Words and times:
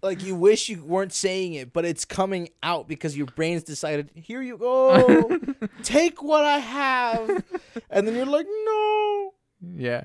like 0.00 0.22
you 0.22 0.36
wish 0.36 0.68
you 0.68 0.84
weren't 0.84 1.12
saying 1.12 1.54
it, 1.54 1.72
but 1.72 1.84
it's 1.84 2.04
coming 2.04 2.50
out 2.62 2.86
because 2.86 3.16
your 3.16 3.26
brain's 3.26 3.64
decided, 3.64 4.10
here 4.14 4.40
you 4.42 4.56
go, 4.56 5.40
take 5.82 6.22
what 6.22 6.44
I 6.44 6.58
have, 6.58 7.44
and 7.90 8.06
then 8.06 8.14
you're 8.14 8.26
like, 8.26 8.46
no. 8.64 9.34
yeah. 9.74 10.04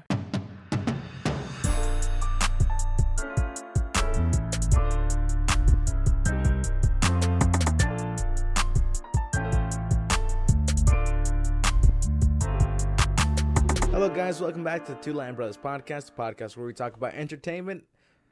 Hello, 13.91 14.09
guys. 14.09 14.41
Welcome 14.41 14.63
back 14.63 14.85
to 14.85 14.93
the 14.93 14.97
Two 15.01 15.13
Latin 15.13 15.35
Brothers 15.35 15.55
podcast, 15.55 16.07
the 16.07 16.13
podcast 16.13 16.57
where 16.57 16.65
we 16.65 16.73
talk 16.73 16.97
about 16.97 17.13
entertainment 17.13 17.83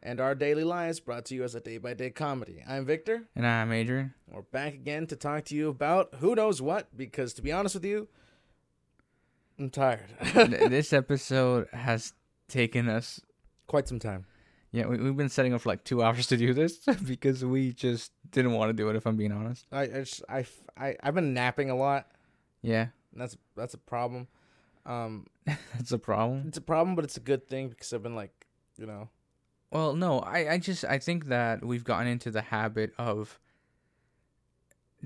and 0.04 0.20
our 0.20 0.36
daily 0.36 0.64
lives, 0.64 1.00
brought 1.00 1.26
to 1.26 1.36
you 1.36 1.44
as 1.44 1.56
a 1.56 1.60
day 1.60 1.78
by 1.78 1.94
day 1.94 2.10
comedy. 2.10 2.64
I'm 2.68 2.86
Victor. 2.86 3.24
And 3.36 3.46
I'm 3.46 3.72
Adrian. 3.72 4.14
We're 4.28 4.42
back 4.42 4.74
again 4.74 5.08
to 5.08 5.16
talk 5.16 5.46
to 5.46 5.56
you 5.56 5.70
about 5.70 6.16
who 6.20 6.36
knows 6.36 6.62
what, 6.62 6.96
because 6.96 7.34
to 7.36 7.42
be 7.42 7.52
honest 7.52 7.76
with 7.76 7.86
you, 7.86 8.08
I'm 9.60 9.70
tired. 9.70 10.10
This 10.34 10.94
episode 10.94 11.68
has 11.72 12.14
taken 12.48 12.90
us. 12.90 13.22
Quite 13.68 13.88
some 13.88 14.00
time. 14.00 14.26
Yeah, 14.72 14.88
we, 14.88 14.98
we've 14.98 15.18
been 15.18 15.30
setting 15.30 15.54
up 15.54 15.62
for 15.62 15.70
like 15.70 15.84
two 15.84 16.02
hours 16.02 16.28
to 16.28 16.38
do 16.38 16.54
this 16.54 16.78
because 17.06 17.44
we 17.44 17.74
just 17.74 18.12
didn't 18.32 18.54
want 18.54 18.70
to 18.70 18.74
do 18.74 18.90
it. 18.90 18.96
If 18.96 19.06
I'm 19.06 19.18
being 19.18 19.32
honest. 19.32 19.66
I, 19.72 19.82
I, 19.82 19.88
just, 19.88 20.24
I, 20.28 20.46
I, 20.78 20.96
I've 21.04 21.14
been 21.14 21.34
napping 21.34 21.70
a 21.70 21.76
lot. 21.76 22.08
Yeah, 22.62 22.88
that's 23.14 23.38
that's 23.56 23.74
a 23.74 23.78
problem. 23.78 24.28
Um, 24.86 25.28
that's 25.46 25.92
a 25.92 26.00
problem. 26.00 26.46
it's 26.48 26.58
a 26.58 26.62
problem, 26.62 26.96
but 26.96 27.06
it's 27.06 27.18
a 27.18 27.22
good 27.22 27.48
thing 27.48 27.70
because 27.70 27.94
I've 27.94 28.02
been 28.02 28.16
like, 28.16 28.32
you 28.78 28.86
know, 28.86 29.10
Well, 29.72 29.96
no, 29.96 30.20
I, 30.20 30.54
I 30.54 30.58
just 30.58 30.84
I 30.86 31.00
think 31.00 31.26
that 31.28 31.64
we've 31.66 31.84
gotten 31.84 32.08
into 32.08 32.30
the 32.32 32.42
habit 32.42 32.94
of 32.98 33.40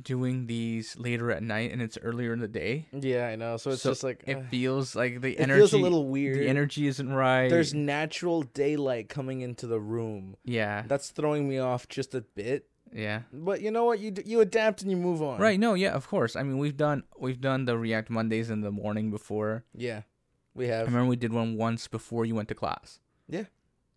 doing 0.01 0.47
these 0.47 0.97
later 0.97 1.31
at 1.31 1.41
night 1.41 1.71
and 1.71 1.81
it's 1.81 1.97
earlier 2.01 2.33
in 2.33 2.39
the 2.39 2.47
day. 2.49 2.87
yeah, 2.91 3.27
I 3.27 3.35
know. 3.37 3.55
So 3.57 3.71
it's 3.71 3.81
So 3.81 3.91
just 3.91 4.03
like 4.03 4.23
It 4.27 4.37
uh, 4.37 4.41
feels 4.49 4.93
like 4.95 5.21
the 5.21 5.33
it 5.37 5.39
energy 5.39 5.59
feels 5.59 5.73
a 5.73 5.77
little 5.77 6.07
weird. 6.07 6.37
The 6.39 6.47
energy 6.49 6.87
isn't 6.87 7.13
right. 7.13 7.47
There's 7.49 7.73
natural 7.73 8.41
daylight 8.41 9.07
coming 9.07 9.39
into 9.41 9.67
the 9.67 9.79
room. 9.79 10.35
yeah, 10.43 10.83
That's 10.87 11.11
throwing 11.11 11.47
me 11.47 11.59
off 11.59 11.87
just 11.87 12.13
a 12.13 12.21
bit. 12.21 12.67
yeah. 12.91 13.21
But 13.31 13.61
you 13.61 13.71
know 13.71 13.85
what? 13.85 13.99
You 13.99 14.13
you 14.25 14.41
adapt 14.41 14.81
and 14.81 14.91
you 14.91 14.97
move 14.97 15.21
on. 15.21 15.39
Right, 15.39 15.59
no, 15.59 15.75
yeah, 15.75 15.93
of 15.93 16.07
course. 16.09 16.35
I 16.35 16.43
mean, 16.43 16.57
we've 16.57 16.75
done 16.77 17.03
we've 17.17 17.39
done 17.39 17.63
the 17.65 17.77
React 17.77 18.09
Mondays 18.09 18.49
in 18.49 18.61
the 18.61 18.71
morning 18.71 19.11
before. 19.11 19.63
Yeah, 19.73 20.01
we 20.53 20.65
I 20.69 20.75
have. 20.75 20.87
remember 20.87 21.07
we 21.09 21.15
did 21.15 21.31
one 21.31 21.55
once 21.55 21.87
before 21.87 22.25
you 22.25 22.35
went 22.35 22.49
to 22.49 22.55
class. 22.55 22.99
Yeah, 23.29 23.45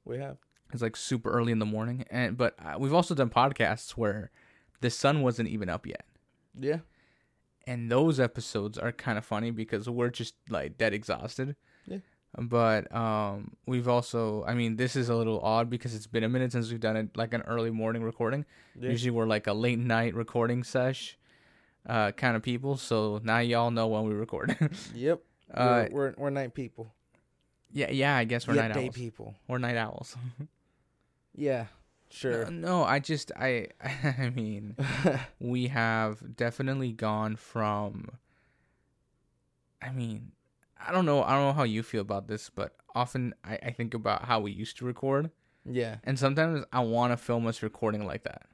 we 0.04 0.18
have. 0.18 0.36
It's 0.72 0.82
like 0.82 0.96
super 0.96 1.30
early 1.30 1.52
in 1.52 1.58
the 1.60 1.66
morning, 1.66 2.04
and 2.10 2.36
but 2.36 2.54
uh, 2.62 2.76
we've 2.78 2.92
also 2.94 3.14
done 3.14 3.30
podcasts 3.30 3.92
where 3.92 4.30
the 4.80 4.90
sun 4.90 5.22
wasn't 5.22 5.48
even 5.48 5.68
up 5.68 5.86
yet, 5.86 6.04
Yeah. 6.58 6.80
and 7.66 7.90
those 7.90 8.20
episodes 8.20 8.76
are 8.78 8.92
kind 8.92 9.16
of 9.18 9.24
funny 9.24 9.50
because 9.50 9.88
we're 9.88 10.10
just 10.10 10.34
like 10.50 10.76
dead 10.78 10.92
exhausted. 10.92 11.56
Yeah. 11.86 11.98
But 12.38 12.94
um, 12.94 13.52
we've 13.66 13.88
also, 13.88 14.44
I 14.46 14.52
mean, 14.54 14.76
this 14.76 14.94
is 14.94 15.08
a 15.08 15.14
little 15.16 15.40
odd 15.40 15.70
because 15.70 15.94
it's 15.94 16.06
been 16.06 16.22
a 16.22 16.28
minute 16.28 16.52
since 16.52 16.70
we've 16.70 16.78
done 16.78 16.96
it 16.96 17.16
like 17.16 17.32
an 17.32 17.40
early 17.42 17.70
morning 17.70 18.02
recording. 18.02 18.44
Yeah. 18.78 18.90
Usually 18.90 19.10
we're 19.10 19.26
like 19.26 19.46
a 19.46 19.54
late 19.54 19.78
night 19.78 20.14
recording 20.14 20.62
sesh, 20.62 21.16
uh, 21.88 22.12
kind 22.12 22.36
of 22.36 22.42
people. 22.42 22.76
So 22.76 23.20
now 23.24 23.38
y'all 23.38 23.70
know 23.70 23.86
when 23.88 24.04
we 24.06 24.12
record. 24.12 24.54
Yep. 24.94 25.20
uh, 25.54 25.86
we're, 25.90 26.08
we're 26.08 26.14
we're 26.18 26.30
night 26.30 26.52
people. 26.52 26.92
yeah, 27.72 27.90
yeah. 27.90 28.14
I 28.14 28.24
guess 28.24 28.46
we're 28.46 28.54
night 28.54 28.74
day 28.74 28.86
owls. 28.86 28.94
people. 28.94 29.34
We're 29.48 29.58
night 29.58 29.76
owls. 29.78 30.14
Yeah. 31.34 31.66
Sure. 32.10 32.50
No, 32.50 32.50
no, 32.50 32.84
I 32.84 32.98
just 32.98 33.32
I 33.36 33.68
I 34.18 34.30
mean 34.34 34.76
we 35.40 35.68
have 35.68 36.36
definitely 36.36 36.92
gone 36.92 37.36
from 37.36 38.10
I 39.82 39.90
mean 39.90 40.32
I 40.84 40.92
don't 40.92 41.04
know 41.04 41.22
I 41.22 41.34
don't 41.34 41.46
know 41.46 41.52
how 41.52 41.64
you 41.64 41.82
feel 41.82 42.00
about 42.00 42.28
this, 42.28 42.50
but 42.50 42.76
often 42.94 43.34
I, 43.44 43.58
I 43.62 43.70
think 43.70 43.94
about 43.94 44.24
how 44.24 44.40
we 44.40 44.52
used 44.52 44.78
to 44.78 44.84
record 44.84 45.30
yeah. 45.64 45.96
and 46.04 46.18
sometimes 46.18 46.64
I 46.72 46.80
wanna 46.80 47.16
film 47.16 47.46
us 47.46 47.62
recording 47.62 48.06
like 48.06 48.24
that. 48.24 48.46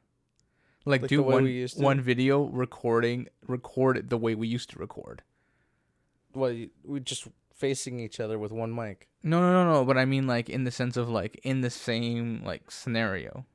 Like, 0.85 1.03
Like 1.03 1.09
do 1.09 1.23
one 1.23 1.45
to? 1.45 1.69
one 1.77 2.01
video 2.01 2.45
recording 2.45 3.29
record 3.47 3.97
it 3.97 4.11
the 4.11 4.19
way 4.19 4.35
we 4.35 4.49
used 4.49 4.71
to 4.71 4.79
record. 4.79 5.23
Well, 6.35 6.55
we 6.85 7.01
just 7.01 7.27
facing 7.65 7.99
each 8.01 8.21
other 8.21 8.39
with 8.39 8.53
one 8.53 8.75
mic. 8.75 9.09
No 9.23 9.41
no 9.41 9.51
no 9.53 9.63
no, 9.73 9.85
but 9.85 9.97
I 9.97 10.05
mean 10.05 10.27
like 10.27 10.49
in 10.51 10.65
the 10.65 10.71
sense 10.71 10.97
of 10.97 11.09
like 11.09 11.41
in 11.45 11.63
the 11.63 11.71
same 11.71 12.43
like 12.45 12.71
scenario. 12.71 13.47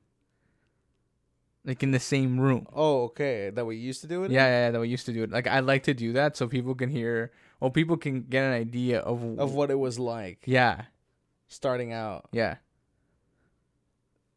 Like 1.66 1.84
in 1.84 1.92
the 1.92 2.00
same 2.00 2.40
room. 2.40 2.66
Oh, 2.74 3.04
okay. 3.12 3.52
That 3.52 3.66
we 3.66 3.76
used 3.76 4.02
to 4.02 4.08
do 4.08 4.24
it. 4.24 4.32
Yeah, 4.32 4.46
yeah, 4.48 4.60
yeah, 4.66 4.72
that 4.72 4.80
we 4.80 4.88
used 4.88 5.06
to 5.06 5.14
do 5.14 5.22
it. 5.24 5.30
Like 5.30 5.46
I 5.46 5.60
like 5.60 5.84
to 5.84 5.94
do 5.94 6.14
that 6.14 6.38
so 6.38 6.48
people 6.48 6.74
can 6.74 6.90
hear, 6.90 7.32
well, 7.60 7.70
people 7.70 7.98
can 7.98 8.22
get 8.24 8.44
an 8.46 8.54
idea 8.54 9.00
of 9.02 9.22
Of 9.38 9.54
what 9.54 9.70
it 9.70 9.78
was 9.78 10.00
like 10.00 10.40
Yeah, 10.46 10.86
starting 11.48 11.92
out. 11.94 12.30
yeah. 12.32 12.56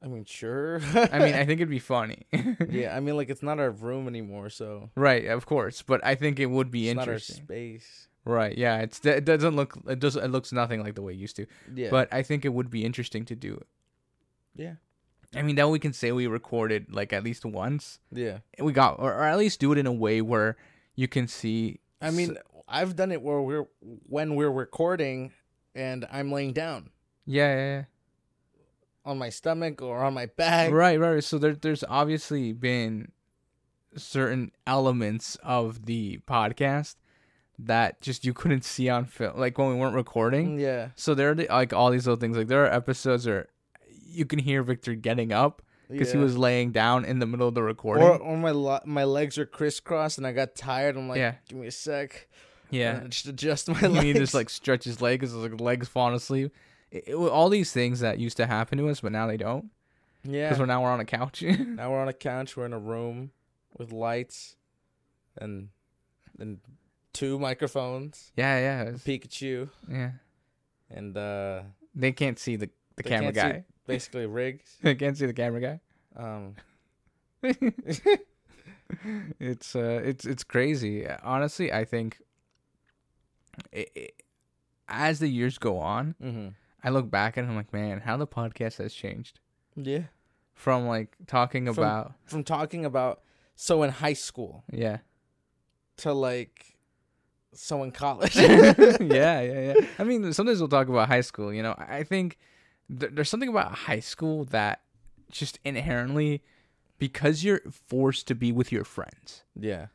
I 0.04 0.08
mean, 0.08 0.24
sure. 0.26 0.80
I 1.14 1.18
mean, 1.20 1.34
I 1.34 1.44
think 1.46 1.60
it'd 1.62 1.70
be 1.70 1.78
funny. 1.78 2.26
yeah. 2.68 2.94
I 2.96 3.00
mean, 3.00 3.16
like 3.16 3.30
it's 3.30 3.42
not 3.42 3.60
our 3.60 3.70
room 3.70 4.08
anymore, 4.08 4.50
so 4.50 4.90
right, 4.96 5.26
of 5.26 5.46
course, 5.46 5.80
but 5.80 6.04
I 6.04 6.16
think 6.16 6.40
it 6.40 6.46
would 6.50 6.70
be 6.72 6.88
it's 6.88 6.96
not 6.96 7.06
our 7.08 7.14
interesting. 7.14 7.44
space. 7.44 8.08
Right, 8.24 8.56
yeah. 8.56 8.78
It's 8.78 9.04
it 9.04 9.24
doesn't 9.24 9.56
look 9.56 9.76
it 9.88 9.98
does 9.98 10.14
it 10.16 10.28
looks 10.28 10.52
nothing 10.52 10.82
like 10.82 10.94
the 10.94 11.02
way 11.02 11.12
it 11.12 11.18
used 11.18 11.36
to, 11.36 11.46
Yeah. 11.74 11.88
but 11.90 12.12
I 12.12 12.22
think 12.22 12.44
it 12.44 12.50
would 12.50 12.70
be 12.70 12.84
interesting 12.84 13.24
to 13.26 13.34
do 13.34 13.60
yeah. 14.54 14.74
I 15.34 15.40
mean, 15.40 15.56
that 15.56 15.70
we 15.70 15.78
can 15.78 15.94
say 15.94 16.12
we 16.12 16.26
recorded 16.26 16.92
like 16.94 17.12
at 17.14 17.24
least 17.24 17.46
once. 17.46 17.98
Yeah. 18.12 18.40
We 18.58 18.72
got, 18.74 18.98
or, 18.98 19.14
or 19.14 19.22
at 19.24 19.38
least 19.38 19.60
do 19.60 19.72
it 19.72 19.78
in 19.78 19.86
a 19.86 19.92
way 19.92 20.20
where 20.20 20.58
you 20.94 21.08
can 21.08 21.26
see. 21.26 21.80
I 22.02 22.10
mean, 22.10 22.36
I've 22.68 22.96
done 22.96 23.10
it 23.12 23.22
where 23.22 23.40
we're 23.40 23.64
when 23.80 24.34
we're 24.34 24.50
recording 24.50 25.32
and 25.74 26.06
I'm 26.12 26.30
laying 26.30 26.52
down 26.52 26.90
Yeah, 27.24 27.54
yeah, 27.56 27.84
on 29.06 29.16
my 29.16 29.30
stomach 29.30 29.80
or 29.80 30.04
on 30.04 30.12
my 30.12 30.26
back. 30.26 30.70
right, 30.70 31.00
right. 31.00 31.24
So 31.24 31.38
there, 31.38 31.54
there's 31.54 31.82
obviously 31.88 32.52
been 32.52 33.10
certain 33.96 34.52
elements 34.66 35.36
of 35.42 35.86
the 35.86 36.18
podcast 36.28 36.96
that 37.58 38.00
just 38.00 38.24
you 38.24 38.32
couldn't 38.34 38.64
see 38.64 38.88
on 38.88 39.04
film, 39.04 39.38
like 39.38 39.58
when 39.58 39.68
we 39.68 39.74
weren't 39.74 39.94
recording. 39.94 40.56
Mm, 40.58 40.60
yeah. 40.60 40.88
So 40.96 41.14
there 41.14 41.30
are 41.30 41.34
the, 41.34 41.46
like 41.48 41.72
all 41.72 41.90
these 41.90 42.06
little 42.06 42.18
things. 42.20 42.36
Like 42.36 42.48
there 42.48 42.64
are 42.64 42.72
episodes 42.72 43.26
where 43.26 43.48
you 44.06 44.24
can 44.24 44.38
hear 44.38 44.62
Victor 44.62 44.94
getting 44.94 45.32
up 45.32 45.62
because 45.88 46.12
he 46.12 46.18
was 46.18 46.36
laying 46.38 46.72
down 46.72 47.04
in 47.04 47.18
the 47.18 47.26
middle 47.26 47.48
of 47.48 47.54
the 47.54 47.62
recording. 47.62 48.04
Or, 48.06 48.16
or 48.16 48.36
my 48.36 48.50
lo- 48.50 48.80
my 48.84 49.04
legs 49.04 49.38
are 49.38 49.46
crisscrossed 49.46 50.18
and 50.18 50.26
I 50.26 50.32
got 50.32 50.54
tired. 50.54 50.96
I'm 50.96 51.08
like, 51.08 51.18
Yeah. 51.18 51.34
give 51.48 51.58
me 51.58 51.66
a 51.66 51.70
sec. 51.72 52.28
yeah, 52.70 52.96
And 53.00 53.10
just 53.10 53.26
adjust 53.26 53.69
my 53.69 53.78
he 54.02 54.12
just 54.14 54.34
like 54.34 54.48
stretch 54.50 54.84
his 54.84 55.00
leg 55.02 55.20
because 55.20 55.32
his 55.34 55.42
like, 55.42 55.60
legs 55.60 55.88
falling 55.88 56.14
asleep. 56.14 56.52
It, 56.90 57.04
it, 57.08 57.14
all 57.14 57.48
these 57.48 57.72
things 57.72 58.00
that 58.00 58.19
used 58.19 58.36
to 58.38 58.46
happen 58.46 58.78
to 58.78 58.88
us, 58.88 59.00
but 59.00 59.12
now 59.12 59.26
they 59.26 59.36
don't 59.36 59.70
yeah. 60.24 60.48
because 60.48 60.58
we're 60.58 60.66
now 60.66 60.82
we're 60.82 60.90
on 60.90 61.00
a 61.00 61.04
couch. 61.04 61.42
now 61.58 61.90
we're 61.90 62.00
on 62.00 62.08
a 62.08 62.12
couch. 62.14 62.56
We're 62.56 62.66
in 62.66 62.72
a 62.72 62.78
room 62.78 63.30
with 63.76 63.92
lights 63.92 64.56
and 65.38 65.69
and 66.38 66.60
two 67.12 67.38
microphones, 67.38 68.32
yeah, 68.36 68.58
yeah, 68.58 68.82
it's- 68.82 69.04
Pikachu, 69.04 69.68
yeah. 69.90 70.12
and 70.90 71.16
uh, 71.16 71.62
They 71.94 72.12
can't 72.12 72.38
see 72.38 72.56
the 72.56 72.70
the 72.96 73.02
camera 73.02 73.32
guy. 73.32 73.64
basically 73.86 74.26
rigs. 74.26 74.76
they 74.82 74.94
can't 74.94 75.16
see 75.16 75.26
the 75.26 75.32
camera 75.34 75.60
guy. 75.60 75.80
Um, 76.16 76.56
it's 79.40 79.74
uh 79.74 80.00
it's 80.04 80.24
it's 80.26 80.44
crazy 80.44 81.06
honestly 81.22 81.72
i 81.72 81.84
think 81.84 82.18
it, 83.72 83.90
it, 83.94 84.22
as 84.88 85.18
the 85.18 85.28
years 85.28 85.58
go 85.58 85.78
on 85.78 86.14
mm-hmm. 86.22 86.48
i 86.84 86.90
look 86.90 87.10
back 87.10 87.36
and 87.36 87.48
i'm 87.48 87.56
like 87.56 87.72
man 87.72 88.00
how 88.00 88.16
the 88.16 88.26
podcast 88.26 88.76
has 88.78 88.92
changed 88.94 89.40
Yeah. 89.76 90.02
from 90.54 90.86
like 90.86 91.16
talking 91.26 91.64
From- 91.72 91.82
about 91.84 92.12
From 92.26 92.44
talking 92.44 92.84
about 92.84 93.22
so 93.56 93.82
in 93.82 93.90
high 93.90 94.12
school 94.12 94.64
yeah 94.70 94.98
to 95.98 96.12
like 96.12 96.71
so 97.54 97.82
in 97.82 97.90
college. 97.93 98.34
yeah 98.37 98.72
yeah 99.00 99.40
yeah 99.40 99.75
i 99.99 100.04
mean 100.04 100.32
sometimes 100.32 100.58
we'll 100.60 100.69
talk 100.69 100.88
about 100.88 101.08
high 101.08 101.20
school 101.20 101.52
you 101.52 101.62
know 101.62 101.75
i 101.78 102.02
think 102.02 102.38
th- 102.88 103.12
there's 103.14 103.28
something 103.28 103.49
about 103.49 103.72
high 103.72 104.00
school 104.00 104.44
that 104.46 104.81
just 105.31 105.58
inherently 105.64 106.43
because 106.99 107.43
you're 107.44 107.60
forced 107.70 108.26
to 108.28 108.34
be 108.34 108.52
with 108.52 108.70
your 108.72 108.84
friends 108.84 109.43
yeah. 109.58 109.87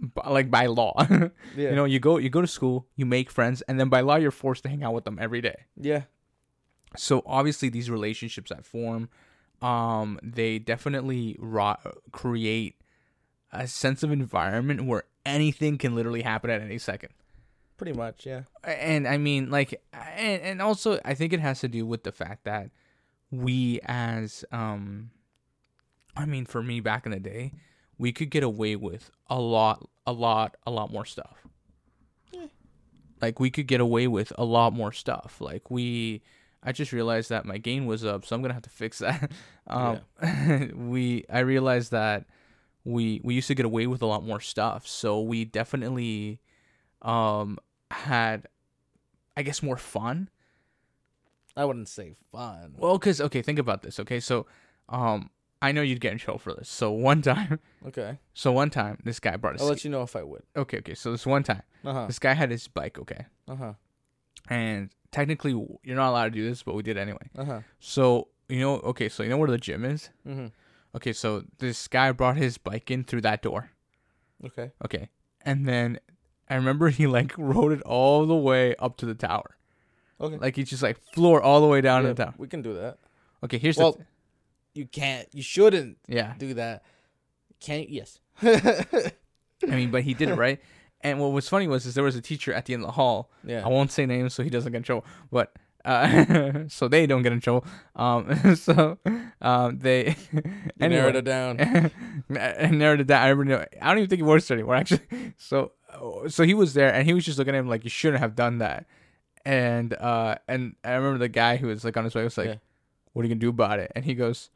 b- 0.00 0.08
like 0.26 0.50
by 0.50 0.66
law 0.66 0.94
Yeah. 1.10 1.30
you 1.70 1.76
know 1.76 1.84
you 1.84 1.98
go 2.00 2.18
you 2.18 2.30
go 2.30 2.40
to 2.40 2.46
school 2.46 2.86
you 2.96 3.04
make 3.06 3.30
friends 3.30 3.62
and 3.62 3.78
then 3.78 3.88
by 3.88 4.00
law 4.00 4.16
you're 4.16 4.30
forced 4.30 4.62
to 4.64 4.68
hang 4.68 4.82
out 4.82 4.94
with 4.94 5.04
them 5.04 5.18
every 5.20 5.40
day 5.40 5.64
Yeah. 5.76 6.02
so 6.96 7.22
obviously 7.26 7.68
these 7.68 7.90
relationships 7.90 8.50
that 8.50 8.64
form 8.64 9.08
um 9.60 10.18
they 10.22 10.58
definitely 10.58 11.36
ro- 11.40 11.76
create 12.12 12.76
a 13.52 13.66
sense 13.66 14.02
of 14.02 14.10
environment 14.12 14.84
where 14.84 15.04
anything 15.24 15.78
can 15.78 15.94
literally 15.94 16.22
happen 16.22 16.50
at 16.50 16.60
any 16.60 16.78
second 16.78 17.10
Pretty 17.76 17.92
much. 17.92 18.26
Yeah. 18.26 18.42
and 18.64 19.06
i 19.06 19.18
mean 19.18 19.50
like 19.50 19.80
and, 19.92 20.42
and 20.42 20.62
also 20.62 20.98
i 21.04 21.14
think 21.14 21.32
it 21.32 21.40
has 21.40 21.60
to 21.60 21.68
do 21.68 21.86
with 21.86 22.02
the 22.02 22.12
fact 22.12 22.44
that 22.44 22.70
we 23.30 23.78
as 23.84 24.44
um 24.52 25.10
I 26.18 26.26
mean 26.26 26.44
for 26.46 26.62
me 26.62 26.80
back 26.80 27.06
in 27.06 27.12
the 27.12 27.20
day, 27.20 27.52
we 27.96 28.12
could 28.12 28.28
get 28.30 28.42
away 28.42 28.74
with 28.74 29.10
a 29.28 29.38
lot 29.40 29.88
a 30.06 30.12
lot 30.12 30.56
a 30.66 30.70
lot 30.70 30.90
more 30.92 31.04
stuff. 31.04 31.46
Yeah. 32.32 32.46
Like 33.22 33.38
we 33.38 33.50
could 33.50 33.68
get 33.68 33.80
away 33.80 34.08
with 34.08 34.32
a 34.36 34.44
lot 34.44 34.72
more 34.72 34.92
stuff. 34.92 35.40
Like 35.40 35.70
we 35.70 36.22
I 36.60 36.72
just 36.72 36.92
realized 36.92 37.28
that 37.28 37.44
my 37.44 37.58
gain 37.58 37.86
was 37.86 38.04
up, 38.04 38.26
so 38.26 38.34
I'm 38.34 38.42
gonna 38.42 38.54
have 38.54 38.64
to 38.64 38.70
fix 38.70 38.98
that. 38.98 39.30
Um, 39.70 40.00
we 40.88 41.26
I 41.28 41.40
realized 41.40 41.90
that 41.90 42.24
we 42.88 43.20
we 43.22 43.34
used 43.34 43.48
to 43.48 43.54
get 43.54 43.66
away 43.66 43.86
with 43.86 44.02
a 44.02 44.06
lot 44.06 44.24
more 44.24 44.40
stuff, 44.40 44.86
so 44.86 45.20
we 45.20 45.44
definitely 45.44 46.40
um 47.02 47.58
had 47.90 48.46
I 49.36 49.42
guess 49.42 49.62
more 49.62 49.76
fun. 49.76 50.30
I 51.56 51.64
wouldn't 51.64 51.88
say 51.88 52.14
fun. 52.32 52.74
Well, 52.78 52.98
cuz 52.98 53.20
okay, 53.20 53.42
think 53.42 53.58
about 53.58 53.82
this. 53.82 53.98
Okay, 54.00 54.20
so 54.20 54.46
um 54.88 55.30
I 55.60 55.72
know 55.72 55.82
you'd 55.82 56.00
get 56.00 56.12
in 56.12 56.18
trouble 56.18 56.38
for 56.38 56.54
this. 56.54 56.68
So 56.68 56.90
one 56.92 57.20
time, 57.30 57.58
Okay. 57.86 58.18
so 58.32 58.52
one 58.52 58.70
time 58.70 58.98
this 59.04 59.18
guy 59.20 59.36
brought 59.36 59.56
a 59.56 59.58
I'll 59.60 59.66
ski- 59.66 59.70
let 59.70 59.84
you 59.84 59.90
know 59.90 60.02
if 60.02 60.14
I 60.16 60.22
would. 60.22 60.42
Okay, 60.56 60.78
okay. 60.78 60.94
So 60.94 61.10
this 61.12 61.26
one 61.26 61.42
time, 61.42 61.62
Uh 61.84 61.92
huh. 61.92 62.06
this 62.06 62.18
guy 62.18 62.34
had 62.34 62.50
his 62.50 62.68
bike, 62.68 62.98
okay? 62.98 63.26
Uh 63.48 63.56
huh. 63.56 63.72
And 64.48 64.90
technically 65.10 65.50
you're 65.82 65.96
not 65.96 66.10
allowed 66.10 66.24
to 66.26 66.30
do 66.30 66.48
this, 66.48 66.62
but 66.62 66.74
we 66.74 66.82
did 66.82 66.96
anyway. 66.96 67.26
Uh 67.36 67.44
huh. 67.44 67.60
So, 67.80 68.28
you 68.48 68.60
know, 68.60 68.76
okay, 68.92 69.08
so 69.08 69.22
you 69.22 69.28
know 69.30 69.36
where 69.36 69.50
the 69.50 69.58
gym 69.58 69.84
is? 69.84 70.10
Mm-hmm. 70.26 70.46
Okay, 70.98 71.12
so 71.12 71.44
this 71.58 71.86
guy 71.88 72.12
brought 72.12 72.36
his 72.36 72.58
bike 72.58 72.90
in 72.90 73.04
through 73.04 73.20
that 73.22 73.40
door. 73.42 73.70
Okay. 74.44 74.72
Okay. 74.84 75.08
And 75.42 75.66
then 75.66 75.98
I 76.48 76.56
remember 76.56 76.88
he 76.90 77.06
like 77.06 77.32
rode 77.38 77.72
it 77.72 77.82
all 77.82 78.26
the 78.26 78.34
way 78.36 78.74
up 78.76 78.96
to 78.98 79.06
the 79.06 79.14
tower. 79.14 79.56
Okay. 80.20 80.36
Like 80.38 80.56
he 80.56 80.64
just 80.64 80.82
like 80.82 80.98
floor 81.14 81.40
all 81.40 81.60
the 81.60 81.66
way 81.68 81.80
down 81.80 82.02
Yeah, 82.02 82.08
to 82.08 82.14
the 82.14 82.24
tower. 82.24 82.34
we 82.36 82.48
can 82.48 82.62
do 82.62 82.74
that. 82.74 82.98
Okay, 83.44 83.58
here's 83.58 83.76
Well- 83.76 83.92
the 83.92 83.98
th- 83.98 84.06
You 84.74 84.86
can't. 84.86 85.28
You 85.32 85.42
shouldn't 85.42 85.98
yeah. 86.08 86.34
do 86.38 86.54
that. 86.54 86.82
Can't. 87.60 87.88
Yes. 87.88 88.18
I 88.42 89.12
mean, 89.66 89.90
but 89.90 90.02
he 90.02 90.14
did 90.14 90.28
it 90.28 90.34
right. 90.46 90.60
And 91.00 91.20
what 91.20 91.30
was 91.32 91.48
funny 91.48 91.68
was 91.68 91.86
is 91.86 91.94
there 91.94 92.04
was 92.04 92.16
a 92.16 92.20
teacher 92.20 92.52
at 92.52 92.64
the 92.66 92.74
end 92.74 92.82
of 92.82 92.88
the 92.88 92.92
hall. 92.92 93.30
yeah. 93.44 93.64
I 93.64 93.68
won't 93.68 93.92
say 93.92 94.04
names 94.06 94.34
so 94.34 94.42
he 94.42 94.50
doesn't 94.50 94.72
get 94.72 94.78
in 94.78 94.82
trouble, 94.82 95.04
but 95.30 95.54
uh, 95.88 96.64
so 96.68 96.86
they 96.88 97.06
don't 97.06 97.22
get 97.22 97.32
in 97.32 97.40
trouble. 97.40 97.64
Um, 97.96 98.54
so 98.56 98.98
um, 99.40 99.78
they 99.78 100.16
anyway. 100.80 101.00
narrowed 101.00 101.16
it 101.16 101.24
down. 101.24 101.60
I 102.30 102.66
narrowed 102.70 103.00
it 103.00 103.06
down. 103.06 103.22
I, 103.22 103.28
remember, 103.28 103.66
I 103.80 103.88
don't 103.88 103.98
even 103.98 104.10
think 104.10 104.18
he 104.18 104.22
works 104.24 104.46
there 104.48 104.56
anymore. 104.56 104.76
Actually, 104.76 105.34
so 105.38 105.72
so 106.28 106.44
he 106.44 106.54
was 106.54 106.74
there 106.74 106.92
and 106.92 107.06
he 107.06 107.14
was 107.14 107.24
just 107.24 107.38
looking 107.38 107.54
at 107.54 107.58
him 107.58 107.68
like 107.68 107.84
you 107.84 107.90
shouldn't 107.90 108.20
have 108.20 108.36
done 108.36 108.58
that. 108.58 108.86
And 109.44 109.94
uh 109.94 110.36
and 110.46 110.76
I 110.84 110.92
remember 110.92 111.18
the 111.18 111.28
guy 111.28 111.56
who 111.56 111.68
was 111.68 111.84
like 111.84 111.96
on 111.96 112.04
his 112.04 112.14
way 112.14 112.22
was 112.22 112.36
like, 112.36 112.48
Yeah. 112.48 112.56
"What 113.12 113.22
are 113.22 113.28
you 113.28 113.34
gonna 113.34 113.40
do 113.40 113.48
about 113.48 113.78
it?" 113.78 113.90
And 113.96 114.04
he 114.04 114.14
goes, 114.14 114.50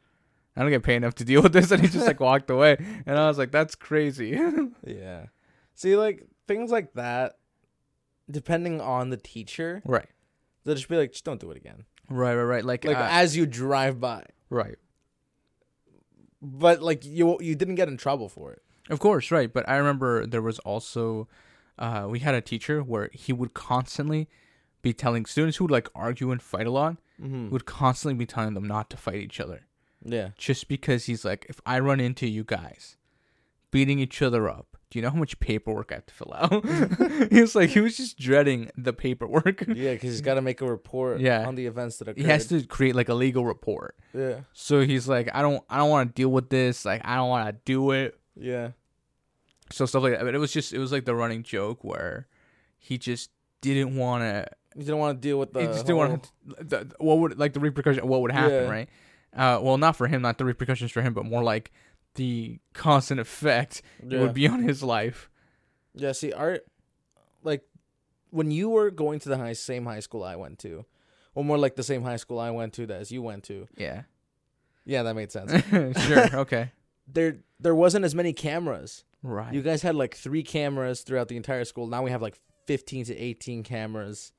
"I 0.55 0.61
don't 0.61 0.69
get 0.69 0.83
paid 0.83 0.97
enough 0.97 1.15
to 1.15 1.25
deal 1.25 1.41
with 1.41 1.53
this." 1.53 1.71
And 1.71 1.81
he 1.81 1.87
just 1.87 2.05
like 2.05 2.19
walked 2.19 2.49
away. 2.51 2.77
And 3.05 3.17
I 3.17 3.27
was 3.27 3.39
like, 3.39 3.51
"That's 3.51 3.73
crazy." 3.75 4.39
Yeah. 4.85 5.25
See, 5.73 5.95
like 5.97 6.27
things 6.47 6.69
like 6.69 6.93
that, 6.93 7.37
depending 8.29 8.79
on 8.81 9.09
the 9.09 9.17
teacher, 9.17 9.81
right, 9.85 10.07
they'll 10.63 10.75
just 10.75 10.87
be 10.89 10.97
like, 10.97 11.11
just 11.11 11.23
don't 11.25 11.39
do 11.39 11.51
it 11.51 11.57
again. 11.57 11.85
right, 12.09 12.35
right, 12.35 12.43
right. 12.43 12.65
Like, 12.65 12.85
Like 12.85 12.97
uh, 12.97 13.07
as 13.11 13.35
you 13.37 13.45
drive 13.45 13.99
by, 13.99 14.25
right. 14.49 14.77
but 16.41 16.81
like 16.81 17.05
you 17.05 17.37
you 17.41 17.55
didn't 17.55 17.75
get 17.75 17.87
in 17.87 17.97
trouble 17.97 18.29
for 18.29 18.51
it. 18.51 18.61
Of 18.89 18.99
course, 18.99 19.31
right. 19.31 19.51
But 19.51 19.67
I 19.69 19.77
remember 19.77 20.25
there 20.25 20.41
was 20.41 20.59
also, 20.59 21.27
uh, 21.79 22.05
we 22.09 22.19
had 22.19 22.35
a 22.35 22.41
teacher 22.41 22.81
where 22.83 23.09
he 23.13 23.31
would 23.31 23.53
constantly 23.53 24.27
be 24.81 24.91
telling 24.93 25.25
students 25.25 25.57
who 25.57 25.63
would 25.65 25.71
like 25.71 25.87
argue 25.95 26.31
and 26.31 26.41
fight 26.41 26.67
a 26.67 26.71
lot, 26.71 26.97
Mm-hmm. 27.21 27.51
would 27.51 27.65
constantly 27.65 28.15
be 28.17 28.25
telling 28.25 28.55
them 28.55 28.67
not 28.67 28.89
to 28.89 28.97
fight 28.97 29.15
each 29.21 29.39
other. 29.39 29.61
Yeah. 30.03 30.29
Just 30.37 30.67
because 30.67 31.05
he's 31.05 31.23
like, 31.23 31.45
if 31.47 31.61
I 31.65 31.79
run 31.79 31.99
into 32.01 32.27
you 32.27 32.43
guys 32.43 32.97
beating 33.71 33.99
each 33.99 34.21
other 34.21 34.49
up, 34.49 34.75
do 34.93 34.99
you 34.99 35.01
know 35.01 35.09
how 35.09 35.17
much 35.17 35.39
paperwork 35.39 35.91
I 35.91 35.95
have 35.95 36.05
to 36.05 36.13
fill 36.13 36.33
out? 36.35 37.31
he 37.31 37.41
was 37.41 37.55
like, 37.55 37.71
he 37.71 37.79
was 37.79 37.97
just 37.97 38.15
dreading 38.15 38.69
the 38.77 38.93
paperwork. 38.93 39.61
Yeah, 39.67 39.93
because 39.93 40.11
he's 40.11 40.21
got 40.21 40.35
to 40.35 40.41
make 40.43 40.61
a 40.61 40.67
report. 40.67 41.19
Yeah. 41.19 41.47
On 41.47 41.55
the 41.55 41.65
events 41.65 41.97
that 41.97 42.09
occurred. 42.09 42.21
He 42.21 42.27
has 42.27 42.45
to 42.49 42.61
create 42.61 42.93
like 42.93 43.09
a 43.09 43.15
legal 43.15 43.43
report. 43.43 43.97
Yeah. 44.13 44.41
So 44.53 44.81
he's 44.81 45.07
like, 45.07 45.31
I 45.33 45.41
don't, 45.41 45.63
I 45.67 45.77
don't 45.77 45.89
want 45.89 46.09
to 46.09 46.13
deal 46.13 46.29
with 46.29 46.51
this. 46.51 46.85
Like, 46.85 47.01
I 47.05 47.15
don't 47.15 47.29
want 47.29 47.47
to 47.47 47.55
do 47.65 47.89
it. 47.89 48.19
Yeah. 48.35 48.73
so 49.71 49.87
stuff 49.87 50.03
like 50.03 50.11
that. 50.11 50.23
But 50.23 50.35
it 50.35 50.37
was 50.37 50.53
just 50.53 50.73
it 50.73 50.77
was 50.77 50.91
like 50.91 51.05
the 51.05 51.15
running 51.15 51.41
joke 51.41 51.83
where 51.83 52.27
he 52.77 52.99
just 52.99 53.31
didn't 53.61 53.95
want 53.95 54.21
to. 54.21 54.45
He 54.75 54.81
didn't 54.81 54.99
want 54.99 55.19
to 55.19 55.27
deal 55.27 55.39
with 55.39 55.53
the. 55.53 55.61
He 55.61 55.65
just 55.65 55.87
didn't 55.87 55.97
want 55.97 56.23
to. 56.23 56.29
The, 56.63 56.95
what 56.99 57.17
would 57.17 57.39
like 57.39 57.53
the 57.53 57.59
repercussion? 57.59 58.07
What 58.07 58.21
would 58.21 58.31
happen? 58.31 58.51
Yeah. 58.51 58.69
Right. 58.69 58.89
Uh, 59.35 59.59
well, 59.59 59.79
not 59.79 59.95
for 59.95 60.05
him, 60.05 60.21
not 60.21 60.37
the 60.37 60.45
repercussions 60.45 60.91
for 60.91 61.01
him, 61.01 61.15
but 61.15 61.25
more 61.25 61.41
like 61.41 61.71
the 62.15 62.59
constant 62.73 63.19
effect 63.19 63.81
Yeah. 64.05 64.17
it 64.17 64.21
would 64.21 64.33
be 64.33 64.47
on 64.47 64.61
his 64.63 64.83
life. 64.83 65.29
Yeah. 65.93 66.11
See, 66.11 66.31
art, 66.33 66.65
like, 67.43 67.63
when 68.29 68.51
you 68.51 68.69
were 68.69 68.89
going 68.91 69.19
to 69.19 69.29
the 69.29 69.37
high 69.37 69.53
same 69.53 69.85
high 69.85 69.99
school 69.99 70.23
I 70.23 70.35
went 70.35 70.59
to, 70.59 70.85
or 71.35 71.43
more 71.43 71.57
like 71.57 71.75
the 71.75 71.83
same 71.83 72.03
high 72.03 72.17
school 72.17 72.39
I 72.39 72.51
went 72.51 72.73
to 72.73 72.85
that 72.87 73.01
as 73.01 73.11
you 73.11 73.21
went 73.21 73.43
to. 73.45 73.67
Yeah. 73.77 74.03
Yeah, 74.85 75.03
that 75.03 75.15
made 75.15 75.31
sense. 75.31 75.51
sure. 76.05 76.27
Okay. 76.41 76.71
there, 77.07 77.37
there 77.59 77.75
wasn't 77.75 78.05
as 78.05 78.13
many 78.15 78.33
cameras. 78.33 79.03
Right. 79.21 79.53
You 79.53 79.61
guys 79.61 79.81
had 79.81 79.95
like 79.95 80.15
three 80.15 80.43
cameras 80.43 81.01
throughout 81.01 81.27
the 81.29 81.37
entire 81.37 81.63
school. 81.65 81.87
Now 81.87 82.03
we 82.03 82.11
have 82.11 82.21
like 82.21 82.37
fifteen 82.67 83.05
to 83.05 83.15
eighteen 83.17 83.63
cameras 83.63 84.33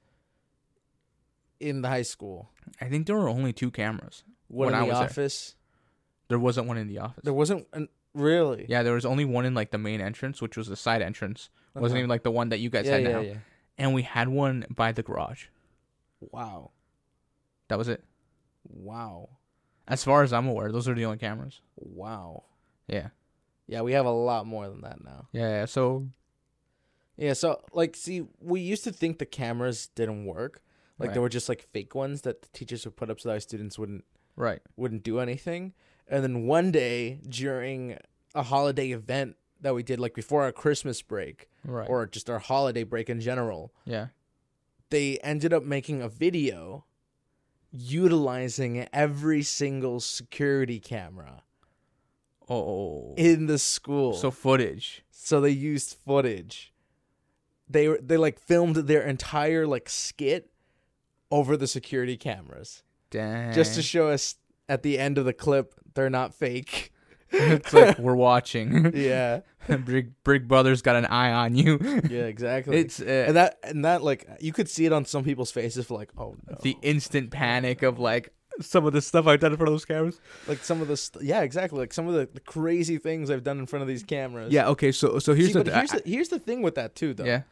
in 1.60 1.82
the 1.82 1.88
high 1.88 2.02
school. 2.02 2.50
I 2.80 2.86
think 2.86 3.06
there 3.06 3.16
were 3.16 3.28
only 3.28 3.52
two 3.54 3.70
cameras. 3.70 4.24
One 4.48 4.66
When 4.72 4.74
in 4.74 4.80
I 4.82 4.86
the 4.86 4.92
office. 4.94 5.54
There 6.34 6.40
wasn't 6.40 6.66
one 6.66 6.78
in 6.78 6.88
the 6.88 6.98
office. 6.98 7.22
There 7.22 7.32
wasn't 7.32 7.68
an, 7.72 7.88
really. 8.12 8.66
yeah, 8.68 8.82
there 8.82 8.94
was 8.94 9.04
only 9.04 9.24
one 9.24 9.44
in 9.46 9.54
like 9.54 9.70
the 9.70 9.78
main 9.78 10.00
entrance, 10.00 10.42
which 10.42 10.56
was 10.56 10.66
the 10.66 10.74
side 10.74 11.00
entrance. 11.00 11.48
Wasn't 11.74 11.92
Uh-huh. 11.92 11.98
even 11.98 12.10
like 12.10 12.24
the 12.24 12.32
one 12.32 12.48
that 12.48 12.58
you 12.58 12.70
guys 12.70 12.86
yeah, 12.86 12.92
had 12.94 13.02
yeah, 13.04 13.12
now. 13.12 13.20
yeah. 13.20 13.34
And 13.78 13.94
we 13.94 14.02
had 14.02 14.28
one 14.28 14.66
by 14.68 14.90
the 14.90 15.04
garage. 15.04 15.46
Wow. 16.20 16.72
That 17.68 17.78
was 17.78 17.86
it. 17.88 18.02
Wow. 18.68 19.28
As 19.86 20.02
far 20.02 20.24
as 20.24 20.32
I'm 20.32 20.48
aware, 20.48 20.72
those 20.72 20.88
are 20.88 20.94
the 20.94 21.04
only 21.04 21.18
cameras. 21.18 21.60
Wow. 21.76 22.44
Yeah. 22.88 23.08
Yeah, 23.68 23.82
we 23.82 23.92
have 23.92 24.06
a 24.06 24.10
lot 24.10 24.44
more 24.46 24.68
than 24.68 24.80
that 24.82 25.04
now. 25.04 25.28
Yeah, 25.32 25.48
yeah. 25.60 25.64
So 25.66 26.08
Yeah, 27.16 27.34
so 27.34 27.62
like 27.72 27.94
see, 27.94 28.22
we 28.40 28.60
used 28.60 28.82
to 28.84 28.92
think 28.92 29.18
the 29.18 29.26
cameras 29.26 29.86
didn't 29.94 30.24
work. 30.26 30.62
Like 30.98 31.08
Right. 31.08 31.14
they 31.14 31.20
were 31.20 31.28
just 31.28 31.48
like 31.48 31.62
fake 31.72 31.94
ones 31.94 32.22
that 32.22 32.42
the 32.42 32.48
teachers 32.52 32.84
would 32.84 32.96
put 32.96 33.08
up 33.10 33.20
so 33.20 33.28
that 33.28 33.34
our 33.34 33.40
students 33.40 33.78
wouldn't 33.78 34.04
right. 34.36 34.60
wouldn't 34.76 35.02
do 35.04 35.18
anything. 35.20 35.74
And 36.08 36.22
then 36.22 36.46
one 36.46 36.70
day 36.70 37.20
during 37.28 37.98
a 38.34 38.42
holiday 38.42 38.90
event 38.92 39.36
that 39.60 39.74
we 39.74 39.82
did 39.82 39.98
like 40.00 40.14
before 40.14 40.42
our 40.42 40.52
Christmas 40.52 41.00
break 41.02 41.48
Right. 41.64 41.88
or 41.88 42.06
just 42.06 42.28
our 42.28 42.38
holiday 42.38 42.82
break 42.84 43.08
in 43.08 43.20
general, 43.20 43.72
yeah. 43.86 44.08
they 44.90 45.18
ended 45.18 45.52
up 45.54 45.64
making 45.64 46.02
a 46.02 46.08
video 46.08 46.84
utilizing 47.72 48.86
every 48.92 49.42
single 49.42 50.00
security 50.00 50.78
camera 50.80 51.42
Oh. 52.48 53.14
in 53.16 53.46
the 53.46 53.58
school. 53.58 54.12
so 54.14 54.30
footage. 54.30 55.02
so 55.10 55.40
they 55.40 55.50
used 55.50 55.96
footage. 56.04 56.72
They 57.68 57.88
were 57.88 57.98
they 58.02 58.18
like 58.18 58.38
filmed 58.38 58.76
their 58.76 59.02
entire 59.02 59.66
like 59.66 59.88
skit 59.88 60.50
over 61.30 61.56
the 61.56 61.66
security 61.66 62.18
cameras 62.18 62.82
Dang. 63.10 63.54
just 63.54 63.74
to 63.76 63.82
show 63.82 64.08
us 64.10 64.36
at 64.68 64.82
the 64.82 64.98
end 64.98 65.18
of 65.18 65.24
the 65.24 65.32
clip 65.32 65.74
they're 65.94 66.10
not 66.10 66.34
fake. 66.34 66.92
it's 67.30 67.72
like 67.72 67.98
we're 67.98 68.14
watching. 68.14 68.92
yeah. 68.94 69.40
Big 69.84 70.12
Big 70.24 70.46
Brother's 70.46 70.82
got 70.82 70.96
an 70.96 71.06
eye 71.06 71.32
on 71.32 71.56
you. 71.56 71.78
Yeah, 72.08 72.22
exactly. 72.22 72.76
It's 72.76 73.00
uh, 73.00 73.24
and 73.28 73.36
that 73.36 73.58
and 73.64 73.84
that 73.84 74.02
like 74.02 74.28
you 74.40 74.52
could 74.52 74.68
see 74.68 74.84
it 74.86 74.92
on 74.92 75.04
some 75.04 75.24
people's 75.24 75.50
faces 75.50 75.86
for 75.86 75.96
like, 75.96 76.10
oh 76.18 76.36
no. 76.48 76.58
the 76.62 76.76
instant 76.82 77.30
panic 77.30 77.82
of 77.82 77.98
like 77.98 78.32
some 78.60 78.86
of 78.86 78.92
the 78.92 79.00
stuff 79.00 79.26
I've 79.26 79.40
done 79.40 79.52
in 79.52 79.56
front 79.56 79.68
of 79.68 79.72
those 79.72 79.84
cameras. 79.84 80.20
like 80.46 80.58
some 80.58 80.80
of 80.80 80.86
the 80.86 80.96
st- 80.96 81.24
yeah, 81.24 81.40
exactly. 81.40 81.78
Like 81.80 81.92
some 81.92 82.06
of 82.06 82.14
the, 82.14 82.28
the 82.32 82.40
crazy 82.40 82.98
things 82.98 83.30
I've 83.30 83.42
done 83.42 83.58
in 83.58 83.66
front 83.66 83.82
of 83.82 83.88
these 83.88 84.04
cameras. 84.04 84.52
Yeah. 84.52 84.68
Okay. 84.68 84.92
So 84.92 85.18
so 85.18 85.34
here's 85.34 85.48
See, 85.48 85.54
the, 85.54 85.64
but 85.64 85.74
here's 85.74 85.90
the 85.90 86.02
here's 86.04 86.28
the 86.28 86.38
thing 86.38 86.62
with 86.62 86.74
that 86.74 86.94
too 86.94 87.14
though. 87.14 87.24
yeah. 87.24 87.42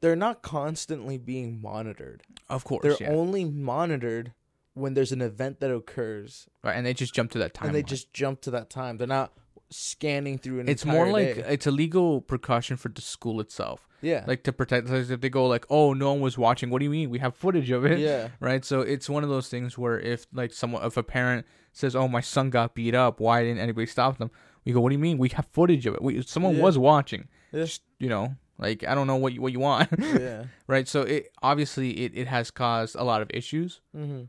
They're 0.00 0.14
not 0.14 0.42
constantly 0.42 1.18
being 1.18 1.60
monitored. 1.60 2.22
Of 2.48 2.62
course. 2.62 2.82
They're 2.84 2.96
yeah. 3.00 3.16
only 3.16 3.44
monitored 3.44 4.32
when 4.78 4.94
there's 4.94 5.12
an 5.12 5.20
event 5.22 5.60
that 5.60 5.70
occurs 5.74 6.48
right, 6.64 6.76
and 6.76 6.86
they 6.86 6.94
just 6.94 7.14
jump 7.14 7.30
to 7.32 7.38
that 7.38 7.54
time. 7.54 7.66
and 7.68 7.74
they 7.76 7.82
just 7.82 8.12
jump 8.12 8.40
to 8.42 8.50
that 8.52 8.70
time. 8.70 8.96
They're 8.98 9.06
not 9.06 9.32
scanning 9.70 10.38
through 10.38 10.54
an 10.60 10.60
entire 10.60 10.72
It's 10.72 10.84
more 10.84 11.08
like 11.10 11.34
day. 11.36 11.44
it's 11.48 11.66
a 11.66 11.70
legal 11.70 12.20
precaution 12.22 12.76
for 12.76 12.88
the 12.88 13.02
school 13.02 13.40
itself, 13.40 13.86
yeah. 14.00 14.24
like 14.26 14.42
to 14.44 14.52
protect. 14.52 14.88
Like 14.88 15.10
if 15.10 15.20
they 15.20 15.28
go 15.28 15.46
like, 15.46 15.66
"Oh, 15.68 15.92
no 15.92 16.12
one 16.12 16.20
was 16.20 16.38
watching," 16.38 16.70
what 16.70 16.78
do 16.78 16.84
you 16.84 16.90
mean? 16.90 17.10
We 17.10 17.18
have 17.18 17.34
footage 17.36 17.70
of 17.70 17.84
it. 17.84 17.98
yeah. 17.98 18.28
right? 18.40 18.64
So 18.64 18.80
it's 18.80 19.08
one 19.10 19.22
of 19.24 19.28
those 19.30 19.48
things 19.48 19.76
where 19.76 19.98
if 20.00 20.26
like 20.32 20.52
someone, 20.52 20.84
if 20.84 20.96
a 20.96 21.02
parent 21.02 21.46
says, 21.72 21.94
"Oh, 21.94 22.08
my 22.08 22.20
son 22.22 22.50
got 22.50 22.74
beat 22.74 22.94
up," 22.94 23.20
why 23.20 23.42
didn't 23.42 23.58
anybody 23.60 23.86
stop 23.86 24.18
them? 24.18 24.30
We 24.64 24.72
go, 24.72 24.80
"What 24.80 24.88
do 24.90 24.94
you 24.94 24.98
mean? 25.00 25.18
We 25.18 25.28
have 25.30 25.46
footage 25.52 25.84
of 25.86 25.94
it. 25.94 26.02
We 26.02 26.22
someone 26.22 26.56
Yeah. 26.56 26.62
was 26.62 26.78
watching. 26.78 27.28
Yeah. 27.52 27.60
Just 27.64 27.82
you 27.98 28.08
know, 28.08 28.36
like 28.58 28.84
I 28.86 28.94
don't 28.94 29.06
know 29.06 29.16
what 29.16 29.32
you 29.34 29.42
what 29.42 29.52
you 29.52 29.60
want, 29.60 29.90
yeah. 29.98 30.44
right? 30.66 30.88
So 30.88 31.02
it 31.02 31.30
obviously 31.42 31.90
it, 32.04 32.12
it 32.14 32.26
has 32.28 32.50
caused 32.50 32.96
a 32.96 33.04
lot 33.04 33.20
of 33.20 33.30
issues. 33.34 33.80
Mm-hmm. 33.94 34.22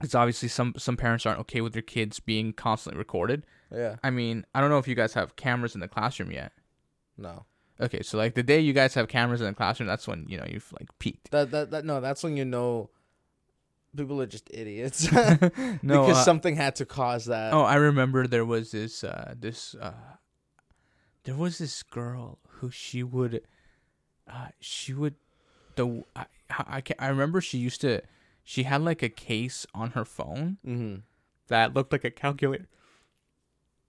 It's 0.00 0.14
obviously 0.14 0.48
some 0.48 0.74
some 0.76 0.96
parents 0.96 1.26
aren't 1.26 1.40
okay 1.40 1.60
with 1.60 1.72
their 1.72 1.82
kids 1.82 2.20
being 2.20 2.52
constantly 2.52 2.98
recorded. 2.98 3.44
Yeah. 3.72 3.96
I 4.02 4.10
mean, 4.10 4.46
I 4.54 4.60
don't 4.60 4.70
know 4.70 4.78
if 4.78 4.88
you 4.88 4.94
guys 4.94 5.14
have 5.14 5.36
cameras 5.36 5.74
in 5.74 5.80
the 5.80 5.88
classroom 5.88 6.32
yet. 6.32 6.52
No. 7.16 7.44
Okay, 7.80 8.02
so 8.02 8.18
like 8.18 8.34
the 8.34 8.42
day 8.42 8.60
you 8.60 8.72
guys 8.72 8.94
have 8.94 9.08
cameras 9.08 9.40
in 9.40 9.46
the 9.46 9.54
classroom, 9.54 9.86
that's 9.86 10.06
when 10.06 10.26
you 10.28 10.36
know 10.36 10.44
you've 10.48 10.72
like 10.78 10.88
peaked. 10.98 11.30
That 11.30 11.50
that 11.50 11.70
that 11.70 11.84
no. 11.84 12.00
That's 12.00 12.22
when 12.22 12.36
you 12.36 12.44
know. 12.44 12.90
People 13.96 14.22
are 14.22 14.26
just 14.26 14.48
idiots. 14.54 15.10
no, 15.12 15.36
because 15.82 16.18
uh, 16.18 16.24
something 16.24 16.54
had 16.54 16.76
to 16.76 16.86
cause 16.86 17.24
that. 17.24 17.52
oh, 17.52 17.62
I 17.62 17.74
remember 17.74 18.28
there 18.28 18.44
was 18.44 18.70
this 18.70 19.02
uh 19.02 19.34
this 19.36 19.74
uh 19.74 19.92
there 21.24 21.34
was 21.34 21.58
this 21.58 21.82
girl 21.82 22.38
who 22.48 22.70
she 22.70 23.02
would 23.02 23.42
uh 24.28 24.48
she 24.60 24.92
would 24.94 25.16
the 25.74 26.04
I 26.14 26.26
I, 26.68 26.80
can't 26.80 27.02
I 27.02 27.08
remember 27.08 27.40
she 27.40 27.58
used 27.58 27.80
to 27.80 28.02
she 28.50 28.64
had 28.64 28.82
like 28.82 29.00
a 29.00 29.08
case 29.08 29.64
on 29.74 29.90
her 29.92 30.04
phone 30.04 30.58
Mm-hmm. 30.66 30.96
that 31.48 31.72
looked 31.74 31.92
like 31.92 32.04
a 32.04 32.10
calculator. 32.10 32.66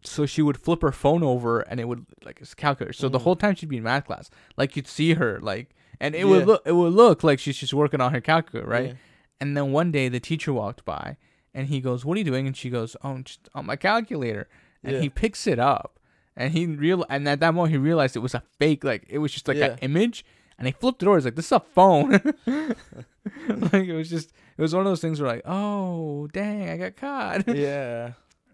So 0.03 0.25
she 0.25 0.41
would 0.41 0.57
flip 0.57 0.81
her 0.81 0.91
phone 0.91 1.23
over 1.23 1.61
and 1.61 1.79
it 1.79 1.87
would 1.87 2.05
like 2.23 2.39
it's 2.41 2.53
a 2.53 2.55
calculator. 2.55 2.93
So 2.93 3.07
the 3.09 3.19
Mhm. 3.19 3.23
whole 3.23 3.35
time 3.35 3.55
she'd 3.55 3.69
be 3.69 3.77
in 3.77 3.83
math 3.83 4.05
class, 4.05 4.29
like 4.57 4.75
you'd 4.75 4.87
see 4.87 5.13
her 5.13 5.39
like, 5.41 5.75
and 5.99 6.13
it 6.15 6.19
Yeah. 6.19 6.25
would 6.25 6.45
look 6.47 6.61
it 6.65 6.73
would 6.73 6.93
look 6.93 7.23
like 7.23 7.39
she's 7.39 7.57
just 7.57 7.73
working 7.73 8.01
on 8.01 8.11
her 8.13 8.21
calculator, 8.21 8.67
right? 8.67 8.87
Yeah. 8.89 8.93
And 9.39 9.55
then 9.57 9.71
one 9.71 9.91
day 9.91 10.09
the 10.09 10.19
teacher 10.19 10.53
walked 10.53 10.85
by 10.85 11.17
and 11.53 11.67
he 11.67 11.81
goes, 11.81 12.03
"What 12.05 12.15
are 12.15 12.19
you 12.19 12.23
doing?" 12.31 12.45
And 12.47 12.55
she 12.57 12.69
goes, 12.69 12.95
"Oh, 13.03 13.11
I'm 13.11 13.23
just 13.23 13.49
on 13.55 13.65
my 13.65 13.75
calculator." 13.75 14.47
And 14.83 14.93
Yeah. 14.95 15.01
he 15.01 15.09
picks 15.09 15.45
it 15.47 15.59
up 15.59 15.99
and 16.35 16.53
he 16.53 16.65
real 16.67 17.05
and 17.09 17.27
at 17.27 17.39
that 17.39 17.53
moment 17.53 17.71
he 17.71 17.77
realized 17.77 18.15
it 18.15 18.19
was 18.27 18.35
a 18.35 18.43
fake, 18.59 18.83
like 18.83 19.05
it 19.09 19.17
was 19.19 19.31
just 19.31 19.47
like 19.47 19.57
an 19.57 19.77
image. 19.81 20.23
And 20.61 20.67
he 20.67 20.73
flipped 20.73 21.01
it 21.01 21.07
over. 21.07 21.17
He's 21.17 21.25
like, 21.25 21.33
"This 21.35 21.47
is 21.47 21.51
a 21.53 21.59
phone." 21.59 22.11
like 22.45 23.73
it 23.73 23.93
was 23.95 24.09
just, 24.11 24.31
it 24.57 24.61
was 24.61 24.75
one 24.75 24.85
of 24.85 24.91
those 24.91 25.01
things 25.01 25.19
where 25.19 25.31
like, 25.31 25.41
"Oh, 25.45 26.27
dang, 26.27 26.69
I 26.69 26.77
got 26.77 26.95
caught." 26.95 27.47
yeah. 27.55 28.13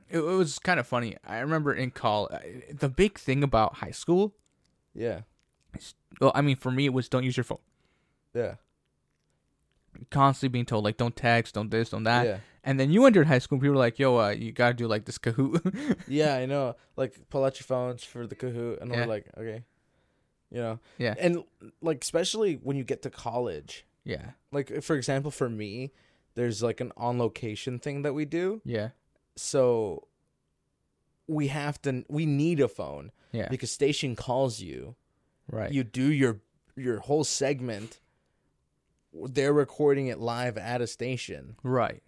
it, 0.09 0.19
it 0.19 0.21
was 0.21 0.57
kind 0.57 0.79
of 0.79 0.87
funny. 0.87 1.17
I 1.25 1.39
remember 1.39 1.73
in 1.73 1.91
call 1.91 2.29
the 2.73 2.87
big 2.87 3.17
thing 3.19 3.43
about 3.43 3.75
high 3.75 3.91
school. 3.91 4.33
Yeah. 4.93 5.21
Well, 6.21 6.31
I 6.33 6.39
mean, 6.41 6.55
for 6.55 6.71
me, 6.71 6.85
it 6.85 6.93
was 6.93 7.09
don't 7.09 7.25
use 7.25 7.35
your 7.35 7.43
phone. 7.43 7.59
Yeah. 8.33 8.55
Constantly 10.11 10.49
being 10.53 10.65
told 10.65 10.83
like 10.85 10.95
don't 10.97 11.15
text, 11.15 11.55
don't 11.55 11.69
this, 11.71 11.89
don't 11.89 12.03
that. 12.05 12.25
yeah. 12.25 12.37
And 12.63 12.79
then 12.79 12.91
you 12.91 13.05
entered 13.05 13.27
high 13.27 13.39
school, 13.39 13.55
and 13.55 13.61
people 13.61 13.73
were 13.75 13.79
like, 13.79 13.97
"Yo, 13.99 14.17
uh, 14.17 14.29
you 14.29 14.51
gotta 14.51 14.73
do 14.75 14.87
like 14.87 15.05
this 15.05 15.17
Kahoot." 15.17 15.97
Yeah, 16.07 16.35
I 16.35 16.45
know. 16.45 16.75
Like 16.95 17.17
pull 17.29 17.43
out 17.43 17.59
your 17.59 17.65
phones 17.65 18.03
for 18.03 18.27
the 18.27 18.35
Kahoot, 18.35 18.81
and 18.81 18.91
Yeah. 18.91 19.01
we're 19.01 19.07
like, 19.07 19.25
okay, 19.37 19.63
you 20.51 20.61
know. 20.61 20.79
Yeah. 20.97 21.15
And 21.19 21.43
like 21.81 22.03
especially 22.03 22.55
when 22.55 22.77
you 22.77 22.83
get 22.83 23.01
to 23.03 23.09
college, 23.09 23.85
yeah, 24.03 24.31
like 24.51 24.81
for 24.83 24.95
example, 24.95 25.31
for 25.31 25.49
me, 25.49 25.91
there's 26.35 26.63
like 26.63 26.81
an 26.81 26.91
on 26.97 27.17
location 27.17 27.79
thing 27.79 28.03
that 28.03 28.13
we 28.13 28.25
do, 28.25 28.61
yeah, 28.63 28.89
so 29.35 30.07
we 31.27 31.47
have 31.47 31.81
to 31.81 32.05
we 32.07 32.25
need 32.25 32.59
a 32.59 32.67
phone 32.67 33.11
yeah. 33.31 33.47
because 33.49 33.71
station 33.71 34.15
calls 34.15 34.61
you, 34.61 34.95
right. 35.51 35.71
you 35.71 35.83
do 35.83 36.11
your 36.11 36.39
your 36.75 36.99
whole 36.99 37.23
segment. 37.23 37.99
They're 39.13 39.53
recording 39.53 40.07
it 40.07 40.19
live 40.19 40.57
at 40.57 40.81
a 40.81 40.87
station, 40.87 41.55
right. 41.63 42.03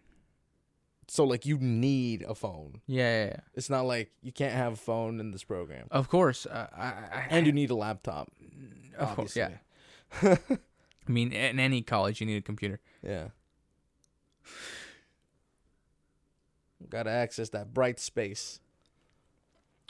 So 1.10 1.24
like 1.24 1.46
you 1.46 1.58
need 1.58 2.24
a 2.28 2.36
phone. 2.36 2.82
Yeah, 2.86 3.01
yeah, 3.01 3.25
yeah. 3.25 3.39
It's 3.56 3.70
not 3.70 3.86
like 3.86 4.12
you 4.22 4.32
can't 4.32 4.54
have 4.54 4.74
a 4.74 4.75
phone 4.78 5.20
in 5.20 5.32
this 5.32 5.44
program, 5.44 5.88
Of 5.89 6.08
course. 6.08 6.46
Uh, 6.46 6.68
I, 6.72 6.84
I, 6.86 7.28
and 7.32 7.46
you 7.48 7.51
need 7.51 7.72
a 7.72 7.75
laptop. 7.75 8.32
of 8.98 9.16
course, 9.16 9.36
yeah. 9.36 9.50
I 10.22 10.38
mean, 11.08 11.32
in 11.32 11.60
any 11.60 11.82
college, 11.82 12.22
you 12.22 12.28
need 12.28 12.38
a 12.38 12.42
computer. 12.42 12.80
Yeah. 13.04 13.30
Got 16.89 17.04
to 17.04 17.12
access 17.12 17.50
that 17.50 17.74
Brightspace. 17.74 18.60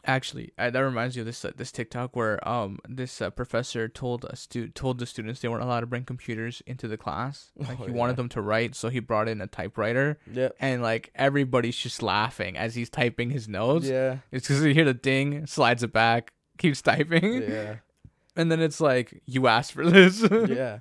Actually, 0.10 0.52
uh, 0.58 0.72
that 0.72 0.80
reminds 0.80 1.16
me 1.16 1.20
of 1.20 1.28
this 1.28 1.46
uh, 1.46 1.52
this 1.56 1.72
TikTok 1.72 2.16
where 2.16 2.36
um 2.48 2.80
this 2.88 3.22
uh, 3.22 3.30
professor 3.30 3.88
told 3.88 4.26
a 4.26 4.36
stu- 4.36 4.70
told 4.70 4.98
the 4.98 5.06
students 5.06 5.40
they 5.42 5.48
weren't 5.48 5.62
allowed 5.64 5.82
to 5.82 5.86
bring 5.86 6.04
computers 6.04 6.64
into 6.66 6.88
the 6.88 6.98
class. 6.98 7.52
Like 7.58 7.80
Oh, 7.80 7.86
he 7.86 7.92
wanted 7.92 8.16
them 8.16 8.28
to 8.30 8.42
write, 8.42 8.74
so 8.76 8.90
he 8.90 9.00
brought 9.00 9.28
in 9.30 9.40
a 9.40 9.46
typewriter, 9.48 10.18
Yep. 10.34 10.56
and 10.60 10.82
like 10.82 11.12
everybody's 11.14 11.78
just 11.78 12.02
laughing 12.02 12.58
as 12.58 12.74
he's 12.74 12.90
typing 12.90 13.30
his 13.30 13.48
notes. 13.48 13.86
Yeah. 13.86 14.18
It's 14.32 14.48
because 14.48 14.64
you 14.66 14.74
hear 14.74 14.86
the 14.86 14.96
ding, 14.96 15.46
slides 15.46 15.84
it 15.84 15.94
back, 15.94 16.34
keeps 16.58 16.82
typing, 16.82 17.44
Yeah. 17.44 17.76
and 18.36 18.52
then 18.52 18.60
it's 18.62 18.82
like 18.82 19.22
you 19.28 19.46
asked 19.48 19.74
for 19.74 19.86
this. 19.88 20.26
yeah. 20.50 20.80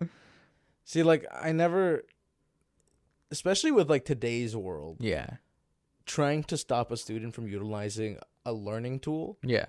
See, 0.84 1.02
like 1.02 1.26
I 1.30 1.52
never, 1.52 2.04
especially 3.30 3.72
with 3.72 3.90
like 3.90 4.04
today's 4.06 4.56
world, 4.56 4.96
yeah, 5.00 5.36
trying 6.06 6.44
to 6.44 6.56
stop 6.56 6.90
a 6.90 6.96
student 6.96 7.34
from 7.34 7.46
utilizing 7.46 8.16
a 8.48 8.52
learning 8.52 9.00
tool. 9.00 9.38
yeah. 9.42 9.66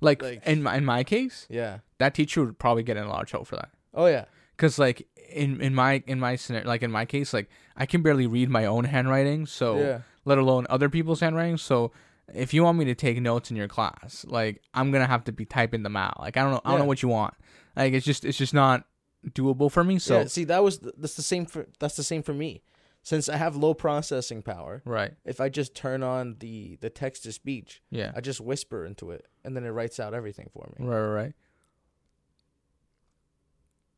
Like, 0.00 0.20
Like- 0.22 0.46
in 0.46 0.62
my 0.62 0.76
in 0.76 0.84
my 0.84 1.04
case, 1.04 1.46
Yeah. 1.48 1.78
that 1.98 2.14
teacher 2.14 2.44
would 2.44 2.58
probably 2.58 2.82
get 2.82 2.96
in 2.98 3.04
a 3.04 3.08
lot 3.08 3.22
of 3.22 3.28
trouble 3.28 3.46
for 3.46 3.56
that. 3.56 3.70
Oh 3.94 4.06
yeah. 4.06 4.26
Cause 4.58 4.78
like 4.78 5.06
in 5.30 5.60
in 5.60 5.74
my 5.74 6.02
in 6.06 6.18
my 6.20 6.36
scenario, 6.36 6.66
like 6.68 6.82
in 6.82 6.90
my 6.90 7.04
case, 7.06 7.32
like 7.32 7.48
I 7.76 7.86
can 7.86 8.02
barely 8.02 8.26
read 8.26 8.48
my 8.50 8.64
own 8.66 8.84
handwriting, 8.84 9.46
so 9.46 9.78
Yeah. 9.78 10.00
let 10.26 10.36
alone 10.38 10.66
other 10.68 10.88
people's 10.90 11.20
handwriting. 11.20 11.56
So 11.56 11.92
if 12.34 12.52
you 12.52 12.62
want 12.64 12.76
me 12.78 12.84
to 12.86 12.94
take 12.94 13.20
notes 13.22 13.50
in 13.50 13.56
your 13.56 13.68
class, 13.68 14.24
like 14.28 14.60
I'm 14.74 14.90
gonna 14.92 15.06
have 15.06 15.24
to 15.24 15.32
be 15.32 15.44
typing 15.46 15.82
them 15.82 15.96
out. 15.96 16.20
Like 16.20 16.36
I 16.36 16.42
don't 16.42 16.52
know, 16.52 16.60
I 16.64 16.70
don't 16.70 16.78
Yeah. 16.78 16.84
know 16.84 16.88
what 16.88 17.02
you 17.02 17.08
want. 17.08 17.34
Like 17.74 17.94
it's 17.94 18.04
just 18.06 18.24
it's 18.24 18.36
just 18.38 18.52
not 18.54 18.84
doable 19.30 19.70
for 19.70 19.82
me. 19.82 19.98
So 19.98 20.20
yeah. 20.20 20.26
See, 20.26 20.44
that 20.44 20.62
was 20.62 20.78
th- 20.78 20.94
that's 20.98 21.14
the 21.16 21.22
same 21.22 21.46
for 21.46 21.66
that's 21.80 21.96
the 21.96 22.02
same 22.04 22.22
for 22.22 22.34
me. 22.34 22.62
Since 23.06 23.28
I 23.28 23.36
have 23.36 23.54
low 23.54 23.72
processing 23.72 24.42
power, 24.42 24.82
right, 24.84 25.12
if 25.24 25.40
I 25.40 25.48
just 25.48 25.76
turn 25.76 26.02
on 26.02 26.34
the 26.40 26.76
the 26.80 26.90
text 26.90 27.22
to 27.22 27.30
speech, 27.30 27.80
yeah, 27.88 28.10
I 28.16 28.20
just 28.20 28.40
whisper 28.40 28.84
into 28.84 29.12
it, 29.12 29.26
and 29.44 29.54
then 29.54 29.64
it 29.64 29.68
writes 29.68 30.00
out 30.00 30.12
everything 30.12 30.50
for 30.52 30.68
me. 30.76 30.84
right, 30.84 31.00
right, 31.00 31.14
right. 31.14 31.32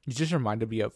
You 0.04 0.12
just 0.12 0.30
reminded 0.30 0.68
me 0.68 0.80
of 0.80 0.94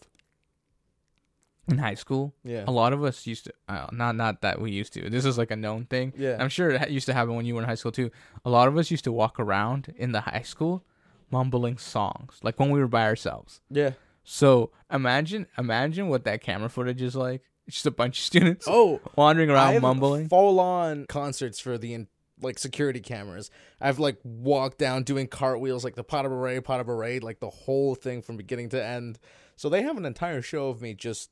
in 1.67 1.79
high 1.79 1.95
school. 1.95 2.35
Yeah. 2.43 2.65
A 2.67 2.71
lot 2.71 2.93
of 2.93 3.03
us 3.03 3.25
used 3.25 3.45
to, 3.45 3.53
uh, 3.67 3.87
not 3.91 4.15
not 4.15 4.41
that 4.41 4.61
we 4.61 4.69
used 4.69 4.93
to. 4.93 5.09
This 5.09 5.25
is 5.25 5.39
like 5.39 5.49
a 5.49 5.55
known 5.55 5.85
thing. 5.85 6.13
Yeah. 6.15 6.37
I'm 6.39 6.49
sure 6.49 6.69
it 6.69 6.91
used 6.91 7.07
to 7.07 7.15
happen 7.15 7.35
when 7.35 7.47
you 7.47 7.55
were 7.55 7.61
in 7.63 7.67
high 7.67 7.73
school 7.73 7.91
too. 7.91 8.11
A 8.45 8.49
lot 8.51 8.67
of 8.67 8.77
us 8.77 8.91
used 8.91 9.05
to 9.05 9.11
walk 9.11 9.39
around 9.39 9.91
in 9.97 10.11
the 10.11 10.21
high 10.21 10.43
school 10.43 10.85
mumbling 11.31 11.79
songs, 11.79 12.39
like 12.43 12.59
when 12.59 12.69
we 12.69 12.79
were 12.79 12.87
by 12.87 13.05
ourselves. 13.05 13.59
Yeah. 13.71 13.93
So 14.23 14.69
imagine, 14.91 15.47
imagine 15.57 16.09
what 16.09 16.25
that 16.25 16.41
camera 16.41 16.69
footage 16.69 17.01
is 17.01 17.15
like. 17.15 17.41
It's 17.67 17.77
just 17.77 17.85
a 17.85 17.91
bunch 17.91 18.19
of 18.19 18.25
students 18.25 18.65
Oh, 18.69 18.99
wandering 19.15 19.49
around 19.49 19.81
mumbling. 19.81 20.27
full 20.29 20.59
on 20.59 21.05
concerts 21.07 21.59
for 21.59 21.77
the 21.77 21.93
in- 21.93 22.07
like 22.41 22.59
security 22.59 22.99
cameras. 22.99 23.49
I've 23.79 23.99
like 23.99 24.17
walked 24.23 24.77
down 24.77 25.03
doing 25.03 25.27
cartwheels 25.27 25.83
like 25.83 25.95
the 25.95 26.03
pot 26.03 26.25
of 26.25 26.31
parade, 26.31 26.63
pot 26.65 26.79
of 26.81 26.87
parade, 26.87 27.23
like 27.23 27.39
the 27.39 27.49
whole 27.49 27.95
thing 27.95 28.21
from 28.21 28.35
beginning 28.37 28.69
to 28.69 28.83
end. 28.83 29.17
So 29.55 29.69
they 29.69 29.81
have 29.83 29.97
an 29.97 30.05
entire 30.05 30.41
show 30.41 30.67
of 30.69 30.81
me 30.81 30.93
just 30.93 31.29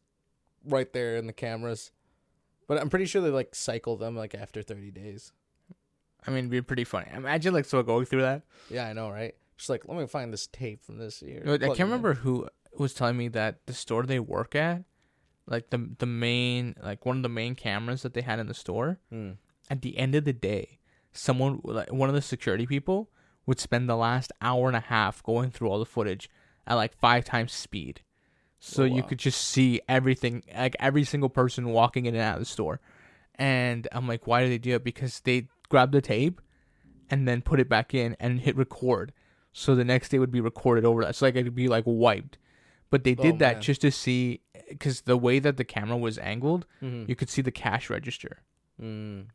right 0.64 0.92
there 0.94 1.18
in 1.18 1.28
the 1.28 1.34
cameras. 1.34 1.92
But 2.68 2.80
I'm 2.80 2.90
pretty 2.90 3.06
sure 3.08 3.22
they 3.22 3.30
like 3.30 3.54
cycle 3.56 3.98
them 3.98 4.16
like 4.16 4.34
after 4.34 4.62
30 4.62 4.92
days. 4.92 5.34
I 6.26 6.30
mean, 6.30 6.38
it'd 6.40 6.52
be 6.52 6.62
pretty 6.62 6.84
funny. 6.86 7.08
Imagine 7.14 7.54
like 7.54 7.66
someone 7.66 7.86
going 7.88 8.06
through 8.06 8.22
that. 8.22 8.44
Yeah, 8.70 8.86
I 8.88 8.94
know, 8.94 9.10
right? 9.10 9.36
Just 9.58 9.70
like 9.70 9.86
let 9.88 9.98
me 9.98 10.06
find 10.08 10.32
this 10.32 10.48
tape 10.48 10.86
from 10.86 10.98
this 10.98 11.22
year. 11.22 11.42
I 11.46 11.58
can't 11.58 11.80
remember 11.80 12.14
who 12.14 12.48
was 12.78 12.94
telling 12.94 13.18
me 13.18 13.28
that 13.30 13.66
the 13.66 13.74
store 13.74 14.04
they 14.04 14.20
work 14.20 14.56
at, 14.56 14.84
like 15.48 15.70
the 15.70 15.90
the 16.00 16.06
main, 16.06 16.76
like 16.82 17.06
one 17.06 17.18
of 17.18 17.24
the 17.24 17.30
main 17.30 17.56
cameras 17.56 18.02
that 18.04 18.14
they 18.14 18.22
had 18.22 18.40
in 18.40 18.48
the 18.48 18.54
store. 18.54 19.00
Hmm. 19.10 19.32
at 19.70 19.82
the 19.82 19.98
end 19.98 20.16
of 20.16 20.26
the 20.26 20.34
day, 20.34 20.80
someone 21.12 21.60
like 21.64 21.92
one 21.92 22.10
of 22.10 22.16
the 22.16 22.22
security 22.22 22.66
people 22.66 23.10
would 23.46 23.60
spend 23.60 23.90
the 23.90 23.96
last 23.96 24.32
hour 24.42 24.68
and 24.68 24.76
a 24.78 24.82
half 24.82 25.24
going 25.24 25.50
through 25.52 25.70
all 25.70 25.80
the 25.80 25.86
footage 25.86 26.30
at 26.68 26.76
like 26.76 26.94
five 26.94 27.26
times 27.26 27.52
speed. 27.52 28.02
So 28.60 28.84
Oh, 28.84 28.86
you 28.86 29.02
could 29.04 29.18
just 29.18 29.42
see 29.42 29.82
everything, 29.90 30.44
like 30.56 30.76
every 30.80 31.04
single 31.04 31.30
person 31.30 31.70
walking 31.70 32.06
in 32.06 32.14
and 32.14 32.24
out 32.24 32.36
of 32.36 32.42
the 32.42 32.46
store. 32.46 32.80
And 33.36 33.88
I'm 33.92 34.08
like, 34.08 34.28
why 34.28 34.44
do 34.44 34.50
they 34.50 34.60
do 34.60 34.76
it? 34.76 34.84
Because 34.84 35.20
they 35.22 35.48
grab 35.70 35.92
the 35.92 36.02
tape 36.02 36.40
and 37.10 37.28
then 37.28 37.42
put 37.42 37.60
it 37.60 37.68
back 37.68 37.94
in 37.96 38.16
and 38.20 38.40
hit 38.42 38.56
record. 38.56 39.14
So 39.52 39.74
the 39.74 39.84
next 39.84 40.10
day 40.10 40.20
would 40.20 40.32
be 40.32 40.42
recorded 40.42 40.86
over 40.86 41.04
that. 41.04 41.16
So 41.16 41.26
like 41.26 41.36
it'd 41.36 41.56
be 41.56 41.68
like 41.68 41.86
wiped. 41.88 42.38
But 42.92 43.04
they 43.04 43.16
did 43.16 43.36
Oh, 43.36 43.38
that 43.40 43.62
just 43.62 43.82
to 43.82 43.92
see, 43.92 44.42
because 44.70 45.02
the 45.02 45.18
way 45.18 45.40
that 45.40 45.58
the 45.58 45.64
camera 45.64 45.98
was 45.98 46.18
angled, 46.20 46.66
Mhm. 46.82 47.08
you 47.10 47.16
could 47.16 47.30
see 47.30 47.42
the 47.42 47.52
cash 47.52 47.90
register 47.90 48.40
Mm. 48.82 49.28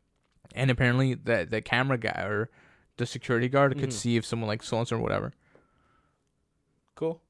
and 0.55 0.71
apparently 0.71 1.13
the 1.13 1.45
the 1.49 1.61
camera 1.61 1.97
guy 1.97 2.21
or 2.23 2.49
the 2.97 3.05
security 3.05 3.47
guard 3.49 3.77
could 3.79 3.89
Mhm. 3.89 3.93
see 3.93 4.17
if 4.17 4.25
someone 4.25 4.47
like 4.47 4.63
so 4.63 4.83
or 4.91 4.97
whatever. 4.99 5.33
Cool. 6.95 7.21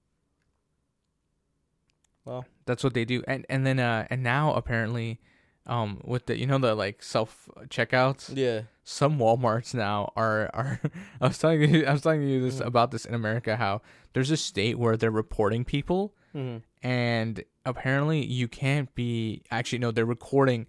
Well, 2.26 2.46
that's 2.66 2.84
what 2.84 2.94
they 2.94 3.06
do, 3.06 3.24
and 3.28 3.46
and 3.50 3.66
then 3.66 3.80
uh 3.80 4.08
and 4.10 4.22
now 4.24 4.54
apparently, 4.54 5.20
um 5.66 6.02
with 6.04 6.26
the 6.26 6.38
you 6.38 6.46
know 6.46 6.58
the 6.58 6.76
like 6.76 7.02
self 7.02 7.48
checkouts, 7.70 8.36
Yeah. 8.36 8.64
some 8.84 9.18
WalMarts 9.18 9.74
now 9.74 10.12
are 10.16 10.50
are. 10.54 10.82
I 11.22 11.28
was 11.28 11.38
telling 11.38 11.62
you 11.74 11.86
I 11.86 11.94
was 11.94 12.02
telling 12.02 12.24
you 12.24 12.42
this 12.42 12.60
Mhm. 12.60 12.66
about 12.66 12.92
this 12.92 13.06
in 13.06 13.14
America 13.14 13.56
how 13.56 13.82
there's 14.14 14.32
a 14.32 14.38
state 14.38 14.78
where 14.78 14.98
they're 14.98 15.12
reporting 15.12 15.64
people 15.64 16.14
Mhm. 16.38 16.62
and 16.84 17.44
apparently 17.66 18.24
you 18.24 18.48
can't 18.48 18.94
be 18.96 19.44
actually 19.52 19.80
no 19.80 19.92
they're 19.92 20.06
recording 20.06 20.68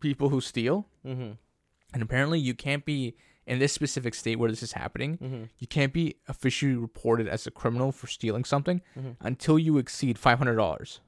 people 0.00 0.28
who 0.28 0.40
steal, 0.40 0.86
Mm-hmm. 1.06 1.32
and 1.92 2.02
apparently 2.02 2.38
you 2.38 2.54
can't 2.54 2.84
be 2.84 3.14
in 3.46 3.58
this 3.58 3.72
specific 3.72 4.14
state 4.14 4.38
where 4.38 4.50
this 4.50 4.62
is 4.62 4.72
happening. 4.72 5.16
Mm-hmm. 5.18 5.44
You 5.58 5.66
can't 5.66 5.92
be 5.92 6.16
officially 6.28 6.74
reported 6.76 7.26
as 7.28 7.46
a 7.46 7.50
criminal 7.50 7.92
for 7.92 8.06
stealing 8.06 8.44
something 8.44 8.82
Mhm. 8.96 9.16
until 9.20 9.58
you 9.58 9.78
exceed 9.78 10.18
five 10.18 10.38
hundred 10.38 10.56
dollars 10.56 11.00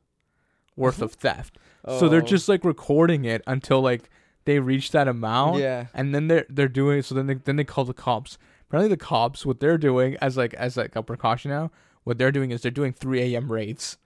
worth 0.77 1.03
of 1.03 1.13
theft. 1.13 1.59
So 1.87 2.09
they're 2.09 2.23
Oh. 2.23 2.25
just 2.37 2.49
like 2.49 2.65
recording 2.65 3.25
it 3.25 3.43
until 3.47 3.81
like 3.83 4.09
they 4.47 4.59
reach 4.59 4.91
that 4.93 5.07
amount, 5.07 5.59
yeah. 5.61 5.87
and 5.95 6.15
then 6.15 6.29
they're 6.29 6.47
they're 6.49 6.69
doing 6.69 7.03
so 7.03 7.15
then 7.15 7.27
they 7.27 7.35
then 7.35 7.57
they 7.57 7.65
call 7.65 7.85
the 7.85 7.93
cops. 7.95 8.39
Apparently 8.67 8.89
the 8.89 8.97
cops 8.97 9.45
what 9.45 9.61
they're 9.61 9.77
doing 9.79 10.17
as 10.23 10.37
like 10.37 10.55
as 10.55 10.77
like 10.79 10.97
a 10.97 11.03
precaution 11.03 11.51
now, 11.51 11.71
what 12.05 12.19
they're 12.19 12.33
doing 12.33 12.51
is 12.51 12.63
they're 12.63 12.71
doing 12.71 12.93
three 12.93 13.35
a.m. 13.35 13.51
raids 13.51 13.97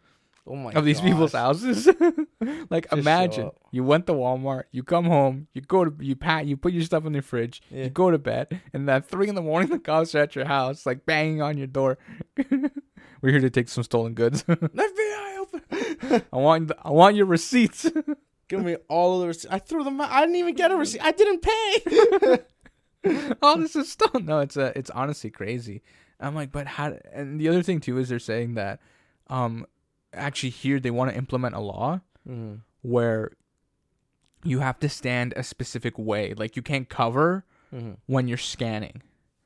Oh 0.46 0.56
my. 0.56 0.72
of 0.72 0.84
these 0.84 1.00
people's 1.00 1.32
houses. 1.32 1.88
like 2.70 2.86
show 2.90 2.96
imagine 2.98 3.50
you 3.70 3.82
went 3.82 4.06
to 4.08 4.12
Walmart, 4.12 4.64
you 4.72 4.82
come 4.82 5.06
home, 5.06 5.48
you 5.54 5.62
go 5.62 5.84
to 5.86 6.04
you 6.04 6.14
pat 6.16 6.46
you 6.46 6.56
put 6.56 6.72
your 6.72 6.82
stuff 6.84 7.06
in 7.06 7.12
the 7.12 7.22
fridge, 7.22 7.62
Yeah. 7.70 7.84
you 7.84 7.90
go 7.90 8.10
to 8.10 8.18
bed, 8.18 8.60
and 8.74 8.88
at 8.90 9.08
three 9.08 9.28
in 9.28 9.34
the 9.36 9.42
morning 9.42 9.70
the 9.70 9.78
cops 9.78 10.14
are 10.14 10.18
at 10.20 10.36
your 10.36 10.44
house, 10.44 10.84
like 10.86 11.06
banging 11.06 11.40
on 11.40 11.56
your 11.56 11.66
door. 11.66 11.96
We're 13.22 13.30
here 13.30 13.40
to 13.40 13.48
take 13.50 13.68
some 13.70 13.84
stolen 13.84 14.12
goods. 14.12 14.42
FBI 14.44 15.38
open. 15.38 15.62
I 16.30 16.36
want 16.36 16.68
the, 16.68 16.76
I 16.82 16.90
want 16.90 17.16
your 17.16 17.24
receipts. 17.26 17.90
Give 18.48 18.62
me 18.62 18.76
all 18.88 19.14
of 19.14 19.20
the 19.22 19.28
receipts. 19.28 19.46
I 19.50 19.58
threw 19.58 19.82
them 19.82 19.98
out. 19.98 20.10
I 20.10 20.20
didn't 20.20 20.36
even 20.36 20.54
get 20.54 20.70
a 20.70 20.76
receipt. 20.76 21.00
I 21.02 21.12
didn't 21.12 21.40
pay. 21.40 22.38
oh, 23.42 23.58
this 23.58 23.76
is 23.76 23.90
stolen. 23.90 24.26
No, 24.26 24.40
it's 24.40 24.58
uh, 24.58 24.72
it's 24.76 24.90
honestly 24.90 25.30
crazy. 25.30 25.82
I'm 26.21 26.35
like, 26.35 26.52
but 26.52 26.66
how? 26.66 26.97
And 27.12 27.40
the 27.40 27.49
other 27.49 27.62
thing 27.62 27.80
too 27.80 27.99
is 27.99 28.09
they're 28.09 28.18
saying 28.18 28.54
that, 28.54 28.80
um, 29.28 29.66
actually 30.12 30.50
here 30.50 30.78
they 30.78 30.90
want 30.90 31.11
to 31.11 31.16
implement 31.16 31.54
a 31.54 31.61
law 31.61 32.00
mm-hmm. 32.28 32.56
where 32.83 33.33
you 34.44 34.61
have 34.61 34.78
to 34.80 34.88
stand 34.88 35.33
a 35.37 35.42
specific 35.42 35.99
way. 35.99 36.35
Like 36.35 36.56
you 36.56 36.62
can't 36.62 36.88
cover 36.88 37.44
Mm-hmm. 37.75 37.92
when 38.06 38.28
you're 38.28 38.38
scanning 38.38 39.02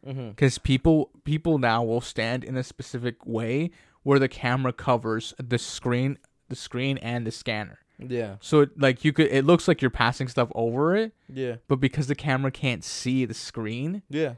Mm-hmm. 0.06 0.28
because 0.30 0.58
people 0.58 1.10
people 1.25 1.56
now 1.58 1.82
will 1.82 2.02
stand 2.02 2.44
in 2.44 2.56
a 2.58 2.62
specific 2.62 3.26
way 3.26 3.70
where 4.02 4.18
the 4.18 4.28
camera 4.28 4.72
covers 4.72 5.32
the 5.42 5.56
screen 5.58 6.18
the 6.48 6.54
screen 6.54 6.98
and 6.98 7.26
the 7.26 7.30
scanner 7.32 7.78
Yeah. 7.98 8.37
so 8.40 8.60
it, 8.60 8.78
like 8.78 9.02
you 9.04 9.12
could 9.14 9.26
it 9.28 9.44
looks 9.46 9.66
like 9.66 9.80
you're 9.82 9.90
passing 9.90 10.28
stuff 10.28 10.50
over 10.54 10.94
it 10.94 11.12
Yeah. 11.32 11.56
but 11.68 11.76
because 11.80 12.06
the 12.06 12.14
camera 12.14 12.50
can't 12.52 12.84
see 12.84 13.25
the 13.25 13.34
screen 13.34 14.02
Yeah. 14.10 14.34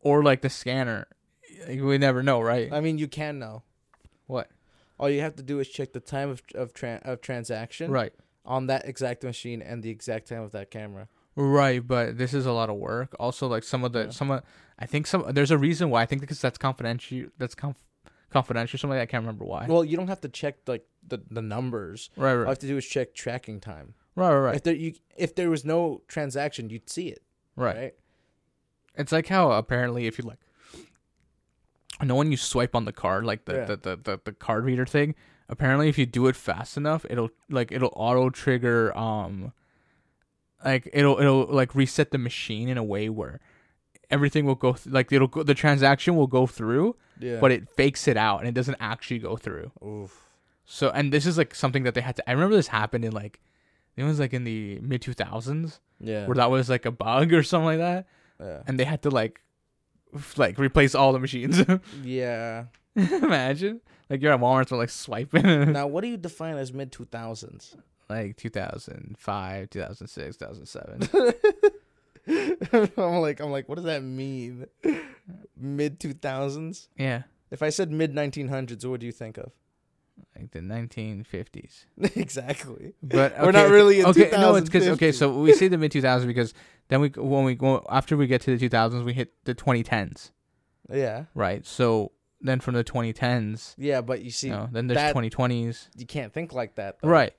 or 0.00 0.24
like 0.24 0.40
the 0.40 0.50
scanner 0.50 1.06
we 1.68 1.98
never 1.98 2.22
know 2.22 2.40
right 2.40 2.72
I 2.72 2.80
mean, 2.80 2.98
you 2.98 3.08
can 3.08 3.38
know. 3.38 3.62
what 4.26 4.48
All 4.98 5.10
you 5.10 5.20
have 5.20 5.36
to 5.36 5.42
do 5.42 5.58
is 5.60 5.68
check 5.68 5.92
the 5.92 6.00
time 6.00 6.30
of 6.30 6.42
of, 6.54 6.72
tran 6.72 7.02
of 7.04 7.20
transaction 7.20 7.90
right 7.90 8.12
on 8.44 8.66
that 8.68 8.86
exact 8.88 9.24
machine 9.24 9.60
and 9.62 9.82
the 9.82 9.90
exact 9.90 10.28
time 10.28 10.42
of 10.42 10.52
that 10.52 10.70
camera. 10.70 11.08
right 11.34 11.86
but 11.86 12.16
this 12.18 12.32
is 12.32 12.46
a 12.46 12.52
lot 12.52 12.70
of 12.70 12.76
work 12.76 13.14
also 13.18 13.46
like 13.46 13.64
some 13.64 13.84
of 13.84 13.92
the 13.92 14.10
some 14.12 14.30
of 14.30 14.42
i 14.78 14.86
think 14.86 15.06
some 15.06 15.24
there's 15.32 15.50
a 15.50 15.58
reason 15.58 15.90
why 15.90 16.00
i 16.02 16.06
think 16.06 16.20
because 16.20 16.40
that's 16.40 16.56
confidential 16.58 17.26
that's 17.38 17.54
conf- 17.54 17.84
confidential 18.30 18.78
something 18.78 18.96
like 18.96 18.98
that. 18.98 19.08
i 19.08 19.12
can't 19.12 19.22
remember 19.22 19.44
why 19.44 19.66
Well, 19.66 19.84
you 19.84 19.96
don't 19.96 20.08
have 20.08 20.20
to 20.22 20.28
check 20.28 20.54
like 20.66 20.84
the, 21.06 21.18
the 21.30 21.42
numbers. 21.42 22.10
right 22.16 22.30
All 22.30 22.36
you 22.36 22.42
right 22.42 22.48
have 22.48 22.58
to 22.60 22.66
do 22.66 22.76
is 22.76 22.86
check 22.86 23.14
tracking 23.14 23.60
time. 23.60 23.94
right 24.16 24.32
right 24.32 24.38
right 24.46 24.56
If 24.56 24.62
there 24.64 24.74
you 24.74 24.94
if 25.16 25.34
there 25.34 25.50
was 25.50 25.64
no 25.64 26.02
transaction, 26.08 26.70
you'd 26.70 26.88
see 26.90 27.08
it. 27.08 27.22
right 27.56 27.76
Right. 27.76 27.94
It's 28.98 29.12
like 29.12 29.28
how 29.28 29.50
apparently 29.52 30.06
if 30.06 30.18
you 30.18 30.24
like, 30.24 30.38
know 32.04 32.14
when 32.16 32.30
you 32.30 32.36
swipe 32.36 32.74
on 32.74 32.84
the 32.84 32.92
card, 32.92 33.24
like 33.24 33.46
the, 33.46 33.54
Yeah. 33.54 33.64
the, 33.64 33.76
the, 33.76 33.96
the, 33.96 34.20
the 34.24 34.32
card 34.32 34.64
reader 34.64 34.84
thing, 34.84 35.14
apparently 35.48 35.88
if 35.88 35.96
you 35.98 36.04
do 36.06 36.26
it 36.26 36.36
fast 36.36 36.76
enough, 36.76 37.06
it'll 37.08 37.30
like 37.48 37.72
it'll 37.72 37.92
auto 37.96 38.28
trigger 38.30 38.96
um, 38.96 39.52
like 40.64 40.88
it'll 40.92 41.18
it'll 41.20 41.46
like 41.46 41.74
reset 41.74 42.10
the 42.10 42.18
machine 42.18 42.68
in 42.68 42.76
a 42.78 42.84
way 42.84 43.08
where 43.08 43.40
everything 44.10 44.44
will 44.46 44.54
go 44.54 44.72
th- 44.74 44.86
like 44.92 45.10
it'll 45.12 45.28
go 45.28 45.42
the 45.42 45.54
transaction 45.54 46.16
will 46.16 46.26
go 46.26 46.46
through, 46.46 46.96
Yeah. 47.18 47.38
but 47.40 47.52
it 47.52 47.68
fakes 47.76 48.06
it 48.08 48.16
out 48.16 48.40
and 48.40 48.48
it 48.48 48.54
doesn't 48.54 48.76
actually 48.80 49.18
go 49.18 49.36
through. 49.36 49.70
Oof. 49.84 50.24
So 50.64 50.90
and 50.90 51.12
this 51.12 51.26
is 51.26 51.38
like 51.38 51.54
something 51.54 51.84
that 51.84 51.94
they 51.94 52.00
had 52.00 52.16
to. 52.16 52.28
I 52.28 52.32
remember 52.32 52.56
this 52.56 52.68
happened 52.68 53.04
in 53.04 53.12
like 53.12 53.40
it 53.96 54.04
was 54.04 54.18
like 54.20 54.34
in 54.34 54.44
the 54.44 54.78
mid 54.80 55.02
two 55.02 55.12
thousands 55.12 55.80
Yeah. 56.00 56.26
where 56.26 56.34
that 56.36 56.50
was 56.50 56.68
like 56.68 56.84
a 56.86 56.90
bug 56.90 57.32
or 57.38 57.42
something 57.42 57.66
like 57.66 57.78
that 57.78 58.06
yeah. 58.40 58.62
and 58.66 58.78
they 58.78 58.84
had 58.84 59.02
to 59.02 59.10
like 59.10 59.40
like 60.36 60.58
replace 60.58 60.94
all 60.94 61.12
the 61.12 61.18
machines. 61.18 61.62
Yeah. 62.02 62.64
Imagine 62.94 63.80
like 64.08 64.22
you're 64.22 64.32
at 64.32 64.40
Walmart 64.40 64.68
for 64.68 64.76
like 64.76 64.88
swiping 64.90 65.42
now, 65.72 65.86
what 65.86 66.00
do 66.02 66.08
you 66.08 66.16
define 66.16 66.56
as 66.56 66.72
mid 66.72 66.92
two 66.92 67.04
thousands? 67.04 67.76
like 68.08 68.36
2005, 68.36 69.68
2006, 69.70 70.36
2007. 70.36 71.08
I'm 72.96 73.20
like, 73.20 73.40
I'm 73.40 73.50
like, 73.50 73.68
what 73.68 73.74
does 73.76 73.84
that 73.84 74.02
mean? 74.02 74.66
Mid 75.56 76.00
two 76.00 76.12
thousands? 76.12 76.88
yeah, 76.96 77.22
If 77.50 77.62
I 77.62 77.70
said 77.70 77.90
mid 77.92 78.14
nineteen 78.14 78.48
hundreds, 78.48 78.86
what 78.86 79.00
do 79.00 79.06
you 79.06 79.12
think 79.12 79.38
of? 79.38 79.52
like 80.34 80.50
the 80.52 80.60
1950s. 80.60 81.84
exactly. 82.16 82.94
But 83.02 83.38
We're 83.40 83.52
not 83.52 83.68
really 83.68 84.02
okay. 84.02 84.30
No, 84.32 84.54
it's 84.54 84.68
because 84.70 84.88
okay. 84.88 85.12
So 85.12 85.40
we 85.40 85.52
say 85.52 85.68
the 85.68 85.76
mid 85.78 85.92
2000s 85.92 86.26
because 86.26 86.54
then 86.88 87.00
we 87.00 87.08
when 87.16 87.44
we 87.44 87.54
go 87.54 87.84
after 87.90 88.16
we 88.16 88.26
get 88.26 88.40
to 88.42 88.56
the 88.56 88.68
2000s, 88.68 89.04
we 89.04 89.12
hit 89.12 89.32
the 89.44 89.54
2010s, 89.54 90.30
Yeah. 90.90 91.24
right? 91.34 91.64
So 91.66 92.12
then 92.40 92.60
from 92.60 92.74
the 92.74 92.84
2010s, 92.84 93.74
Yeah, 93.78 94.00
but 94.02 94.22
you 94.22 94.30
see, 94.30 94.48
you 94.48 94.52
know, 94.54 94.68
then 94.70 94.86
there's 94.86 94.96
that- 94.98 95.14
2020s, 95.14 95.88
you 95.96 96.06
can't 96.06 96.32
think 96.32 96.52
like 96.52 96.74
that. 96.76 96.98
though. 97.00 97.08
right? 97.08 97.32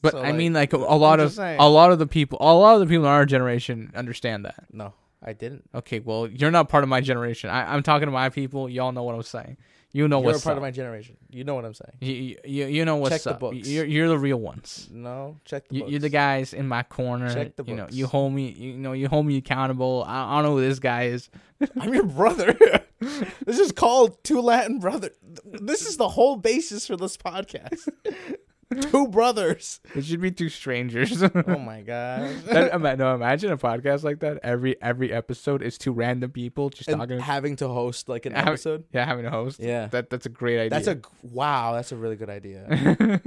But 0.00 0.12
So, 0.12 0.18
I 0.18 0.28
like, 0.28 0.36
mean, 0.36 0.52
like 0.52 0.72
a, 0.72 0.76
a 0.76 0.94
lot 0.96 1.18
of 1.20 1.32
saying. 1.32 1.58
a 1.60 1.68
lot 1.68 1.90
of 1.90 1.98
the 1.98 2.06
people, 2.06 2.38
a 2.40 2.54
lot 2.54 2.74
of 2.74 2.80
the 2.80 2.86
people 2.86 3.04
in 3.04 3.10
our 3.10 3.26
generation 3.26 3.90
understand 3.96 4.44
that. 4.44 4.66
No, 4.72 4.94
I 5.22 5.32
didn't. 5.32 5.68
Okay, 5.74 5.98
well, 5.98 6.28
you're 6.28 6.52
not 6.52 6.68
part 6.68 6.84
of 6.84 6.88
my 6.88 7.00
generation. 7.00 7.50
I, 7.50 7.74
I'm 7.74 7.82
talking 7.82 8.06
to 8.06 8.12
my 8.12 8.28
people. 8.30 8.68
Y'all 8.68 8.92
know 8.92 9.02
what 9.02 9.16
I'm 9.16 9.22
saying. 9.22 9.56
You 9.92 10.06
know 10.06 10.18
You're 10.20 10.30
a 10.30 10.32
what's 10.32 10.44
part 10.44 10.52
up. 10.52 10.58
of 10.58 10.62
my 10.62 10.70
generation. 10.70 11.16
You 11.30 11.44
know 11.44 11.54
what 11.54 11.64
I'm 11.64 11.72
saying. 11.72 11.92
you, 12.00 12.36
you, 12.44 12.66
you 12.66 12.84
know 12.84 12.96
what's 12.96 13.14
Check 13.16 13.22
the 13.22 13.30
up. 13.32 13.40
books. 13.40 13.66
You're, 13.66 13.86
you're 13.86 14.08
the 14.08 14.18
real 14.18 14.36
ones. 14.36 14.86
No, 14.92 15.38
check 15.46 15.66
the 15.68 15.76
You, 15.76 15.80
books. 15.82 15.90
you're 15.92 16.00
the 16.00 16.08
guys 16.10 16.52
in 16.52 16.68
my 16.68 16.82
corner. 16.82 17.32
Check 17.32 17.56
the 17.56 17.64
You 17.64 17.74
know, 17.74 17.86
you 17.90 18.06
hold 18.06 18.32
me. 18.34 18.50
You 18.50 18.74
know, 18.76 18.92
you 18.92 19.08
hold 19.08 19.24
me 19.24 19.38
accountable. 19.38 20.04
I, 20.06 20.32
I 20.32 20.34
don't 20.42 20.44
know 20.50 20.56
who 20.56 20.60
this 20.68 20.78
guy 20.78 21.04
is. 21.04 21.30
I'm 21.80 21.94
your 21.94 22.04
brother. 22.04 22.52
this 23.00 23.58
is 23.58 23.72
called 23.72 24.22
Two 24.24 24.40
Latin 24.42 24.78
Brother. 24.78 25.10
This 25.44 25.86
is 25.86 25.96
the 25.96 26.08
whole 26.08 26.36
basis 26.36 26.86
for 26.86 26.96
this 26.96 27.16
podcast. 27.16 27.88
Two 28.82 29.08
brothers. 29.08 29.80
It 29.94 30.04
should 30.04 30.20
be 30.20 30.30
two 30.30 30.48
strangers. 30.50 31.22
Oh 31.46 31.58
my 31.58 31.80
god. 31.82 32.34
That- 32.46 32.98
no, 32.98 33.14
imagine 33.14 33.50
a 33.50 33.56
podcast 33.56 34.02
like 34.02 34.20
that. 34.20 34.40
Every 34.42 34.80
every 34.82 35.12
episode 35.12 35.62
is 35.62 35.78
two 35.78 35.92
random 35.92 36.30
people 36.32 36.68
just 36.70 36.88
and 36.88 36.98
talking. 37.00 37.18
having 37.18 37.56
to 37.56 37.68
host 37.68 38.08
like 38.08 38.26
an 38.26 38.32
Having- 38.34 38.48
episode. 38.48 38.84
yeah, 38.92 39.04
having 39.06 39.24
a 39.24 39.30
host. 39.30 39.58
Yeah. 39.60 39.86
that 39.88 40.10
that's 40.10 40.26
a 40.26 40.28
great 40.30 40.58
idea. 40.58 40.70
That's 40.70 40.86
a 40.86 41.00
wow. 41.22 41.72
That's 41.74 41.92
a 41.92 41.96
really 41.96 42.16
good 42.16 42.28
idea. 42.30 43.20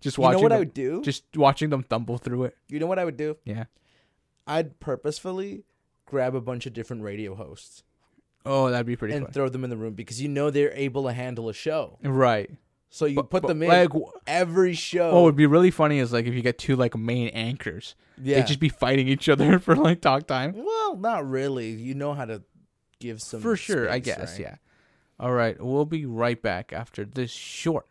just 0.00 0.18
watching. 0.18 0.38
you 0.38 0.42
know 0.42 0.42
what 0.42 0.52
I 0.52 0.56
them, 0.56 0.58
would 0.60 0.74
do? 0.74 1.02
just 1.02 1.24
watching 1.36 1.70
them 1.70 1.84
stumble 1.84 2.18
through 2.18 2.44
it. 2.44 2.56
You 2.68 2.80
know 2.80 2.86
what 2.86 2.98
I 2.98 3.04
would 3.04 3.16
do? 3.16 3.36
Yeah. 3.44 3.64
I'd 4.46 4.80
purposefully 4.80 5.64
grab 6.06 6.34
a 6.34 6.40
bunch 6.40 6.66
of 6.66 6.72
different 6.72 7.02
radio 7.02 7.34
hosts 7.34 7.82
Oh, 8.46 8.70
that'd 8.70 8.86
be 8.86 8.96
pretty 8.96 9.12
cool. 9.12 9.18
and 9.18 9.26
fun. 9.26 9.32
throw 9.34 9.48
them 9.50 9.62
in 9.62 9.68
the 9.70 9.76
room 9.76 9.92
because 9.94 10.22
you 10.22 10.28
know 10.28 10.48
they're 10.50 10.72
able 10.72 11.04
to 11.04 11.12
handle 11.12 11.48
a 11.50 11.52
show. 11.54 11.98
right. 12.02 12.50
So 12.90 13.04
you 13.06 13.16
But- 13.16 13.30
put 13.30 13.42
but, 13.42 13.48
them 13.48 13.62
in 13.62 13.68
like, 13.68 13.90
every 14.26 14.72
show. 14.74 15.14
what 15.14 15.24
would 15.24 15.36
be 15.36 15.46
really 15.46 15.70
funny 15.70 15.98
is 15.98 16.12
like 16.12 16.26
if 16.26 16.34
you 16.34 16.40
get 16.42 16.58
two 16.58 16.74
like 16.76 16.96
main 16.96 17.28
anchors, 17.28 17.94
yeah. 18.22 18.40
they 18.40 18.46
just 18.46 18.60
be 18.60 18.68
fighting 18.70 19.08
each 19.08 19.28
other 19.28 19.58
for 19.60 19.76
like 19.76 20.00
talk 20.00 20.26
time. 20.26 20.54
well, 20.56 20.96
not 20.96 21.28
really. 21.28 21.70
You 21.70 21.94
know 21.94 22.14
how 22.14 22.24
to 22.24 22.42
give 22.98 23.20
some 23.20 23.40
For 23.40 23.56
sure, 23.56 23.90
I 23.90 23.98
guess. 23.98 24.32
right? 24.32 24.40
Yeah. 24.40 24.54
All 25.20 25.32
right, 25.32 25.60
we'll 25.60 25.84
be 25.84 26.06
right 26.06 26.40
back 26.40 26.72
after 26.72 27.04
this 27.04 27.30
short 27.30 27.88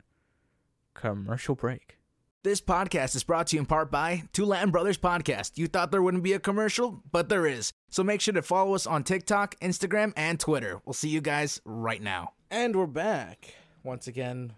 commercial 0.93 1.55
break. 1.55 1.97
This 2.43 2.62
podcast 2.62 3.15
is 3.15 3.23
brought 3.25 3.47
to 3.47 3.57
you 3.57 3.60
in 3.60 3.65
part 3.65 3.91
by 3.91 4.23
Two 4.31 4.45
Latin 4.45 4.71
Brothers 4.71 4.97
Podcast. 4.97 5.57
You 5.57 5.67
thought 5.67 5.91
there 5.91 6.01
wouldn't 6.01 6.23
be 6.23 6.31
a 6.33 6.39
commercial, 6.39 7.03
but 7.12 7.27
there 7.27 7.45
is. 7.45 7.73
So 7.89 8.03
make 8.03 8.21
sure 8.21 8.33
to 8.33 8.41
follow 8.41 8.73
us 8.75 8.88
on 8.88 9.03
TikTok, 9.03 9.60
Instagram, 9.60 10.13
and 10.15 10.39
Twitter. 10.39 10.79
We'll 10.86 10.93
see 10.93 11.10
you 11.10 11.19
guys 11.19 11.60
right 11.65 12.01
now. 12.01 12.31
And 12.49 12.75
we're 12.75 12.86
back 12.88 13.53
once 13.83 14.07
again 14.07 14.53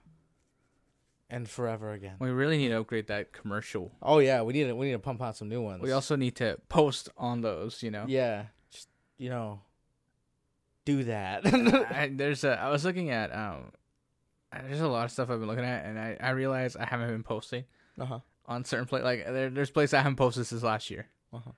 and 1.29 1.49
forever 1.49 1.91
again. 1.91 2.15
We 2.19 2.29
really 2.29 2.57
need 2.57 2.69
to 2.69 2.79
upgrade 2.79 3.07
that 3.07 3.33
commercial. 3.33 3.91
Oh 4.01 4.19
yeah, 4.19 4.41
we 4.41 4.53
need 4.53 4.65
to 4.65 4.73
we 4.73 4.87
need 4.87 4.93
to 4.93 4.99
pump 4.99 5.21
out 5.21 5.37
some 5.37 5.49
new 5.49 5.61
ones. 5.61 5.81
We 5.81 5.91
also 5.91 6.15
need 6.15 6.35
to 6.37 6.57
post 6.69 7.09
on 7.17 7.41
those. 7.41 7.83
You 7.83 7.91
know. 7.91 8.05
yeah, 8.07 8.45
just 8.71 8.87
you 9.17 9.29
know, 9.29 9.61
do 10.85 11.03
that. 11.05 11.45
I, 11.45 12.11
there's 12.13 12.43
a. 12.43 12.59
I 12.59 12.69
was 12.69 12.85
looking 12.85 13.09
at 13.11 13.35
um. 13.35 13.71
There's 14.51 14.81
a 14.81 14.87
lot 14.87 15.05
of 15.05 15.11
stuff 15.11 15.29
I've 15.29 15.39
been 15.39 15.47
looking 15.47 15.65
at, 15.65 15.85
and 15.85 15.99
I 15.99 16.17
I 16.19 16.29
realize 16.31 16.75
I 16.75 16.85
haven't 16.85 17.09
been 17.09 17.23
posting 17.23 17.65
uh 17.99 18.05
huh. 18.05 18.19
on 18.47 18.65
certain 18.65 18.87
place. 18.87 19.03
Like 19.03 19.25
there, 19.25 19.49
there's 19.49 19.69
places 19.69 19.93
I 19.93 19.97
haven't 19.99 20.15
posted 20.15 20.47
since 20.47 20.63
last 20.63 20.89
year. 20.89 21.07
Uh-huh. 21.31 21.51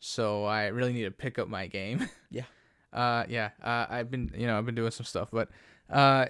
So 0.00 0.44
I 0.44 0.66
really 0.66 0.92
need 0.92 1.04
to 1.04 1.10
pick 1.10 1.38
up 1.38 1.48
my 1.48 1.66
game. 1.66 2.08
Yeah. 2.30 2.44
Uh, 2.92 3.24
yeah. 3.28 3.50
Uh, 3.62 3.86
I've 3.88 4.10
been, 4.10 4.32
you 4.36 4.46
know, 4.48 4.58
I've 4.58 4.66
been 4.66 4.74
doing 4.74 4.90
some 4.90 5.06
stuff, 5.06 5.28
but 5.32 5.48
uh, 5.88 6.26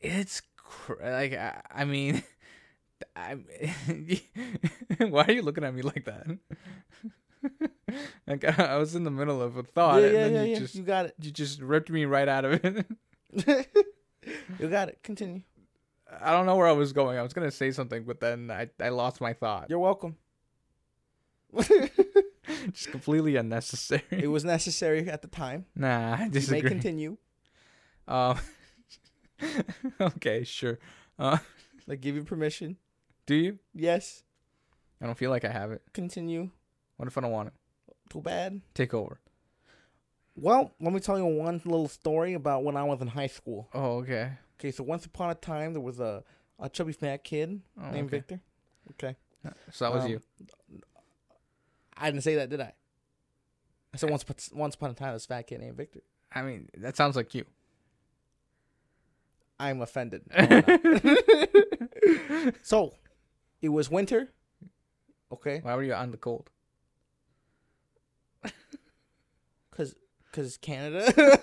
it's 0.00 0.42
like 1.02 1.32
I, 1.34 1.60
I 1.70 1.84
mean, 1.84 2.22
I'm, 3.16 3.44
why 4.98 5.24
are 5.24 5.32
you 5.32 5.42
looking 5.42 5.64
at 5.64 5.74
me 5.74 5.82
like 5.82 6.04
that? 6.04 6.26
like 8.26 8.44
I 8.58 8.76
was 8.76 8.94
in 8.94 9.04
the 9.04 9.10
middle 9.10 9.40
of 9.40 9.56
a 9.56 9.62
thought, 9.62 10.00
yeah, 10.02 10.06
and 10.08 10.14
yeah, 10.14 10.28
then 10.28 10.34
yeah, 10.34 10.42
you 10.54 10.56
just 10.58 10.74
You 10.74 10.82
got 10.82 11.06
it. 11.06 11.14
you 11.20 11.30
just 11.30 11.60
ripped 11.60 11.90
me 11.90 12.04
right 12.04 12.28
out 12.28 12.44
of 12.44 12.64
it. 12.64 12.86
you 14.58 14.68
got 14.68 14.88
it. 14.88 14.98
Continue. 15.02 15.42
I 16.22 16.32
don't 16.32 16.44
know 16.44 16.56
where 16.56 16.66
I 16.66 16.72
was 16.72 16.92
going. 16.92 17.16
I 17.18 17.22
was 17.22 17.32
gonna 17.32 17.50
say 17.50 17.70
something, 17.70 18.04
but 18.04 18.20
then 18.20 18.50
I 18.50 18.68
I 18.80 18.88
lost 18.90 19.20
my 19.20 19.32
thought. 19.32 19.70
You're 19.70 19.78
welcome. 19.78 20.16
Just 22.72 22.90
completely 22.90 23.36
unnecessary. 23.36 24.02
it 24.10 24.26
was 24.28 24.44
necessary 24.44 25.08
at 25.08 25.22
the 25.22 25.28
time. 25.28 25.66
nah, 25.74 26.14
I 26.16 26.30
You 26.32 26.42
may 26.50 26.60
continue. 26.62 27.16
Um. 28.08 28.38
okay, 30.00 30.44
sure. 30.44 30.78
Uh, 31.18 31.38
I 31.88 31.94
give 31.96 32.14
you 32.16 32.22
permission. 32.24 32.76
do 33.26 33.34
you? 33.34 33.58
Yes. 33.74 34.22
I 35.00 35.06
don't 35.06 35.16
feel 35.16 35.30
like 35.30 35.44
I 35.44 35.50
have 35.50 35.72
it. 35.72 35.82
Continue. 35.92 36.50
What 36.96 37.06
if 37.08 37.16
I 37.16 37.22
don't 37.22 37.32
want 37.32 37.48
it? 37.48 37.54
Too 38.10 38.20
bad. 38.20 38.60
Take 38.74 38.92
over. 38.92 39.18
Well, 40.36 40.72
let 40.80 40.92
me 40.92 41.00
tell 41.00 41.18
you 41.18 41.24
one 41.26 41.60
little 41.64 41.88
story 41.88 42.34
about 42.34 42.64
when 42.64 42.76
I 42.76 42.84
was 42.84 43.00
in 43.00 43.08
high 43.08 43.26
school. 43.26 43.68
Oh, 43.74 43.98
okay. 43.98 44.32
Okay, 44.58 44.70
so 44.70 44.84
once 44.84 45.04
upon 45.06 45.30
a 45.30 45.34
time 45.34 45.72
there 45.72 45.80
was 45.80 46.00
a, 46.00 46.22
a 46.58 46.68
chubby 46.68 46.92
fat 46.92 47.24
kid 47.24 47.60
Oh, 47.80 47.90
named 47.90 48.08
okay. 48.08 48.16
Victor. 48.18 48.40
Okay. 48.92 49.16
So 49.72 49.84
that 49.86 49.94
was 49.94 50.04
Um, 50.04 50.10
you. 50.10 50.20
I 51.96 52.10
didn't 52.10 52.24
say 52.24 52.36
that, 52.36 52.48
did 52.50 52.60
I? 52.60 52.72
I 53.92 53.96
said 53.96 54.10
once 54.10 54.24
once 54.52 54.74
upon 54.74 54.90
a 54.90 54.94
time 54.94 55.12
this 55.14 55.26
fat 55.26 55.46
kid 55.46 55.60
named 55.60 55.76
Victor. 55.76 56.00
I 56.32 56.42
mean, 56.42 56.68
that 56.78 56.96
sounds 56.96 57.16
like 57.16 57.34
you. 57.34 57.44
I'm 59.60 59.82
offended. 59.82 60.22
So, 62.62 62.94
it 63.60 63.68
was 63.68 63.90
winter. 63.90 64.28
Okay, 65.32 65.60
Why 65.62 65.74
were 65.76 65.82
you 65.84 65.92
on 65.94 66.10
the 66.10 66.16
cold? 66.16 66.50
cause 69.70 69.94
cause 70.32 70.56
Canada. 70.56 71.38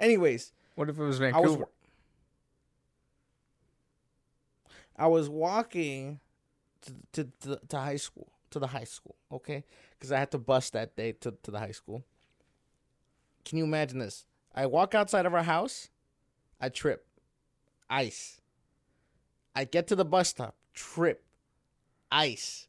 Anyways, 0.00 0.52
What 0.74 0.90
if 0.90 0.98
it 0.98 1.02
was 1.02 1.18
I 1.20 1.30
Vancouver? 1.30 1.58
was 1.58 1.68
I 4.96 5.06
was 5.06 5.28
walking 5.30 6.20
to 6.82 6.92
to 7.12 7.24
to, 7.42 7.60
to 7.68 7.78
high 7.78 7.96
school 7.96 8.28
to 8.50 8.58
the 8.58 8.66
high 8.68 8.84
school. 8.84 9.16
Okay, 9.32 9.64
because 9.92 10.12
I 10.12 10.18
had 10.18 10.30
to 10.32 10.38
bus 10.38 10.68
that 10.70 10.96
day 10.96 11.12
to 11.12 11.32
to 11.42 11.50
the 11.50 11.58
high 11.60 11.72
school. 11.72 12.04
Can 13.44 13.56
you 13.58 13.64
imagine 13.64 13.98
this? 14.00 14.26
I 14.54 14.66
walk 14.66 14.94
outside 14.94 15.24
of 15.24 15.32
our 15.34 15.44
house, 15.44 15.88
I 16.60 16.68
trip, 16.68 17.06
ice. 17.90 18.40
I 19.54 19.64
get 19.64 19.86
to 19.88 19.96
the 19.96 20.04
bus 20.04 20.28
stop, 20.28 20.54
trip, 20.74 21.24
ice. 22.10 22.66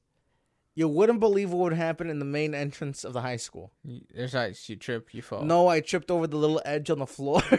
You 0.75 0.87
wouldn't 0.87 1.19
believe 1.19 1.51
what 1.51 1.63
would 1.63 1.73
happen 1.73 2.09
in 2.09 2.19
the 2.19 2.25
main 2.25 2.55
entrance 2.55 3.03
of 3.03 3.13
the 3.13 3.21
high 3.21 3.35
school. 3.35 3.71
There's 3.83 4.33
ice. 4.33 4.69
You 4.69 4.75
trip. 4.77 5.13
You 5.13 5.21
fall. 5.21 5.43
No, 5.43 5.67
I 5.67 5.81
tripped 5.81 6.09
over 6.09 6.25
the 6.25 6.37
little 6.37 6.61
edge 6.63 6.89
on 6.89 6.99
the 6.99 7.07
floor. 7.07 7.41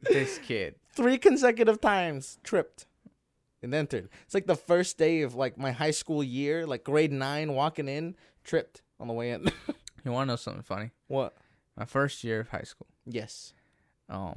This 0.00 0.38
kid. 0.38 0.74
three 0.92 1.16
consecutive 1.16 1.80
times 1.80 2.38
tripped 2.42 2.86
and 3.62 3.72
entered. 3.72 4.08
It's 4.24 4.34
like 4.34 4.46
the 4.46 4.56
first 4.56 4.98
day 4.98 5.22
of 5.22 5.34
like 5.36 5.56
my 5.56 5.70
high 5.70 5.92
school 5.92 6.22
year, 6.24 6.66
like 6.66 6.84
grade 6.84 7.12
nine, 7.12 7.54
walking 7.54 7.88
in, 7.88 8.16
tripped 8.44 8.82
on 8.98 9.06
the 9.06 9.14
way 9.14 9.30
in. 9.30 9.50
You 10.04 10.10
want 10.10 10.26
to 10.26 10.32
know 10.32 10.36
something 10.36 10.64
funny? 10.64 10.90
what? 11.06 11.32
My 11.76 11.84
first 11.84 12.24
year 12.24 12.40
of 12.40 12.48
high 12.48 12.64
school. 12.64 12.88
Yes. 13.06 13.54
Um, 14.08 14.34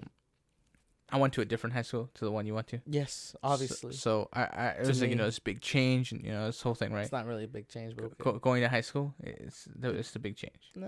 I 1.12 1.18
went 1.18 1.34
to 1.34 1.41
a 1.41 1.46
different 1.46 1.76
high 1.76 1.84
school 1.84 2.10
to 2.15 2.26
the 2.26 2.32
one 2.32 2.46
you 2.46 2.56
went 2.56 2.68
to. 2.68 2.82
Yes, 2.88 3.36
obviously. 3.44 3.94
So, 3.94 4.28
so 4.28 4.30
I, 4.34 4.41
I 4.44 4.68
it 4.68 4.82
To 4.84 4.88
was 4.88 5.02
like 5.02 5.10
you 5.12 5.15
know 5.15 5.26
this 5.26 5.39
big 5.39 5.62
change 5.62 6.12
and 6.12 6.24
you 6.24 6.32
know 6.32 6.48
this 6.48 6.62
whole 6.62 6.74
thing, 6.74 6.91
right? 6.91 7.04
It's 7.04 7.12
not 7.12 7.26
really 7.26 7.44
a 7.44 7.48
big 7.48 7.68
change, 7.68 7.96
but 7.96 8.06
okay. 8.06 8.15
Go, 8.24 8.39
going 8.39 8.62
to 8.62 8.70
high 8.70 8.82
school, 8.82 9.13
it's 9.20 9.68
it's 9.84 10.12
the 10.12 10.20
big 10.20 10.36
change. 10.36 10.72
Nah. 10.76 10.88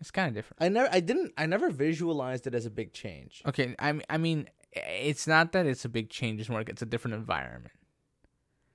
It's 0.00 0.10
kind 0.10 0.28
of 0.28 0.34
different. 0.34 0.62
I 0.62 0.68
never 0.68 0.88
I 0.92 1.00
didn't 1.00 1.32
I 1.36 1.46
never 1.46 1.70
visualized 1.70 2.46
it 2.46 2.54
as 2.54 2.66
a 2.66 2.70
big 2.70 2.92
change. 2.92 3.42
Okay, 3.46 3.74
I 3.78 3.92
mean, 3.92 4.02
I 4.08 4.18
mean, 4.18 4.48
it's 4.72 5.26
not 5.26 5.52
that 5.52 5.66
it's 5.66 5.84
a 5.84 5.88
big 5.88 6.08
change. 6.08 6.40
It's 6.40 6.48
more 6.48 6.60
like 6.60 6.68
it's 6.68 6.82
a 6.82 6.86
different 6.86 7.14
environment. 7.14 7.72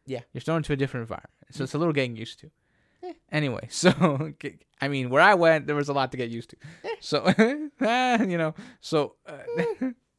Yeah. 0.05 0.21
you're 0.31 0.39
thrown 0.41 0.57
into 0.57 0.71
a 0.71 0.77
different 0.77 1.03
environment, 1.03 1.33
so 1.51 1.65
it's 1.65 1.73
a 1.73 1.77
little 1.77 1.93
getting 1.93 2.15
used 2.15 2.39
to. 2.39 2.49
Eh. 3.03 3.13
Anyway, 3.29 3.67
so 3.69 4.31
I 4.79 4.87
mean, 4.87 5.09
where 5.09 5.21
I 5.21 5.33
went, 5.33 5.67
there 5.67 5.75
was 5.75 5.89
a 5.89 5.93
lot 5.93 6.11
to 6.11 6.17
get 6.17 6.29
used 6.29 6.51
to. 6.51 6.57
So, 7.01 7.25
eh, 7.25 8.23
you 8.25 8.37
know, 8.37 8.55
so 8.79 9.15
uh, 9.25 9.39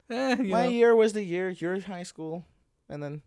eh, 0.11 0.37
my 0.37 0.65
know. 0.65 0.69
year 0.69 0.97
was 0.97 1.13
the 1.13 1.23
year 1.23 1.51
you're 1.51 1.75
in 1.75 1.83
high 1.83 2.03
school 2.03 2.45
and 2.89 3.03
then 3.03 3.23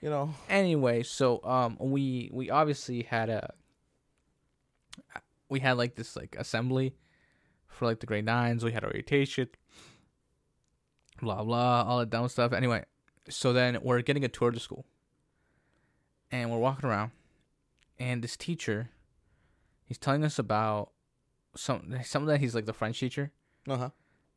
you 0.00 0.10
know 0.10 0.34
anyway, 0.48 1.02
so 1.02 1.42
um, 1.44 1.76
we 1.78 2.30
we 2.32 2.50
obviously 2.50 3.02
had 3.02 3.28
a 3.28 3.54
we 5.48 5.60
had 5.60 5.76
like 5.76 5.94
this 5.94 6.16
like 6.16 6.34
assembly 6.38 6.94
for 7.68 7.86
like 7.86 8.00
the 8.00 8.06
grade 8.06 8.24
nines. 8.24 8.64
We 8.64 8.72
had 8.72 8.84
orientation, 8.84 9.48
blah 11.20 11.44
blah, 11.44 11.82
all 11.82 11.98
that 11.98 12.10
dumb 12.10 12.28
stuff. 12.28 12.52
Anyway, 12.52 12.84
so 13.28 13.52
then 13.52 13.78
we're 13.82 14.02
getting 14.02 14.24
a 14.24 14.28
tour 14.28 14.48
of 14.48 14.54
the 14.54 14.60
school, 14.60 14.86
and 16.30 16.50
we're 16.50 16.58
walking 16.58 16.88
around, 16.88 17.12
and 17.98 18.22
this 18.22 18.36
teacher, 18.36 18.90
he's 19.84 19.98
telling 19.98 20.24
us 20.24 20.38
about 20.38 20.92
some 21.54 21.94
something 22.02 22.28
that 22.28 22.40
he's 22.40 22.54
like 22.54 22.66
the 22.66 22.72
French 22.72 22.98
teacher, 22.98 23.30
uh-huh. 23.68 23.90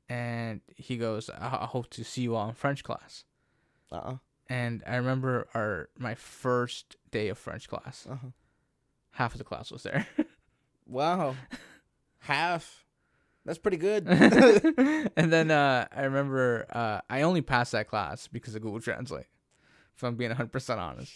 And 0.09 0.61
he 0.75 0.97
goes, 0.97 1.29
"I, 1.29 1.59
I 1.61 1.65
hope 1.65 1.89
to 1.91 2.03
see 2.03 2.21
you 2.21 2.35
all 2.35 2.49
in 2.49 2.55
French 2.55 2.83
class." 2.83 3.25
Uh-uh. 3.91 4.17
And 4.47 4.83
I 4.85 4.95
remember 4.97 5.47
our 5.53 5.89
my 5.97 6.15
first 6.15 6.97
day 7.11 7.29
of 7.29 7.37
French 7.37 7.67
class. 7.67 8.05
Uh-huh. 8.09 8.27
Half 9.11 9.33
of 9.33 9.37
the 9.39 9.43
class 9.43 9.71
was 9.71 9.83
there. 9.83 10.07
Wow. 10.87 11.35
Half. 12.19 12.85
That's 13.43 13.57
pretty 13.57 13.77
good. 13.77 14.07
and 14.07 15.33
then 15.33 15.51
uh, 15.51 15.87
I 15.91 16.03
remember 16.03 16.65
uh, 16.71 17.01
I 17.09 17.23
only 17.23 17.41
passed 17.41 17.71
that 17.71 17.87
class 17.87 18.27
because 18.27 18.55
of 18.55 18.61
Google 18.61 18.79
Translate. 18.79 19.25
If 19.95 20.03
I'm 20.03 20.15
being 20.15 20.29
100 20.29 20.51
percent 20.51 20.79
honest, 20.79 21.13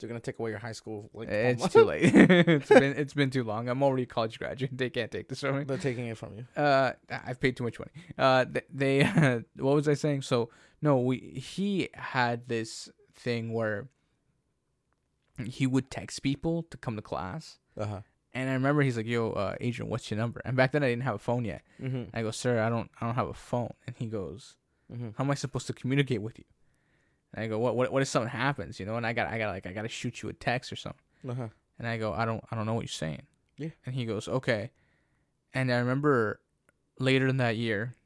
They're 0.00 0.08
gonna 0.08 0.20
take 0.20 0.38
away 0.38 0.50
your 0.50 0.58
high 0.58 0.72
school 0.72 1.10
like 1.12 1.28
it's 1.28 1.68
too 1.72 1.84
late. 1.84 2.02
it's 2.14 2.68
been 2.68 2.82
it's 2.82 3.14
been 3.14 3.30
too 3.30 3.44
long. 3.44 3.68
I'm 3.68 3.82
already 3.82 4.04
a 4.04 4.06
college 4.06 4.38
graduate. 4.38 4.76
They 4.76 4.90
can't 4.90 5.10
take 5.10 5.28
this 5.28 5.40
from 5.40 5.58
me. 5.58 5.64
They're 5.64 5.78
taking 5.78 6.06
it 6.06 6.16
from 6.18 6.34
you. 6.36 6.46
Uh, 6.56 6.92
I've 7.10 7.40
paid 7.40 7.56
too 7.56 7.64
much 7.64 7.78
money. 7.78 7.90
Uh, 8.18 8.44
th- 8.44 8.66
they 8.72 9.04
what 9.56 9.74
was 9.74 9.88
I 9.88 9.94
saying? 9.94 10.22
So 10.22 10.50
no, 10.82 10.98
we 10.98 11.18
he 11.18 11.88
had 11.94 12.48
this 12.48 12.88
thing 13.14 13.52
where 13.52 13.88
he 15.44 15.66
would 15.66 15.90
text 15.90 16.22
people 16.22 16.64
to 16.64 16.76
come 16.76 16.96
to 16.96 17.02
class. 17.02 17.58
Uh-huh. 17.78 18.00
And 18.32 18.48
I 18.48 18.52
remember 18.52 18.82
he's 18.82 18.96
like, 18.96 19.06
"Yo, 19.06 19.32
uh, 19.32 19.56
Adrian, 19.60 19.90
what's 19.90 20.10
your 20.10 20.18
number?" 20.18 20.40
And 20.44 20.56
back 20.56 20.72
then 20.72 20.84
I 20.84 20.88
didn't 20.88 21.02
have 21.02 21.16
a 21.16 21.18
phone 21.18 21.44
yet. 21.44 21.62
Mm-hmm. 21.82 22.14
I 22.14 22.22
go, 22.22 22.30
"Sir, 22.30 22.60
I 22.60 22.68
don't, 22.68 22.90
I 23.00 23.06
don't 23.06 23.16
have 23.16 23.28
a 23.28 23.34
phone." 23.34 23.72
And 23.86 23.96
he 23.96 24.06
goes, 24.06 24.56
Mm-hmm. 24.92 25.10
"How 25.16 25.24
am 25.24 25.30
I 25.30 25.34
supposed 25.34 25.66
to 25.68 25.72
communicate 25.72 26.22
with 26.22 26.38
you?" 26.38 26.44
And 27.34 27.44
I 27.44 27.48
go, 27.48 27.58
"What, 27.58 27.76
what, 27.76 27.92
what 27.92 28.02
if 28.02 28.08
something 28.08 28.28
happens? 28.30 28.80
You 28.80 28.86
know?" 28.86 28.96
And 28.96 29.06
I 29.06 29.12
got, 29.12 29.28
I 29.28 29.38
got 29.38 29.50
like, 29.50 29.66
I 29.66 29.72
got 29.72 29.82
to 29.82 29.88
shoot 29.88 30.22
you 30.22 30.28
a 30.28 30.32
text 30.32 30.72
or 30.72 30.76
something. 30.76 31.00
Uh-huh. 31.28 31.48
And 31.78 31.86
I 31.88 31.96
go, 31.96 32.12
"I 32.12 32.24
don't, 32.24 32.42
I 32.50 32.56
don't 32.56 32.66
know 32.66 32.74
what 32.74 32.82
you're 32.82 32.88
saying." 32.88 33.22
Yeah. 33.56 33.70
And 33.86 33.94
he 33.94 34.04
goes, 34.04 34.26
"Okay." 34.28 34.70
And 35.54 35.72
I 35.72 35.78
remember 35.78 36.40
later 36.98 37.26
in 37.28 37.36
that 37.38 37.56
year, 37.56 37.96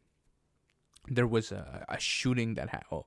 there 1.08 1.26
was 1.26 1.52
a, 1.52 1.84
a 1.88 1.98
shooting 1.98 2.54
that 2.54 2.70
happened. 2.70 2.88
Oh, 2.92 3.06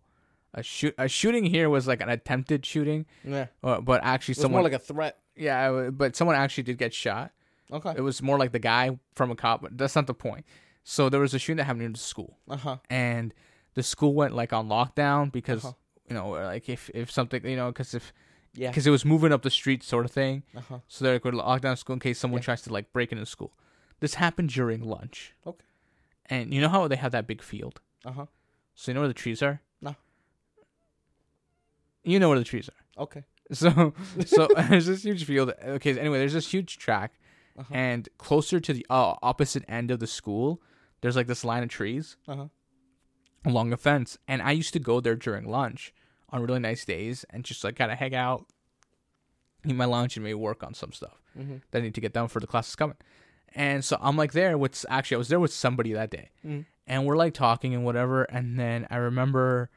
a 0.54 0.64
shoot, 0.64 0.94
a 0.98 1.08
shooting 1.08 1.46
here 1.46 1.70
was 1.70 1.88
like 1.88 2.02
an 2.02 2.10
attempted 2.10 2.66
shooting, 2.66 3.06
Yeah. 3.24 3.48
uh, 3.64 3.82
but 3.82 4.02
actually 4.04 4.36
someone, 4.36 4.62
more 4.62 4.70
like 4.70 4.80
a 4.80 4.84
threat. 4.84 5.18
yeah, 5.36 5.72
uh, 5.72 5.92
but 5.92 6.16
someone 6.16 6.36
actually 6.36 6.64
did 6.64 6.78
get 6.78 6.94
shot. 6.94 7.32
Okay. 7.72 7.94
It 7.98 8.02
was 8.02 8.22
more 8.22 8.38
like 8.40 8.54
the 8.54 8.60
guy 8.60 8.98
from 9.14 9.30
a 9.30 9.36
cop, 9.36 9.62
but 9.62 9.78
that's 9.78 9.96
not 9.96 10.08
the 10.08 10.14
point. 10.14 10.46
So 10.84 11.10
there 11.10 11.20
was 11.20 11.34
a 11.34 11.40
shooting 11.40 11.58
that 11.58 11.66
happened 11.66 11.84
in 11.84 11.94
the 11.94 12.00
school, 12.00 12.38
Uh-huh. 12.50 12.78
and 12.90 13.34
the 13.74 13.84
school 13.84 14.14
went 14.14 14.34
like 14.36 14.54
on 14.54 14.68
lockdown 14.70 15.32
because 15.32 15.66
Uh-huh. 15.66 15.74
You 16.08 16.14
know, 16.16 16.30
like 16.30 16.70
if 16.70 16.90
if 16.94 17.12
something, 17.12 17.46
you 17.46 17.56
know, 17.56 17.68
because 17.72 17.94
if 17.94 18.14
Yeah. 18.54 18.70
because 18.70 18.88
it 18.88 18.92
was 18.92 19.04
moving 19.06 19.32
up 19.34 19.42
the 19.44 19.50
street 19.52 19.84
sort 19.84 20.06
of 20.06 20.12
thing, 20.12 20.44
Uh-huh. 20.56 20.80
so 20.88 21.04
they're 21.06 21.20
going 21.20 21.36
to 21.36 21.42
lock 21.42 21.62
down 21.62 21.78
school 21.78 21.94
in 21.94 22.00
case 22.00 22.18
someone 22.20 22.40
Yeah. 22.42 22.46
tries 22.46 22.62
to 22.64 22.74
like 22.74 22.92
break 22.94 23.12
into 23.12 23.26
school. 23.26 23.54
This 24.00 24.16
happened 24.16 24.50
during 24.50 24.82
lunch. 24.84 25.34
Okay. 25.46 25.66
And 26.30 26.54
you 26.54 26.62
know 26.62 26.70
how 26.70 26.88
they 26.88 26.96
have 26.98 27.12
that 27.12 27.28
big 27.28 27.42
field. 27.42 27.82
Uh-huh. 28.06 28.26
So 28.76 28.92
you 28.92 28.94
know 28.94 29.02
where 29.02 29.08
the 29.08 29.14
trees 29.14 29.42
are. 29.42 29.62
No. 29.82 29.96
You 32.04 32.20
know 32.20 32.30
where 32.30 32.40
the 32.40 32.46
trees 32.46 32.70
are. 32.70 33.04
Okay. 33.04 33.24
So 33.54 33.94
so 34.26 34.48
there's 34.70 34.88
this 34.88 35.04
huge 35.04 35.24
field. 35.26 35.54
Okay. 35.64 35.98
Anyway, 35.98 36.18
there's 36.20 36.34
this 36.34 36.52
huge 36.54 36.78
track, 36.78 37.14
Uh-huh. 37.58 37.74
and 37.74 38.10
closer 38.18 38.60
to 38.60 38.74
the 38.74 38.86
uh, 38.90 39.16
opposite 39.24 39.64
end 39.68 39.90
of 39.92 40.00
the 40.00 40.06
school, 40.08 40.62
there's 41.02 41.16
like 41.16 41.28
this 41.28 41.44
line 41.44 41.64
of 41.64 41.70
trees 41.70 42.18
Uh-huh. 42.28 42.48
Along 43.48 43.74
a 43.74 43.78
fence. 43.78 44.18
And 44.28 44.42
I 44.42 44.52
used 44.52 44.74
to 44.74 44.80
go 44.80 45.00
there 45.00 45.16
during 45.16 45.46
lunch 45.50 45.94
on 46.30 46.42
really 46.42 46.60
nice 46.60 46.84
days 46.86 47.26
and 47.30 47.44
just 47.44 47.64
like 47.64 47.76
kind 47.76 47.92
of 47.92 47.98
hang 47.98 48.14
out, 48.16 48.46
eat 49.66 49.76
my 49.76 49.86
lunch, 49.86 50.18
and 50.18 50.24
maybe 50.24 50.34
work 50.36 50.64
on 50.64 50.74
some 50.74 50.92
stuff 50.92 51.22
Mm-hmm. 51.38 51.58
that 51.70 51.80
I 51.80 51.82
need 51.82 51.94
to 51.96 52.02
get 52.02 52.14
done 52.14 52.28
for 52.30 52.40
the 52.40 52.48
classes 52.48 52.76
coming. 52.76 52.98
And 53.54 53.86
so 53.86 53.98
I'm 54.02 54.18
like 54.18 54.32
there 54.34 54.58
with 54.58 54.84
actually 54.90 55.16
I 55.16 55.18
was 55.20 55.28
there 55.30 55.40
with 55.40 55.54
somebody 55.54 55.94
that 55.94 56.10
day, 56.10 56.32
Mhm. 56.46 56.66
and 56.88 57.06
we're 57.06 57.16
like 57.16 57.34
talking 57.36 57.76
and 57.76 57.86
whatever. 57.86 58.24
And 58.24 58.60
then 58.60 58.88
I 58.90 58.96
remember, 58.98 59.70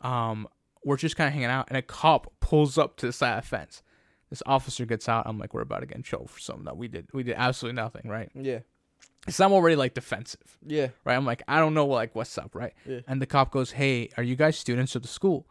um, 0.00 0.48
we're 0.84 0.96
just 0.96 1.16
kind 1.16 1.28
of 1.28 1.32
hanging 1.34 1.48
out, 1.50 1.66
and 1.68 1.76
a 1.76 1.82
cop 1.82 2.32
pulls 2.40 2.76
up 2.78 2.96
to 2.96 3.06
the 3.06 3.12
side 3.12 3.38
of 3.38 3.44
the 3.44 3.48
fence. 3.48 3.82
This 4.28 4.42
officer 4.44 4.84
gets 4.86 5.08
out. 5.08 5.22
I'm 5.26 5.38
like, 5.38 5.54
we're 5.54 5.60
about 5.62 5.80
to 5.80 5.86
get 5.86 5.96
in 5.96 6.02
trouble 6.02 6.26
for 6.26 6.40
something 6.40 6.64
that 6.64 6.76
we 6.76 6.88
did. 6.88 7.06
We 7.12 7.22
did 7.22 7.36
absolutely 7.38 7.76
nothing, 7.80 8.10
right? 8.10 8.28
Yeah. 8.34 8.60
So 9.28 9.44
I'm 9.44 9.52
already 9.52 9.76
like 9.76 9.94
defensive, 9.94 10.58
Yeah. 10.66 10.88
right? 11.04 11.14
I'm 11.16 11.24
like, 11.24 11.42
I 11.48 11.58
don't 11.58 11.72
know, 11.74 11.86
like, 11.86 12.14
what's 12.14 12.36
up, 12.36 12.54
right? 12.54 12.74
Yeah. 12.86 13.00
And 13.08 13.22
the 13.22 13.26
cop 13.26 13.50
goes, 13.50 13.72
Hey, 13.72 14.10
are 14.16 14.22
you 14.22 14.36
guys 14.36 14.58
students 14.58 14.94
of 14.94 15.02
the 15.02 15.08
school? 15.08 15.46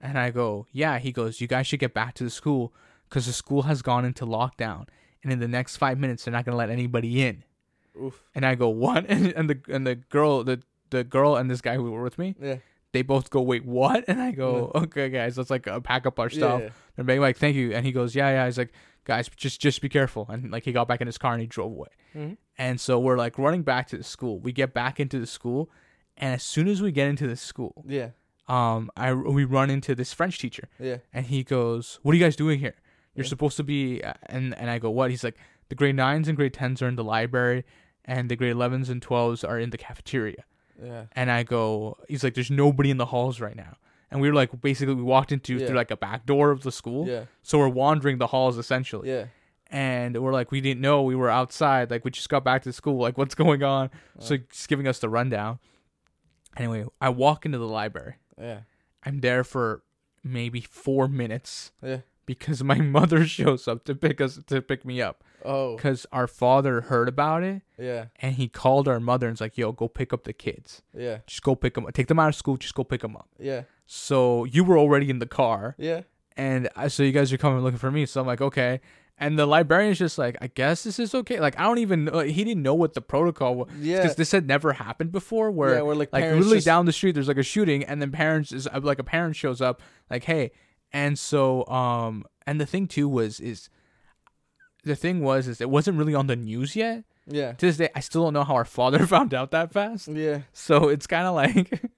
And 0.00 0.16
I 0.18 0.30
go, 0.30 0.66
Yeah. 0.72 0.98
He 0.98 1.10
goes, 1.12 1.40
You 1.40 1.48
guys 1.48 1.66
should 1.66 1.80
get 1.80 1.94
back 1.94 2.14
to 2.14 2.24
the 2.24 2.30
school 2.30 2.72
because 3.08 3.26
the 3.26 3.32
school 3.32 3.62
has 3.62 3.82
gone 3.82 4.04
into 4.04 4.24
lockdown, 4.26 4.86
and 5.24 5.32
in 5.32 5.40
the 5.40 5.48
next 5.48 5.76
five 5.78 5.98
minutes, 5.98 6.24
they're 6.24 6.32
not 6.32 6.44
gonna 6.44 6.56
let 6.56 6.70
anybody 6.70 7.22
in. 7.22 7.42
Oof. 8.00 8.22
And 8.34 8.44
I 8.46 8.54
go, 8.54 8.68
What? 8.68 9.06
And, 9.08 9.26
and 9.36 9.50
the 9.50 9.60
and 9.68 9.86
the 9.86 9.96
girl, 9.96 10.44
the 10.44 10.62
the 10.90 11.02
girl 11.04 11.34
and 11.36 11.50
this 11.50 11.60
guy 11.60 11.74
who 11.74 11.90
were 11.90 12.02
with 12.02 12.18
me, 12.18 12.34
Yeah. 12.40 12.56
They 12.92 13.02
both 13.02 13.30
go, 13.30 13.40
Wait, 13.42 13.64
what? 13.64 14.04
And 14.08 14.20
I 14.20 14.30
go, 14.32 14.70
Okay, 14.74 15.08
guys, 15.10 15.36
let's 15.38 15.50
like 15.50 15.66
uh, 15.66 15.80
pack 15.80 16.06
up 16.06 16.18
our 16.18 16.30
stuff. 16.30 16.60
Yeah. 16.62 16.68
They're 16.96 17.04
being 17.04 17.20
like, 17.20 17.36
Thank 17.36 17.56
you. 17.56 17.72
And 17.72 17.84
he 17.84 17.92
goes, 17.92 18.14
Yeah, 18.14 18.30
yeah. 18.30 18.46
He's 18.46 18.58
like, 18.58 18.72
Guys, 19.04 19.28
just 19.36 19.60
just 19.60 19.80
be 19.80 19.88
careful. 19.88 20.26
And 20.28 20.50
like 20.50 20.64
he 20.64 20.72
got 20.72 20.86
back 20.88 21.00
in 21.00 21.06
his 21.06 21.18
car 21.18 21.32
and 21.32 21.40
he 21.40 21.46
drove 21.46 21.72
away. 21.72 21.88
Mhm. 22.14 22.36
And 22.58 22.80
so 22.80 22.98
we're 22.98 23.16
like 23.16 23.38
running 23.38 23.62
back 23.62 23.88
to 23.88 23.96
the 23.96 24.04
school. 24.04 24.38
We 24.40 24.52
get 24.52 24.74
back 24.74 24.98
into 25.00 25.18
the 25.18 25.26
school, 25.26 25.70
and 26.16 26.34
as 26.34 26.42
soon 26.42 26.66
as 26.68 26.82
we 26.82 26.90
get 26.92 27.08
into 27.08 27.26
the 27.28 27.36
school, 27.36 27.84
Yeah. 27.86 28.10
um, 28.48 28.90
I 28.96 29.12
we 29.14 29.44
run 29.44 29.70
into 29.70 29.94
this 29.94 30.12
French 30.12 30.38
teacher, 30.38 30.68
Yeah. 30.78 30.98
and 31.12 31.24
he 31.26 31.42
goes, 31.44 32.00
"What 32.02 32.12
are 32.12 32.16
you 32.18 32.24
guys 32.24 32.36
doing 32.36 32.58
here? 32.58 32.74
You're 33.14 33.24
Yeah. 33.24 33.28
supposed 33.30 33.56
to 33.58 33.64
be." 33.64 34.02
uh," 34.02 34.12
And 34.26 34.54
and 34.58 34.68
I 34.70 34.78
go, 34.78 34.90
"What?" 34.90 35.10
He's 35.10 35.24
like, 35.24 35.36
"The 35.68 35.74
grade 35.74 35.94
nines 35.96 36.28
and 36.28 36.36
grade 36.36 36.52
tens 36.54 36.82
are 36.82 36.88
in 36.88 36.96
the 36.96 37.04
library, 37.04 37.64
and 38.04 38.28
the 38.30 38.36
grade 38.36 38.52
elevens 38.52 38.88
and 38.90 39.00
twelves 39.00 39.42
are 39.44 39.58
in 39.58 39.70
the 39.70 39.78
cafeteria." 39.78 40.44
Yeah. 40.82 41.04
And 41.12 41.30
I 41.30 41.42
go, 41.42 41.96
"He's 42.08 42.22
like, 42.24 42.34
there's 42.34 42.50
nobody 42.50 42.90
in 42.90 42.96
the 42.98 43.06
halls 43.06 43.40
right 43.40 43.56
now." 43.56 43.76
And 44.10 44.20
we 44.20 44.28
were 44.28 44.34
like, 44.34 44.58
basically, 44.62 44.94
we 44.94 45.02
walked 45.02 45.32
into 45.32 45.56
Yeah. 45.56 45.66
through 45.66 45.76
like 45.76 45.90
a 45.90 45.96
back 45.96 46.24
door 46.24 46.50
of 46.50 46.62
the 46.62 46.72
school, 46.72 47.06
Yeah. 47.06 47.24
so 47.42 47.58
we're 47.58 47.68
wandering 47.68 48.18
the 48.18 48.28
halls 48.28 48.56
essentially 48.58 49.10
Yeah. 49.10 49.26
and 49.70 50.16
we're 50.22 50.32
like 50.32 50.50
we 50.50 50.60
didn't 50.62 50.80
know 50.80 51.02
we 51.02 51.14
were 51.14 51.28
outside 51.28 51.90
like 51.90 52.02
we 52.04 52.10
just 52.10 52.28
got 52.30 52.42
back 52.42 52.62
to 52.62 52.72
school 52.72 52.96
like 52.98 53.18
what's 53.18 53.34
going 53.34 53.62
on 53.62 53.86
uh-huh. 53.88 54.20
so 54.24 54.36
just 54.38 54.66
giving 54.66 54.86
us 54.86 54.98
the 55.00 55.10
rundown 55.10 55.58
anyway 56.56 56.86
i 57.02 57.08
walk 57.10 57.44
into 57.44 57.58
the 57.58 57.66
library 57.66 58.14
Yeah. 58.40 58.60
i'm 59.04 59.20
there 59.20 59.44
for 59.44 59.82
maybe 60.24 60.62
four 60.62 61.06
minutes 61.06 61.72
Yeah. 61.82 61.98
because 62.24 62.64
my 62.64 62.76
mother 62.98 63.26
shows 63.26 63.68
up 63.68 63.84
to 63.84 63.94
pick 63.94 64.22
us 64.22 64.40
to 64.46 64.62
pick 64.62 64.86
me 64.86 65.02
up 65.02 65.22
Oh. 65.44 65.76
because 65.76 66.06
our 66.12 66.26
father 66.26 66.80
heard 66.82 67.08
about 67.08 67.42
it 67.42 67.62
Yeah. 67.78 68.06
and 68.20 68.34
he 68.34 68.48
called 68.48 68.88
our 68.88 69.00
mother 69.00 69.26
and 69.26 69.34
was 69.34 69.40
like 69.40 69.56
yo 69.58 69.72
go 69.72 69.88
pick 69.88 70.12
up 70.12 70.24
the 70.24 70.32
kids 70.32 70.82
Yeah. 70.94 71.18
just 71.26 71.42
go 71.42 71.54
pick 71.54 71.74
them 71.74 71.86
up 71.86 71.92
take 71.94 72.08
them 72.08 72.18
out 72.18 72.28
of 72.28 72.34
school 72.34 72.56
just 72.56 72.74
go 72.74 72.84
pick 72.84 73.00
them 73.02 73.16
up 73.16 73.28
Yeah. 73.38 73.62
so 73.86 74.44
you 74.44 74.64
were 74.64 74.78
already 74.78 75.10
in 75.10 75.18
the 75.18 75.26
car 75.26 75.74
Yeah. 75.78 76.02
and 76.36 76.68
I, 76.76 76.88
so 76.88 77.02
you 77.02 77.12
guys 77.12 77.32
are 77.32 77.38
coming 77.38 77.62
looking 77.62 77.78
for 77.78 77.90
me 77.90 78.06
so 78.06 78.20
i'm 78.20 78.26
like 78.26 78.40
okay 78.40 78.80
and 79.20 79.36
the 79.38 79.46
librarian's 79.46 79.98
just 79.98 80.16
like 80.18 80.36
i 80.40 80.46
guess 80.48 80.84
this 80.84 80.98
is 80.98 81.14
okay 81.14 81.40
like 81.40 81.58
i 81.58 81.62
don't 81.64 81.78
even 81.78 82.04
know 82.06 82.20
he 82.20 82.44
didn't 82.44 82.62
know 82.62 82.74
what 82.74 82.94
the 82.94 83.00
protocol 83.00 83.54
was 83.56 83.68
Yeah. 83.80 83.96
because 84.02 84.16
this 84.16 84.32
had 84.32 84.46
never 84.46 84.72
happened 84.74 85.12
before 85.12 85.50
where, 85.50 85.74
Yeah, 85.76 85.82
where, 85.82 85.96
like, 85.96 86.12
like 86.12 86.24
literally 86.24 86.56
just- 86.58 86.66
down 86.66 86.86
the 86.86 86.92
street 86.92 87.12
there's 87.16 87.28
like 87.28 87.36
a 87.38 87.42
shooting 87.42 87.84
and 87.84 88.00
then 88.02 88.10
parents 88.12 88.52
is 88.52 88.66
uh, 88.66 88.80
like 88.82 88.98
a 88.98 89.04
parent 89.04 89.36
shows 89.36 89.60
up 89.60 89.82
like 90.10 90.24
hey 90.24 90.50
and 90.92 91.18
so 91.18 91.66
um 91.66 92.24
and 92.46 92.60
the 92.60 92.66
thing 92.66 92.86
too 92.86 93.08
was 93.08 93.40
is 93.40 93.68
the 94.84 94.96
thing 94.96 95.20
was 95.22 95.46
is 95.48 95.60
it 95.60 95.70
wasn't 95.70 95.96
really 95.98 96.14
on 96.14 96.26
the 96.26 96.36
news 96.36 96.74
yet 96.76 97.04
Yeah. 97.26 97.52
to 97.52 97.66
this 97.66 97.76
day 97.76 97.88
i 97.94 98.00
still 98.00 98.24
don't 98.24 98.32
know 98.34 98.44
how 98.44 98.54
our 98.54 98.64
father 98.64 99.06
found 99.14 99.34
out 99.34 99.50
that 99.50 99.72
fast 99.72 100.08
Yeah. 100.08 100.42
so 100.52 100.88
it's 100.88 101.06
kind 101.06 101.26
of 101.26 101.34
like 101.34 101.82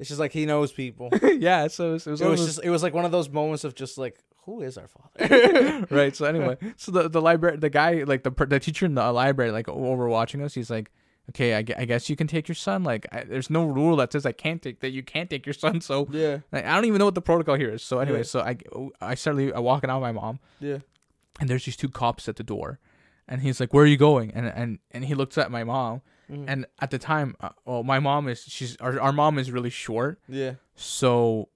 It's 0.00 0.08
just 0.08 0.18
like 0.18 0.32
he 0.32 0.44
knows 0.44 0.72
people. 0.72 1.08
yeah 1.38 1.68
so 1.68 1.90
it 1.90 1.92
was, 1.92 2.06
it 2.06 2.10
was, 2.10 2.20
It 2.20 2.28
was 2.28 2.40
those- 2.40 2.46
just 2.56 2.64
it 2.64 2.70
was 2.70 2.82
like 2.82 2.94
one 2.94 3.04
of 3.04 3.12
those 3.12 3.28
moments 3.30 3.62
of 3.64 3.74
just 3.76 3.96
like 3.96 4.18
who 4.44 4.60
is 4.62 4.76
our 4.76 4.88
father? 4.88 5.86
right. 5.88 6.16
So 6.16 6.24
anyway, 6.26 6.56
so 6.76 6.90
the 6.90 7.08
the 7.08 7.20
library, 7.22 7.58
the 7.58 7.70
guy, 7.70 8.02
like 8.02 8.24
the 8.24 8.32
the 8.46 8.58
teacher 8.58 8.86
in 8.86 8.96
the 8.96 9.12
library, 9.12 9.52
like 9.52 9.66
overwatching 9.66 10.42
us, 10.44 10.52
he's 10.54 10.68
like, 10.68 10.90
okay, 11.30 11.54
I, 11.54 11.58
I 11.58 11.84
guess 11.84 12.10
you 12.10 12.16
can 12.16 12.26
take 12.26 12.48
your 12.48 12.56
son. 12.56 12.82
Like, 12.82 13.06
I, 13.12 13.22
there's 13.22 13.50
no 13.50 13.64
rule 13.64 13.94
that 13.98 14.10
says 14.12 14.26
I 14.26 14.32
can't 14.32 14.60
take 14.60 14.80
that 14.80 14.90
you 14.90 15.04
can't 15.04 15.30
take 15.30 15.46
your 15.46 15.52
son. 15.52 15.80
So 15.80 16.08
yeah. 16.10 16.38
like, 16.50 16.64
I 16.66 16.74
don't 16.74 16.86
even 16.86 16.98
know 16.98 17.04
what 17.04 17.14
the 17.14 17.22
protocol 17.22 17.54
here 17.54 17.70
is. 17.70 17.84
So 17.84 18.00
anyway, 18.00 18.18
Yeah. 18.26 18.32
so 18.34 18.40
I 18.40 18.56
I 19.00 19.14
started 19.14 19.56
uh, 19.56 19.62
walking 19.62 19.88
out 19.90 20.00
with 20.02 20.08
my 20.12 20.20
mom, 20.20 20.40
Yeah. 20.58 20.78
And 21.40 21.48
there's 21.48 21.64
these 21.64 21.76
two 21.76 21.88
cops 21.88 22.28
at 22.28 22.36
the 22.36 22.42
door, 22.44 22.78
and 23.28 23.40
he's 23.42 23.60
like, 23.60 23.72
where 23.74 23.84
are 23.84 23.86
you 23.88 23.96
going? 23.96 24.30
And 24.32 24.46
and 24.46 24.78
and 24.90 25.04
he 25.04 25.14
looks 25.14 25.38
at 25.38 25.50
my 25.50 25.64
mom, 25.64 26.02
Mhm. 26.30 26.44
and 26.48 26.66
at 26.80 26.90
the 26.90 26.98
time, 26.98 27.34
uh, 27.40 27.50
well, 27.64 27.82
my 27.82 27.98
mom 27.98 28.28
is 28.28 28.42
she's 28.42 28.76
our 28.78 29.00
our 29.00 29.12
mom 29.12 29.38
is 29.38 29.50
really 29.50 29.70
short, 29.70 30.20
Yeah. 30.28 30.54
so 30.74 31.48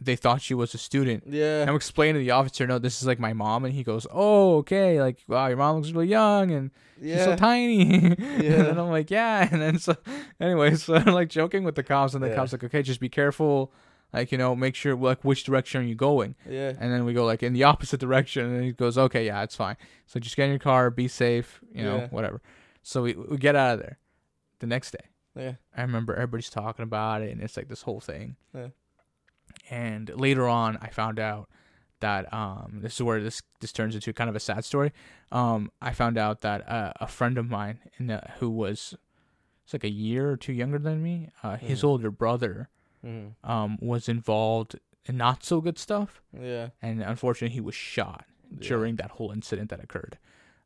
they 0.00 0.16
thought 0.16 0.42
she 0.42 0.52
was 0.54 0.74
a 0.74 0.78
student. 0.78 1.22
Yeah. 1.28 1.60
And 1.60 1.70
I'm 1.70 1.76
explaining 1.76 2.14
to 2.16 2.24
the 2.24 2.32
officer, 2.32 2.66
no, 2.66 2.80
this 2.80 3.00
is 3.00 3.06
like 3.06 3.20
my 3.20 3.32
mom, 3.32 3.64
and 3.64 3.72
he 3.72 3.84
goes, 3.84 4.04
oh, 4.10 4.56
okay, 4.58 5.00
like 5.00 5.22
wow, 5.28 5.46
your 5.46 5.56
mom 5.56 5.76
looks 5.76 5.92
really 5.92 6.08
young 6.08 6.50
and 6.50 6.72
she's 7.00 7.22
so 7.22 7.36
tiny. 7.36 8.16
Yeah. 8.18 8.66
and 8.70 8.80
I'm 8.80 8.90
like, 8.90 9.10
yeah. 9.12 9.48
And 9.52 9.62
then 9.62 9.78
so, 9.78 9.94
anyway, 10.40 10.74
so 10.74 10.94
I'm 10.96 11.14
like 11.14 11.28
joking 11.28 11.62
with 11.62 11.76
the 11.76 11.84
cops, 11.84 12.14
and 12.14 12.22
the 12.22 12.28
Yeah. 12.30 12.34
cops 12.34 12.50
like, 12.52 12.64
okay, 12.64 12.82
just 12.82 12.98
be 12.98 13.08
careful, 13.08 13.72
like 14.12 14.30
you 14.32 14.38
know, 14.38 14.54
make 14.54 14.74
sure 14.74 14.94
like 14.94 15.24
which 15.24 15.44
direction 15.44 15.80
are 15.82 15.84
you 15.84 15.94
going? 15.94 16.34
Yeah. 16.48 16.72
And 16.78 16.92
then 16.92 17.04
we 17.04 17.12
go 17.14 17.24
like 17.24 17.42
in 17.42 17.52
the 17.52 17.64
opposite 17.72 18.00
direction, 18.00 18.44
and 18.46 18.64
he 18.64 18.72
goes, 18.72 18.96
okay, 18.98 19.26
yeah, 19.26 19.42
it's 19.42 19.56
fine. 19.56 19.76
So 20.06 20.20
just 20.20 20.36
get 20.36 20.44
in 20.44 20.50
your 20.50 20.58
car, 20.58 20.90
be 20.90 21.08
safe, 21.08 21.60
you 21.72 21.82
know, 21.84 21.96
Yeah. 21.96 22.08
whatever. 22.08 22.40
So 22.82 23.02
we 23.02 23.14
we 23.14 23.36
get 23.38 23.56
out 23.56 23.74
of 23.74 23.80
there. 23.80 23.98
The 24.58 24.66
next 24.66 24.92
day, 24.92 25.06
Yeah. 25.34 25.54
I 25.76 25.82
remember 25.82 26.14
everybody's 26.14 26.50
talking 26.50 26.82
about 26.84 27.22
it, 27.22 27.30
and 27.32 27.40
it's 27.42 27.56
like 27.56 27.68
this 27.68 27.82
whole 27.82 28.00
thing. 28.00 28.36
Yeah. 28.54 28.68
And 29.70 30.08
later 30.14 30.48
on, 30.48 30.78
I 30.80 30.88
found 30.88 31.18
out 31.18 31.48
that 32.00 32.32
um, 32.32 32.80
this 32.82 32.94
is 32.94 33.02
where 33.02 33.20
this 33.22 33.42
this 33.60 33.72
turns 33.72 33.94
into 33.94 34.12
kind 34.12 34.28
of 34.30 34.36
a 34.36 34.40
sad 34.40 34.64
story. 34.64 34.92
Um, 35.30 35.70
I 35.80 35.92
found 35.92 36.18
out 36.18 36.40
that 36.40 36.68
uh, 36.68 36.92
a 37.00 37.06
friend 37.06 37.38
of 37.38 37.48
mine, 37.48 37.78
in 37.98 38.08
the, 38.08 38.22
who 38.38 38.50
was 38.50 38.94
it's 39.64 39.72
like 39.72 39.84
a 39.84 39.90
year 39.90 40.30
or 40.30 40.36
two 40.36 40.52
younger 40.52 40.78
than 40.78 41.02
me, 41.02 41.30
uh, 41.42 41.56
his 41.56 41.80
Mhm. 41.82 41.84
older 41.84 42.10
brother 42.10 42.68
Mhm. 43.04 43.34
um, 43.44 43.78
was 43.80 44.08
involved 44.08 44.78
in 45.06 45.16
not 45.16 45.42
so 45.44 45.60
good 45.60 45.78
stuff, 45.78 46.22
Yeah. 46.38 46.68
and 46.80 47.02
unfortunately, 47.02 47.54
he 47.54 47.60
was 47.60 47.74
shot 47.74 48.24
Yeah. 48.50 48.68
during 48.68 48.96
that 48.96 49.12
whole 49.12 49.30
incident 49.32 49.70
that 49.70 49.82
occurred. 49.82 50.18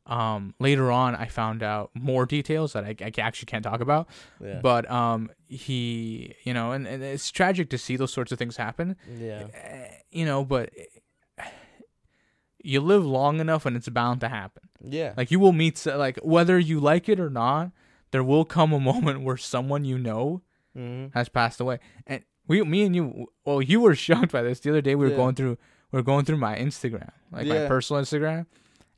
Um, 0.05 0.53
later 0.59 0.89
on, 0.91 1.15
I 1.15 1.25
found 1.25 1.61
out 1.63 1.89
more 1.93 2.25
details 2.25 2.71
that 2.73 2.85
I, 2.85 2.95
I 3.01 3.11
actually 3.19 3.47
can't 3.47 3.63
talk 3.63 3.81
about. 3.81 4.07
Yeah. 4.41 4.59
But 4.61 4.89
um, 4.89 5.29
he, 5.47 6.33
you 6.43 6.53
know, 6.53 6.71
and, 6.71 6.87
and 6.87 7.03
it's 7.03 7.29
tragic 7.29 7.69
to 7.71 7.77
see 7.77 7.97
those 7.97 8.13
sorts 8.13 8.31
of 8.31 8.39
things 8.39 8.55
happen. 8.55 8.95
yeah. 9.19 9.47
Eh, 9.53 9.87
You 10.11 10.23
know, 10.25 10.45
but 10.45 10.69
you 12.63 12.81
live 12.81 13.05
long 13.05 13.39
enough 13.39 13.65
and 13.65 13.75
it's 13.75 13.89
bound 13.89 14.19
to 14.21 14.29
happen. 14.29 14.63
Yeah. 14.81 15.13
Like 15.15 15.31
you 15.31 15.39
will 15.39 15.53
meet, 15.53 15.85
like 15.85 16.17
whether 16.23 16.57
you 16.59 16.79
like 16.79 17.07
it 17.09 17.19
or 17.19 17.29
not, 17.29 17.71
there 18.11 18.23
will 18.23 18.45
come 18.45 18.73
a 18.73 18.79
moment 18.91 19.21
where 19.21 19.37
someone 19.37 19.85
you 19.85 19.97
know 19.97 20.41
Mhm. 20.77 21.13
has 21.13 21.29
passed 21.29 21.59
away. 21.59 21.79
And 22.05 22.23
we, 22.47 22.61
me 22.63 22.83
and 22.83 22.95
you, 22.95 23.27
well, 23.45 23.61
you 23.61 23.79
were 23.81 23.95
shocked 24.07 24.31
by 24.31 24.41
this 24.41 24.59
the 24.59 24.69
other 24.69 24.81
day. 24.81 24.95
We 24.95 25.05
were 25.05 25.11
Yeah. 25.11 25.17
going 25.17 25.35
through, 25.35 25.57
we 25.91 25.97
were 25.97 26.03
going 26.03 26.25
through 26.25 26.37
my 26.37 26.55
Instagram, 26.57 27.11
like 27.31 27.47
my 27.47 27.67
personal 27.67 28.01
Instagram, 28.01 28.45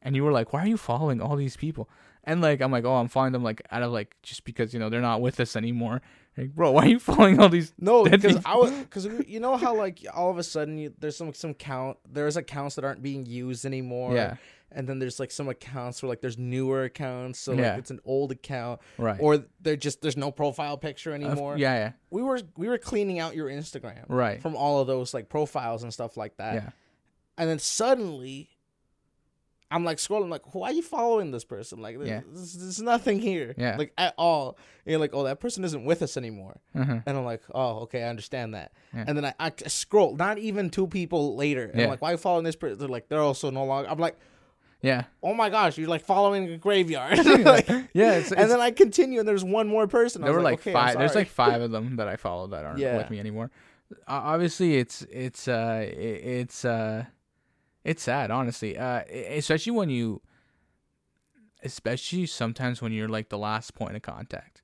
and 0.01 0.15
you 0.15 0.23
were 0.23 0.31
like, 0.31 0.53
"Why 0.53 0.63
are 0.63 0.67
you 0.67 0.77
following 0.77 1.21
all 1.21 1.35
these 1.35 1.55
people?" 1.57 1.89
And 2.23 2.41
like, 2.41 2.61
I'm 2.61 2.71
like, 2.71 2.85
"Oh, 2.85 2.95
I'm 2.95 3.07
following 3.07 3.31
them 3.33 3.43
like 3.43 3.61
out 3.71 3.81
of 3.83 3.91
like 3.91 4.15
just 4.23 4.43
because 4.43 4.73
you 4.73 4.79
know 4.79 4.89
they're 4.89 5.01
not 5.01 5.21
with 5.21 5.39
us 5.39 5.55
anymore." 5.55 6.01
Like, 6.37 6.55
bro, 6.55 6.71
why 6.71 6.83
are 6.83 6.87
you 6.89 6.99
following 7.09 7.39
all 7.39 7.49
these? 7.49 7.73
No, 7.79 8.03
because. 8.03 8.37
I 8.45 8.55
was 8.55 8.71
because 8.71 9.07
you 9.27 9.39
know 9.39 9.57
how 9.57 9.75
like 9.75 10.05
all 10.13 10.29
of 10.29 10.37
a 10.37 10.43
sudden 10.43 10.77
you, 10.77 10.93
there's 10.99 11.17
some 11.17 11.33
some 11.33 11.53
count 11.53 11.97
there's 12.09 12.37
accounts 12.37 12.75
that 12.75 12.83
aren't 12.85 13.01
being 13.01 13.25
used 13.25 13.65
anymore. 13.65 14.13
Yeah. 14.15 14.35
And 14.71 14.87
then 14.87 14.99
there's 14.99 15.19
like 15.19 15.31
some 15.31 15.49
accounts 15.49 16.01
where 16.03 16.09
like 16.09 16.21
there's 16.21 16.37
newer 16.37 16.83
accounts, 16.83 17.39
so 17.39 17.51
like 17.53 17.61
Yeah. 17.61 17.77
it's 17.77 17.89
an 17.91 17.99
old 18.05 18.31
account, 18.31 18.81
Right. 18.97 19.17
or 19.19 19.43
they're 19.61 19.75
just 19.75 20.01
there's 20.01 20.17
no 20.17 20.31
profile 20.31 20.77
picture 20.77 21.11
anymore. 21.13 21.57
yeah, 21.57 21.73
yeah, 21.75 21.91
we 22.11 22.21
were 22.21 22.39
we 22.55 22.67
were 22.67 22.77
cleaning 22.77 23.19
out 23.19 23.35
your 23.35 23.47
Instagram 23.49 24.05
right. 24.07 24.41
from 24.41 24.55
all 24.55 24.79
of 24.79 24.87
those 24.87 25.13
like 25.13 25.27
profiles 25.29 25.81
and 25.83 25.91
stuff 25.93 26.17
like 26.17 26.37
that. 26.37 26.53
Yeah, 26.55 26.69
And 27.37 27.49
then 27.49 27.57
suddenly, 27.59 28.49
I'm 29.71 29.83
like 29.85 29.97
scrolling, 29.97 30.29
like, 30.29 30.55
why 30.55 30.69
are 30.69 30.73
you 30.73 30.81
following 30.81 31.29
this 31.29 31.43
person? 31.43 31.79
Like, 31.79 31.97
Yeah. 32.03 32.21
there's, 32.27 32.53
there's 32.53 32.81
nothing 32.81 33.19
here, 33.19 33.53
Yeah. 33.55 33.75
like 33.77 33.93
at 33.99 34.15
all. 34.17 34.57
And 34.85 34.91
you're 34.91 34.99
like, 34.99 35.13
oh, 35.13 35.23
that 35.25 35.39
person 35.39 35.63
isn't 35.63 35.85
with 35.85 36.01
us 36.01 36.17
anymore. 36.17 36.59
uh-huh. 36.75 36.99
And 37.05 37.17
I'm 37.17 37.23
like, 37.23 37.43
oh, 37.53 37.81
okay, 37.81 38.03
I 38.03 38.09
understand 38.09 38.55
that. 38.55 38.71
And 38.93 39.15
then 39.15 39.25
I, 39.25 39.33
I 39.39 39.51
scroll, 39.67 40.15
not 40.15 40.39
even 40.39 40.71
two 40.71 40.87
people 40.87 41.35
later. 41.35 41.65
And 41.65 41.77
Yeah. 41.77 41.83
I'm 41.83 41.89
like, 41.91 42.01
why 42.01 42.09
are 42.09 42.13
you 42.13 42.17
following 42.17 42.45
this 42.45 42.55
person? 42.55 42.79
They're 42.79 42.87
like, 42.87 43.09
they're 43.09 43.19
also 43.21 43.51
no 43.51 43.63
longer. 43.63 43.87
I'm 43.89 43.99
like, 43.99 44.17
yeah, 44.81 45.03
oh 45.21 45.33
my 45.33 45.49
gosh, 45.49 45.77
you're 45.77 45.89
like 45.89 46.05
following 46.05 46.49
a 46.49 46.57
graveyard. 46.57 47.17
like, 47.25 47.67
yeah. 47.93 48.13
It's, 48.13 48.31
and 48.31 48.39
it's- 48.39 48.49
then 48.49 48.59
I 48.61 48.71
continue, 48.71 49.19
and 49.19 49.27
there's 49.27 49.43
one 49.43 49.67
more 49.67 49.87
person. 49.87 50.23
I 50.23 50.27
there 50.27 50.33
was 50.33 50.39
were 50.39 50.43
like, 50.43 50.59
okay, 50.59 50.73
five. 50.73 50.97
There's 50.97 51.15
like 51.15 51.27
five 51.29 51.61
of 51.61 51.71
them 51.75 51.97
that 51.97 52.07
I 52.07 52.15
follow 52.15 52.47
that 52.47 52.63
aren't 52.65 52.79
Yeah. 52.79 52.97
with 52.97 53.09
me 53.09 53.19
anymore. 53.19 53.51
Uh, 54.07 54.21
obviously, 54.23 54.77
it's 54.77 55.01
it's 55.11 55.47
uh 55.47 55.83
it's 55.91 56.63
uh 56.63 57.05
it's 57.83 58.03
sad, 58.03 58.29
honestly. 58.31 58.77
Uh, 58.77 59.01
especially 59.09 59.71
when 59.71 59.89
you, 59.89 60.21
especially 61.63 62.25
sometimes 62.25 62.81
when 62.81 62.91
you're 62.91 63.07
like 63.09 63.29
the 63.29 63.37
last 63.37 63.75
point 63.75 63.95
of 63.95 64.01
contact. 64.01 64.61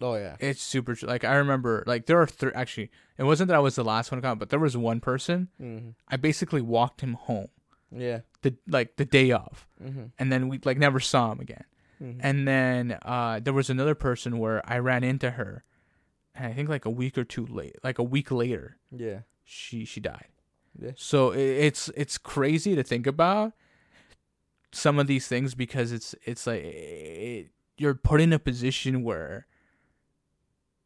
Oh 0.00 0.14
yeah. 0.16 0.36
It's 0.40 0.60
super 0.62 0.94
like 1.02 1.24
I 1.24 1.36
remember 1.36 1.82
like 1.86 2.06
there 2.06 2.20
are 2.20 2.26
three 2.26 2.52
actually 2.54 2.90
it 3.16 3.22
wasn't 3.24 3.48
that 3.48 3.54
I 3.56 3.60
was 3.60 3.76
the 3.76 3.84
last 3.84 4.10
one 4.12 4.20
to 4.20 4.26
come, 4.26 4.38
but 4.38 4.50
there 4.50 4.58
was 4.58 4.76
one 4.76 5.00
person 5.00 5.48
Mm-hmm. 5.60 5.90
I 6.08 6.16
basically 6.16 6.60
walked 6.60 7.00
him 7.00 7.14
home 7.14 7.48
Yeah. 7.94 8.20
the 8.42 8.54
like 8.68 8.96
the 8.96 9.04
day 9.04 9.30
of, 9.32 9.66
Mm-hmm. 9.82 10.04
and 10.18 10.32
then 10.32 10.48
we 10.48 10.58
like 10.64 10.78
never 10.78 11.00
saw 11.00 11.32
him 11.32 11.40
again. 11.40 11.64
Mhm. 12.02 12.16
And 12.20 12.46
then 12.48 12.98
uh, 13.02 13.40
there 13.42 13.52
was 13.54 13.70
another 13.70 13.94
person 13.94 14.38
where 14.38 14.60
I 14.70 14.78
ran 14.78 15.02
into 15.04 15.30
her, 15.32 15.64
and 16.34 16.46
I 16.46 16.52
think 16.52 16.68
like 16.68 16.84
a 16.84 16.90
week 16.90 17.16
or 17.16 17.24
two 17.24 17.46
late, 17.46 17.76
like 17.84 17.98
a 17.98 18.02
week 18.02 18.30
later, 18.30 18.76
Yeah. 18.90 19.20
she 19.44 19.84
she 19.84 20.00
died. 20.00 20.28
Yeah. 20.78 20.90
So 20.96 21.32
i 21.32 21.36
it's 21.36 21.88
it's 21.96 22.18
crazy 22.18 22.74
to 22.74 22.82
think 22.82 23.06
about 23.06 23.52
some 24.72 24.98
of 24.98 25.06
these 25.06 25.26
things 25.26 25.54
because 25.54 25.90
it's 25.92 26.14
it's 26.24 26.46
like 26.46 26.62
it, 26.64 27.48
you're 27.78 27.94
put 27.94 28.20
in 28.20 28.32
a 28.32 28.38
position 28.38 29.02
where 29.02 29.46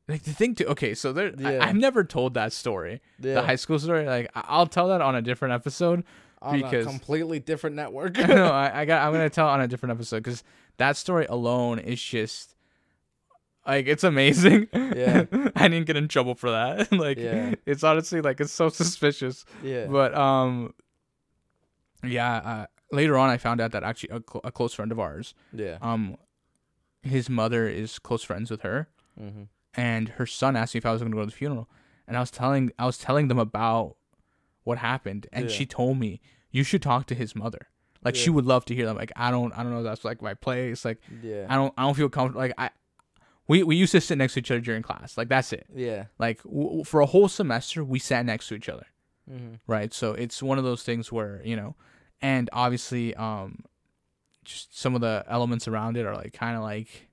like 0.08 0.22
the 0.24 0.32
thing 0.32 0.54
to 0.56 0.66
okay 0.66 0.94
so 0.94 1.12
there 1.12 1.32
Yeah. 1.36 1.50
I, 1.62 1.68
I've 1.68 1.76
never 1.76 2.04
told 2.04 2.34
that 2.34 2.52
story 2.52 3.00
Yeah. 3.20 3.34
the 3.34 3.42
high 3.42 3.56
school 3.56 3.78
story 3.78 4.06
like 4.06 4.30
I'll 4.34 4.66
tell 4.66 4.88
that 4.88 5.00
on 5.00 5.14
a 5.16 5.22
different 5.22 5.54
episode 5.54 6.04
On 6.42 6.56
because- 6.60 6.86
a 6.86 6.88
completely 6.88 7.38
different 7.40 7.76
network. 7.76 8.16
no 8.28 8.46
I, 8.52 8.80
I 8.80 8.84
got 8.84 9.06
I'm 9.06 9.12
gonna 9.12 9.28
tell 9.30 9.48
on 9.48 9.60
a 9.60 9.68
different 9.68 9.92
episode 9.92 10.22
because 10.22 10.42
that 10.78 10.96
story 10.96 11.26
alone 11.26 11.78
is 11.78 12.02
just 12.02 12.54
like 13.66 13.86
it's 13.86 14.04
amazing 14.04 14.68
Yeah. 14.72 15.24
I 15.54 15.68
didn't 15.68 15.84
get 15.86 15.96
in 15.96 16.08
trouble 16.08 16.34
for 16.34 16.50
that 16.50 16.90
like 16.92 17.18
Yeah. 17.18 17.54
it's 17.66 17.84
honestly 17.84 18.20
like 18.22 18.40
it's 18.40 18.52
so 18.52 18.68
suspicious 18.70 19.44
yeah. 19.62 19.86
but 19.86 20.14
um, 20.14 20.72
yeah. 22.02 22.36
Uh, 22.36 22.66
later 22.92 23.16
on, 23.18 23.28
I 23.30 23.36
found 23.36 23.60
out 23.60 23.72
that 23.72 23.82
actually 23.84 24.08
a, 24.10 24.22
cl- 24.28 24.40
a 24.44 24.50
close 24.50 24.72
friend 24.74 24.90
of 24.90 24.98
ours, 24.98 25.34
yeah. 25.52 25.76
um, 25.82 26.16
his 27.02 27.28
mother 27.28 27.68
is 27.68 27.98
close 27.98 28.22
friends 28.22 28.50
with 28.50 28.62
her, 28.62 28.88
Mm-hmm. 29.20 29.42
and 29.74 30.08
her 30.10 30.24
son 30.26 30.56
asked 30.56 30.74
me 30.74 30.78
if 30.78 30.86
I 30.86 30.92
was 30.92 31.02
going 31.02 31.12
to 31.12 31.16
go 31.16 31.20
to 31.20 31.26
the 31.26 31.32
funeral, 31.32 31.68
and 32.08 32.16
I 32.16 32.20
was 32.20 32.30
telling 32.30 32.72
I 32.78 32.86
was 32.86 32.96
telling 32.96 33.28
them 33.28 33.38
about 33.38 33.96
what 34.70 34.78
happened, 34.78 35.22
and 35.32 35.42
Yeah. 35.44 35.56
she 35.56 35.64
told 35.66 35.94
me 36.04 36.10
you 36.50 36.62
should 36.64 36.82
talk 36.82 37.02
to 37.10 37.14
his 37.22 37.32
mother. 37.44 37.62
Like 38.04 38.14
she 38.22 38.30
would 38.30 38.46
love 38.46 38.64
to 38.68 38.74
hear 38.74 38.86
them. 38.86 38.96
Like 38.96 39.12
I 39.26 39.30
don't, 39.30 39.52
I 39.56 39.62
don't 39.62 39.72
know. 39.76 39.82
That's 39.82 40.04
like 40.10 40.20
my 40.22 40.34
place. 40.46 40.84
Like 40.88 40.98
Yeah. 41.30 41.44
I 41.52 41.54
don't, 41.58 41.72
I 41.76 41.82
don't 41.82 41.96
feel 42.00 42.08
comfortable. 42.08 42.40
Like 42.44 42.54
I, 42.56 42.70
we 43.46 43.62
we 43.70 43.76
used 43.76 43.92
to 43.92 44.00
sit 44.00 44.16
next 44.16 44.34
to 44.34 44.40
each 44.40 44.50
other 44.50 44.60
during 44.68 44.82
class. 44.82 45.18
Like 45.18 45.28
that's 45.28 45.52
it. 45.52 45.66
Yeah. 45.74 46.02
Like 46.18 46.42
w- 46.44 46.82
for 46.90 47.00
a 47.00 47.06
whole 47.06 47.28
semester, 47.28 47.84
we 47.84 47.98
sat 47.98 48.24
next 48.24 48.48
to 48.48 48.54
each 48.54 48.68
other. 48.70 48.86
Mm-hmm. 49.30 49.54
right 49.68 49.94
so 49.94 50.06
it's 50.22 50.42
one 50.42 50.58
of 50.58 50.64
those 50.64 50.82
things 50.82 51.12
where 51.12 51.40
you 51.44 51.54
know 51.54 51.76
and 52.20 52.50
obviously 52.52 53.14
um 53.14 53.62
just 54.44 54.76
some 54.76 54.96
of 54.96 55.02
the 55.02 55.24
elements 55.28 55.68
around 55.68 55.96
it 55.96 56.04
are 56.04 56.16
like 56.16 56.32
kind 56.32 56.56
of 56.56 56.62
like 56.64 57.08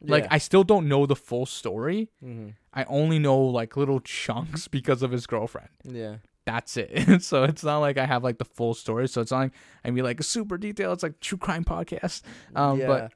like 0.00 0.26
i 0.28 0.38
still 0.38 0.64
don't 0.64 0.88
know 0.88 1.06
the 1.06 1.14
full 1.14 1.46
story 1.46 2.10
mm-hmm. 2.24 2.48
i 2.74 2.82
only 2.84 3.20
know 3.20 3.38
like 3.38 3.76
little 3.76 4.00
chunks 4.00 4.66
because 4.76 5.02
of 5.04 5.12
his 5.12 5.24
girlfriend 5.28 5.68
Yeah. 5.84 6.16
That's 6.44 6.76
it 6.76 7.22
so 7.22 7.44
it's 7.44 7.62
not 7.64 7.78
like 7.78 7.98
i 7.98 8.06
have 8.06 8.24
like 8.24 8.38
the 8.38 8.44
full 8.44 8.74
story 8.74 9.06
so 9.08 9.20
it's 9.20 9.30
not 9.30 9.38
like 9.38 9.52
i 9.84 9.90
mean 9.90 10.04
like 10.04 10.22
super 10.22 10.58
detailed 10.58 10.94
it's 10.94 11.02
like 11.02 11.18
true 11.20 11.38
crime 11.38 11.64
podcast 11.64 12.22
um 12.56 12.78
yeah. 12.78 12.86
but 12.86 13.12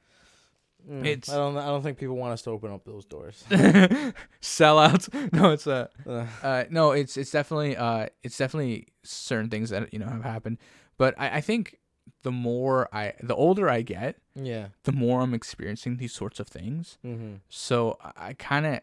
Mm, 0.89 1.05
it's- 1.05 1.27
I 1.27 1.35
don't. 1.35 1.57
I 1.57 1.65
don't 1.65 1.81
think 1.83 1.97
people 1.97 2.15
want 2.15 2.31
us 2.31 2.43
to 2.43 2.51
open 2.51 2.71
up 2.71 2.85
those 2.85 3.03
doors. 3.03 3.43
sellouts 4.41 5.09
no 5.33 5.51
it's 5.51 5.67
a 5.67 5.89
Ugh. 6.07 6.27
uh 6.43 6.63
no 6.69 6.91
it's 6.91 7.17
it's 7.17 7.31
definitely 7.31 7.75
uh 7.75 8.07
it's 8.23 8.37
definitely 8.37 8.87
certain 9.03 9.49
things 9.49 9.69
that 9.69 9.93
you 9.93 9.99
know 9.99 10.07
have 10.07 10.23
happened 10.23 10.57
but 10.97 11.13
i 11.17 11.37
i 11.37 11.41
think 11.41 11.77
the 12.23 12.31
more 12.31 12.87
i 12.93 13.13
the 13.21 13.35
older 13.35 13.69
i 13.69 13.81
get 13.81 14.15
yeah. 14.35 14.67
the 14.83 14.91
more 14.91 15.21
i'm 15.21 15.33
experiencing 15.33 15.97
these 15.97 16.13
sorts 16.13 16.39
of 16.39 16.47
things 16.47 16.97
Mm-hmm. 17.05 17.35
so 17.49 17.97
i, 18.01 18.29
I 18.29 18.33
kind 18.33 18.65
of 18.65 18.79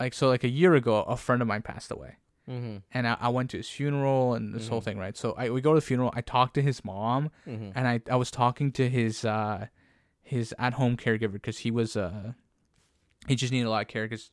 like 0.00 0.14
so 0.14 0.28
like 0.28 0.44
a 0.44 0.48
year 0.48 0.74
ago 0.74 1.02
a 1.02 1.16
friend 1.16 1.42
of 1.42 1.48
mine 1.48 1.62
passed 1.62 1.90
away 1.90 2.16
Mm-hmm. 2.48 2.76
and 2.94 3.06
I, 3.06 3.16
I 3.20 3.28
went 3.28 3.50
to 3.50 3.58
his 3.58 3.68
funeral 3.68 4.32
and 4.32 4.54
this 4.54 4.68
whole 4.68 4.80
Mhm. 4.80 4.84
thing 4.84 4.98
right 4.98 5.14
so 5.16 5.32
I 5.36 5.50
we 5.50 5.60
go 5.60 5.72
to 5.74 5.80
the 5.80 5.86
funeral 5.86 6.10
I 6.14 6.22
talked 6.22 6.54
to 6.54 6.62
his 6.62 6.82
mom 6.84 7.30
Mm-hmm. 7.46 7.70
and 7.74 7.86
I 7.86 8.00
I 8.10 8.16
was 8.16 8.30
talking 8.30 8.72
to 8.72 8.88
his 8.88 9.24
uh 9.24 9.66
his 10.22 10.54
at 10.58 10.72
home 10.74 10.96
caregiver 10.96 11.32
because 11.32 11.58
he 11.58 11.70
was 11.70 11.94
uh 11.94 12.32
he 13.26 13.34
just 13.36 13.52
needed 13.52 13.66
a 13.66 13.70
lot 13.70 13.82
of 13.82 13.88
care 13.88 14.06
because 14.06 14.30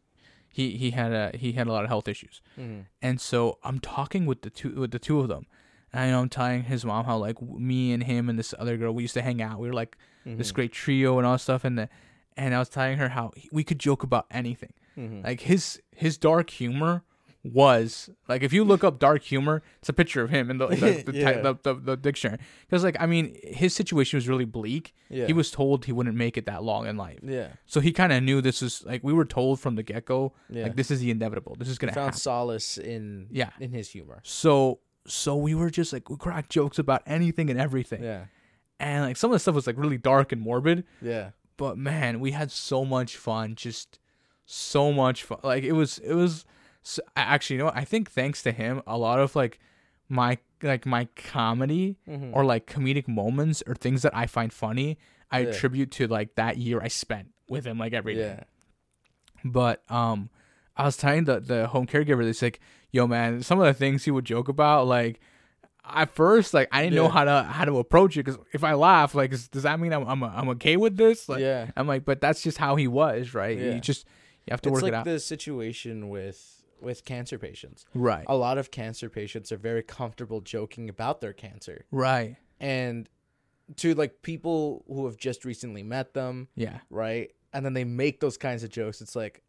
he 0.50 0.78
he 0.78 0.92
had 0.92 1.12
a 1.12 1.36
he 1.38 1.52
had 1.54 1.68
a 1.68 1.72
lot 1.74 1.84
of 1.84 1.90
health 1.90 2.08
issues 2.08 2.42
Mm-hmm. 2.58 2.82
and 3.02 3.20
so 3.20 3.58
I'm 3.64 3.80
talking 3.80 4.26
with 4.26 4.42
the 4.44 4.50
two 4.50 4.72
with 4.80 4.92
the 4.92 5.00
two 5.00 5.20
of 5.20 5.28
them 5.28 5.46
and 5.92 6.02
I 6.04 6.10
know 6.12 6.22
I'm 6.22 6.30
telling 6.30 6.64
his 6.64 6.86
mom 6.86 7.04
how 7.06 7.18
like 7.18 7.42
me 7.42 7.92
and 7.92 8.04
him 8.04 8.30
and 8.30 8.40
this 8.40 8.54
other 8.58 8.78
girl 8.78 8.94
we 8.94 9.04
used 9.04 9.14
to 9.16 9.22
hang 9.22 9.42
out 9.42 9.60
we 9.60 9.68
were 9.68 9.74
like 9.74 9.98
Mm-hmm. 10.26 10.38
this 10.40 10.52
great 10.52 10.72
trio 10.72 11.18
and 11.20 11.28
all 11.28 11.34
that 11.34 11.40
stuff 11.40 11.64
and 11.64 11.78
the 11.78 11.88
and 12.38 12.54
I 12.56 12.60
was 12.60 12.70
telling 12.70 12.98
her 12.98 13.10
how 13.10 13.32
he- 13.36 13.50
we 13.52 13.64
could 13.64 13.80
joke 13.80 14.04
about 14.04 14.26
anything 14.32 14.74
Mm-hmm. 14.98 15.24
like 15.26 15.42
his 15.42 15.82
his 15.94 16.18
dark 16.18 16.50
humor 16.52 17.04
was 17.44 18.10
like 18.28 18.42
if 18.44 18.52
you 18.54 18.64
look 18.64 18.84
up 18.84 18.98
dark 18.98 19.22
humor 19.22 19.62
it's 19.80 19.90
a 19.90 19.94
picture 19.94 20.22
of 20.24 20.30
him 20.32 20.50
in 20.50 20.58
the 20.58 20.68
the, 20.68 20.76
the, 21.06 21.14
Yeah. 21.14 21.42
the, 21.42 21.56
the, 21.64 21.74
the 21.76 21.98
dictionary 21.98 22.40
because 22.66 22.84
like 22.84 22.96
i 23.00 23.06
mean 23.06 23.36
his 23.44 23.74
situation 23.76 24.18
was 24.18 24.28
really 24.28 24.46
bleak 24.46 24.94
yeah. 25.10 25.28
he 25.28 25.34
was 25.34 25.52
told 25.52 25.86
he 25.86 25.92
wouldn't 25.92 26.16
make 26.16 26.38
it 26.38 26.46
that 26.48 26.64
long 26.64 26.88
in 26.88 26.98
life 26.98 27.20
Yeah. 27.22 27.50
so 27.66 27.82
he 27.82 27.92
kind 27.92 28.12
of 28.14 28.24
knew 28.24 28.42
this 28.42 28.62
was 28.62 28.84
like 28.86 29.04
we 29.04 29.14
were 29.14 29.26
told 29.26 29.60
from 29.60 29.76
the 29.76 29.84
get-go 29.84 30.34
Yeah. 30.50 30.64
like 30.64 30.76
this 30.76 30.90
is 30.90 31.02
the 31.02 31.12
inevitable 31.12 31.56
this 31.60 31.68
is 31.70 31.78
gonna 31.78 31.94
found 31.94 32.06
happen 32.06 32.20
solace 32.20 32.78
in 32.78 33.28
Yeah. 33.32 33.50
in 33.60 33.72
his 33.72 33.90
humor. 33.90 34.22
so 34.24 34.80
so 35.06 35.36
we 35.36 35.54
were 35.54 35.70
just 35.70 35.94
like 35.94 36.10
we 36.10 36.16
cracked 36.18 36.50
jokes 36.52 36.80
about 36.80 37.04
anything 37.06 37.50
and 37.52 37.60
everything 37.60 38.02
Yeah. 38.04 38.26
and 38.80 39.04
like 39.04 39.18
some 39.18 39.30
of 39.30 39.36
the 39.36 39.40
stuff 39.40 39.54
was 39.56 39.68
like 39.68 39.78
really 39.78 39.98
dark 40.00 40.32
and 40.32 40.42
morbid 40.42 40.84
Yeah. 41.02 41.32
But 41.58 41.78
man, 41.78 42.20
we 42.20 42.32
had 42.32 42.52
so 42.52 42.84
much 42.86 43.16
fun. 43.18 43.56
Just 43.56 44.00
so 44.46 44.92
much 44.92 45.24
fun. 45.24 45.40
Like 45.44 45.64
it 45.64 45.74
was, 45.74 45.98
it 46.00 46.14
was. 46.14 46.46
So, 46.84 47.02
actually, 47.16 47.56
you 47.56 47.60
know 47.60 47.66
what? 47.66 47.78
I 47.78 47.84
think 47.86 48.12
thanks 48.12 48.44
to 48.44 48.52
him, 48.52 48.82
a 48.86 48.98
lot 48.98 49.20
of 49.20 49.36
like 49.36 49.60
my 50.10 50.38
like 50.62 50.86
my 50.86 51.06
comedy 51.16 51.98
Mm-hmm. 52.08 52.32
or 52.34 52.46
like 52.46 52.66
comedic 52.68 53.08
moments 53.08 53.64
or 53.68 53.76
things 53.76 54.02
that 54.04 54.16
I 54.16 54.28
find 54.28 54.54
funny, 54.54 54.98
I 55.32 55.40
Yeah. 55.40 55.50
attribute 55.50 55.92
to 55.92 56.08
like 56.08 56.36
that 56.36 56.58
year 56.58 56.80
I 56.82 56.88
spent 56.90 57.30
with 57.50 57.66
him 57.66 57.78
like 57.80 57.94
every 57.94 58.16
day. 58.16 58.38
yeah. 58.38 58.44
But 59.44 59.84
um, 59.92 60.30
I 60.76 60.86
was 60.86 60.98
telling 60.98 61.26
the 61.26 61.40
the 61.40 61.68
home 61.68 61.86
caregiver, 61.88 62.24
this 62.24 62.42
like, 62.42 62.60
yo 62.92 63.08
man, 63.08 63.42
some 63.44 63.60
of 63.60 63.66
the 63.66 63.74
things 63.74 64.06
he 64.06 64.12
would 64.12 64.26
joke 64.26 64.48
about, 64.48 64.88
like 64.88 65.20
at 65.94 66.14
first, 66.16 66.54
like 66.54 66.68
I 66.72 66.82
didn't 66.84 66.96
know 66.96 67.10
how 67.10 67.24
to 67.24 67.44
how 67.44 67.66
to 67.66 67.78
approach 67.80 68.18
it 68.18 68.24
because 68.26 68.40
if 68.54 68.64
I 68.64 68.74
laugh, 68.74 69.14
like, 69.16 69.32
is, 69.34 69.48
does 69.48 69.64
that 69.64 69.80
mean 69.80 69.94
I'm 69.94 70.08
I'm, 70.08 70.24
I'm 70.24 70.50
okay 70.50 70.78
with 70.78 70.98
this? 70.98 71.28
Like, 71.30 71.42
yeah. 71.42 71.70
I'm 71.78 71.88
like, 71.88 72.06
but 72.06 72.22
that's 72.22 72.42
just 72.42 72.58
how 72.58 72.76
he 72.76 72.88
was, 72.88 73.34
right? 73.34 73.58
Yeah. 73.58 73.76
You 73.76 73.80
just 73.82 74.06
you 74.46 74.52
have 74.52 74.62
to 74.62 74.70
It's 74.70 74.74
work 74.74 74.84
like 74.84 74.92
it 74.94 74.96
out, 74.96 75.00
It's 75.02 75.08
like 75.08 75.14
the 75.16 75.20
situation 75.20 76.10
with 76.10 76.52
with 76.82 77.06
cancer 77.06 77.38
patients. 77.40 77.86
right? 77.94 78.26
A 78.28 78.36
lot 78.36 78.58
of 78.58 78.70
cancer 78.72 79.10
patients 79.10 79.52
are 79.52 79.58
very 79.58 79.82
comfortable 79.82 80.42
joking 80.42 80.90
about 80.90 81.22
their 81.22 81.34
cancer, 81.34 81.86
Right. 81.92 82.36
and 82.60 83.10
to 83.78 83.96
like 83.96 84.22
people 84.22 84.84
who 84.88 85.06
have 85.06 85.18
just 85.18 85.46
recently 85.46 85.82
met 85.82 86.14
them, 86.14 86.48
Yeah. 86.56 86.80
right? 86.92 87.32
And 87.54 87.66
then 87.66 87.74
they 87.74 87.86
make 87.86 88.20
those 88.20 88.38
kinds 88.38 88.64
of 88.64 88.70
jokes. 88.70 89.02
It's 89.02 89.16
like, 89.16 89.42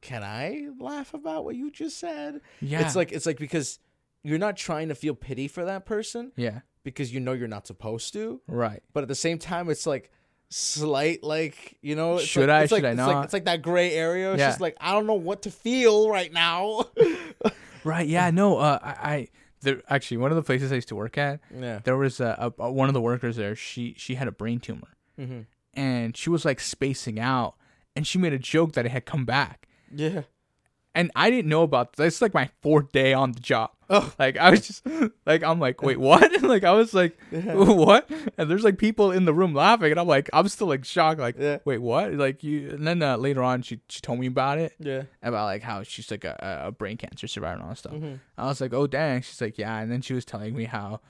can 0.00 0.22
I 0.24 0.68
laugh 0.80 1.14
about 1.14 1.44
what 1.44 1.54
you 1.54 1.70
just 1.70 1.98
said? 1.98 2.40
Yeah. 2.60 2.80
It's 2.80 2.96
like 2.96 3.12
it's 3.12 3.26
like 3.26 3.38
because 3.38 3.78
you're 4.24 4.38
not 4.38 4.56
trying 4.56 4.88
to 4.88 4.94
feel 4.96 5.14
pity 5.14 5.46
for 5.46 5.64
that 5.64 5.84
person 5.86 6.32
yeah. 6.36 6.60
because 6.82 7.12
you 7.14 7.20
know 7.20 7.32
you're 7.32 7.46
not 7.46 7.66
supposed 7.66 8.12
to, 8.14 8.40
Right. 8.48 8.82
but 8.92 9.02
at 9.02 9.08
the 9.08 9.14
same 9.14 9.38
time, 9.38 9.70
it's 9.70 9.86
like 9.86 10.10
slight 10.50 11.22
like 11.24 11.76
you 11.82 11.96
know 11.96 12.14
it's 12.16 12.24
Should 12.24 12.48
like, 12.48 12.60
I, 12.60 12.62
it's 12.62 12.72
like, 12.72 12.80
should 12.82 12.86
I 12.86 12.90
it's 12.90 12.96
not? 12.98 13.08
like 13.08 13.24
it's 13.24 13.32
like 13.32 13.44
that 13.46 13.62
gray 13.62 13.92
area 13.92 14.32
it's 14.32 14.38
Yeah. 14.38 14.48
just 14.50 14.60
like 14.60 14.76
i 14.80 14.92
don't 14.92 15.06
know 15.06 15.14
what 15.14 15.42
to 15.42 15.50
feel 15.50 16.08
right 16.08 16.32
now 16.32 16.84
Right. 17.84 18.08
Yeah. 18.08 18.30
No. 18.30 18.58
Uh. 18.58 18.78
I. 18.82 18.90
I 18.90 19.28
there 19.60 19.82
actually 19.88 20.18
one 20.18 20.30
of 20.30 20.36
the 20.36 20.42
places 20.42 20.70
I 20.72 20.74
used 20.74 20.88
to 20.88 20.94
work 20.96 21.16
at, 21.16 21.40
yeah 21.58 21.80
there 21.84 21.96
was 21.96 22.20
a, 22.20 22.52
a, 22.58 22.62
a 22.64 22.70
one 22.72 22.88
of 22.88 22.94
the 22.94 23.00
workers 23.00 23.36
there. 23.36 23.56
She 23.56 23.94
she 23.96 24.14
had 24.16 24.28
a 24.28 24.32
brain 24.32 24.60
tumor, 24.60 24.88
mm-hmm. 25.18 25.40
and 25.72 26.14
she 26.16 26.28
was 26.28 26.44
like 26.44 26.60
spacing 26.60 27.18
out, 27.18 27.54
and 27.96 28.06
she 28.06 28.18
made 28.18 28.34
a 28.34 28.38
joke 28.38 28.72
that 28.74 28.84
it 28.84 28.90
had 28.90 29.06
come 29.06 29.24
back, 29.24 29.66
yeah 29.90 30.22
and 30.94 31.10
I 31.16 31.30
didn't 31.30 31.48
know 31.48 31.62
about 31.62 31.94
this. 31.96 32.14
It's 32.14 32.22
like 32.22 32.34
my 32.34 32.48
fourth 32.62 32.92
day 32.92 33.12
on 33.12 33.32
the 33.32 33.40
job. 33.40 33.70
oh 33.90 34.12
Like 34.18 34.36
I 34.38 34.50
was 34.50 34.66
just 34.66 34.86
like 35.26 35.42
I'm 35.42 35.58
like 35.60 35.82
wait 35.82 35.98
what? 35.98 36.42
like 36.42 36.64
I 36.64 36.72
was 36.72 36.94
like 36.94 37.18
what? 37.30 38.10
And 38.38 38.50
there's 38.50 38.64
like 38.64 38.78
people 38.78 39.10
in 39.12 39.24
the 39.24 39.34
room 39.34 39.54
laughing, 39.54 39.90
and 39.90 40.00
I'm 40.00 40.06
like 40.06 40.30
I'm 40.32 40.48
still 40.48 40.68
like 40.68 40.84
shocked. 40.84 41.20
Like 41.20 41.36
yeah 41.38 41.58
wait 41.64 41.78
what? 41.78 42.12
Like 42.14 42.42
you? 42.44 42.70
And 42.70 42.86
then 42.86 43.02
uh, 43.02 43.16
later 43.16 43.42
on, 43.42 43.62
she 43.62 43.80
she 43.88 44.00
told 44.00 44.18
me 44.20 44.26
about 44.28 44.58
it 44.58 44.74
yeah 44.78 45.02
about 45.22 45.44
like 45.46 45.62
how 45.62 45.82
she's 45.82 46.10
like 46.10 46.24
a, 46.24 46.62
a 46.66 46.72
brain 46.72 46.96
cancer 46.96 47.26
survivor 47.26 47.54
and 47.54 47.62
all 47.62 47.68
that 47.70 47.78
stuff. 47.78 47.92
Mhm. 47.94 48.20
I 48.38 48.46
was 48.46 48.60
like 48.60 48.72
oh 48.72 48.86
dang. 48.86 49.22
She's 49.22 49.40
like 49.40 49.58
yeah, 49.58 49.78
and 49.80 49.90
then 49.92 50.00
she 50.00 50.14
was 50.14 50.24
telling 50.24 50.54
me 50.54 50.64
how 50.64 51.00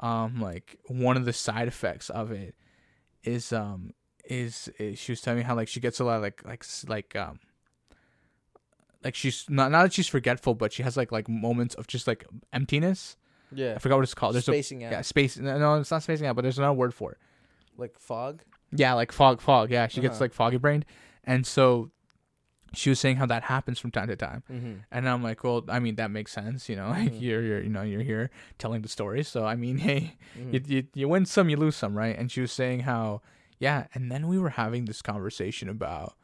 um 0.00 0.40
like 0.40 0.78
one 0.88 1.16
of 1.16 1.24
the 1.24 1.32
side 1.32 1.68
effects 1.68 2.10
of 2.10 2.32
it 2.32 2.54
is 3.22 3.52
um 3.52 3.92
is, 4.24 4.68
is 4.78 4.98
she 4.98 5.12
was 5.12 5.20
telling 5.20 5.38
me 5.38 5.44
how 5.44 5.54
like 5.54 5.68
she 5.68 5.80
gets 5.80 6.00
a 6.00 6.04
lot 6.04 6.16
of 6.16 6.22
like 6.22 6.42
like 6.44 6.64
like 6.88 7.14
um 7.14 7.38
like 9.04 9.14
she's 9.14 9.44
not 9.48 9.70
not 9.70 9.82
that 9.84 9.92
she's 9.92 10.08
forgetful, 10.08 10.54
but 10.54 10.72
she 10.72 10.82
has 10.82 10.96
like 10.96 11.12
like 11.12 11.28
moments 11.28 11.74
of 11.74 11.86
just 11.86 12.06
like 12.06 12.24
emptiness. 12.52 13.16
yeah 13.52 13.74
I 13.76 13.78
forgot 13.78 13.96
what 13.96 14.02
it's 14.04 14.14
called. 14.14 14.34
There's 14.34 14.44
spacing 14.46 14.82
a 14.82 14.86
out 14.86 14.92
yeah 14.92 15.00
space. 15.02 15.36
No, 15.38 15.74
it's 15.76 15.90
not 15.90 16.02
spacing 16.02 16.26
out, 16.26 16.36
but 16.36 16.42
there's 16.42 16.58
another 16.58 16.72
word 16.74 16.94
for 16.94 17.12
it. 17.12 17.18
like 17.76 17.98
fog 17.98 18.42
Yeah, 18.72 18.94
like 18.94 19.12
fog, 19.12 19.40
fog. 19.40 19.70
Yeah, 19.70 19.86
she 19.88 20.00
gets 20.00 20.14
Uh-huh. 20.16 20.24
like 20.24 20.32
foggy 20.34 20.56
brained, 20.58 20.84
and 21.24 21.46
so 21.46 21.90
she 22.72 22.90
was 22.90 22.98
saying 22.98 23.16
how 23.16 23.26
that 23.26 23.44
happens 23.44 23.78
from 23.78 23.92
time 23.92 24.08
to 24.08 24.16
time. 24.16 24.42
Mm-hmm. 24.50 24.72
And 24.90 25.08
I'm 25.08 25.22
like, 25.22 25.44
well, 25.44 25.62
I 25.68 25.78
mean, 25.78 25.94
that 25.94 26.10
makes 26.10 26.32
sense, 26.32 26.68
you 26.68 26.74
know. 26.74 26.88
Like 26.98 27.12
Mhm. 27.12 27.20
you're, 27.20 27.42
you're, 27.42 27.62
you 27.62 27.68
know, 27.68 27.82
you're 27.82 28.02
here 28.02 28.30
telling 28.58 28.82
the 28.82 28.88
story, 28.88 29.22
so 29.22 29.44
I 29.46 29.54
mean, 29.54 29.78
hey, 29.86 30.16
Mm-hmm. 30.36 30.54
you, 30.54 30.60
you, 30.66 30.82
you 30.94 31.08
win 31.08 31.24
some, 31.24 31.48
you 31.48 31.56
lose 31.56 31.76
some, 31.76 31.96
right? 31.96 32.18
And 32.18 32.32
she 32.32 32.40
was 32.40 32.50
saying 32.50 32.80
how, 32.80 33.22
yeah. 33.60 33.86
And 33.94 34.10
then 34.10 34.26
we 34.26 34.38
were 34.40 34.50
having 34.50 34.86
this 34.86 35.02
conversation 35.02 35.68
about 35.68 36.14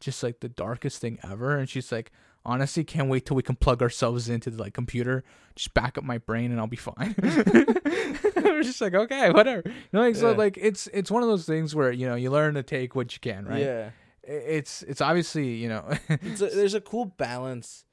just 0.00 0.22
like 0.22 0.40
the 0.40 0.48
darkest 0.48 1.00
thing 1.00 1.18
ever, 1.22 1.56
and 1.56 1.68
she's 1.68 1.90
like, 1.92 2.10
honestly, 2.44 2.84
can't 2.84 3.08
wait 3.08 3.26
till 3.26 3.36
we 3.36 3.42
can 3.42 3.56
plug 3.56 3.82
ourselves 3.82 4.28
into 4.28 4.50
the 4.50 4.60
like 4.60 4.74
computer, 4.74 5.24
just 5.54 5.72
back 5.74 5.96
up 5.96 6.04
my 6.04 6.18
brain, 6.18 6.50
and 6.50 6.60
I'll 6.60 6.66
be 6.66 6.76
fine. 6.76 7.14
We're 7.22 8.62
just 8.62 8.80
like, 8.80 8.94
okay, 8.94 9.30
whatever. 9.30 9.62
You 9.66 9.72
know, 9.92 10.00
like, 10.02 10.16
so 10.16 10.32
like 10.32 10.58
it's 10.60 10.86
it's 10.88 11.10
one 11.10 11.22
of 11.22 11.28
those 11.28 11.46
things 11.46 11.74
where 11.74 11.90
you 11.90 12.06
know 12.06 12.14
you 12.14 12.30
learn 12.30 12.54
to 12.54 12.62
take 12.62 12.94
what 12.94 13.12
you 13.12 13.20
can, 13.20 13.46
right? 13.46 13.60
Yeah. 13.60 13.90
It's 14.22 14.82
it's 14.82 15.00
obviously 15.00 15.54
you 15.54 15.68
know, 15.68 15.90
It's 16.08 16.40
a, 16.40 16.46
there's 16.46 16.74
a 16.74 16.80
cool 16.80 17.06
balance, 17.06 17.84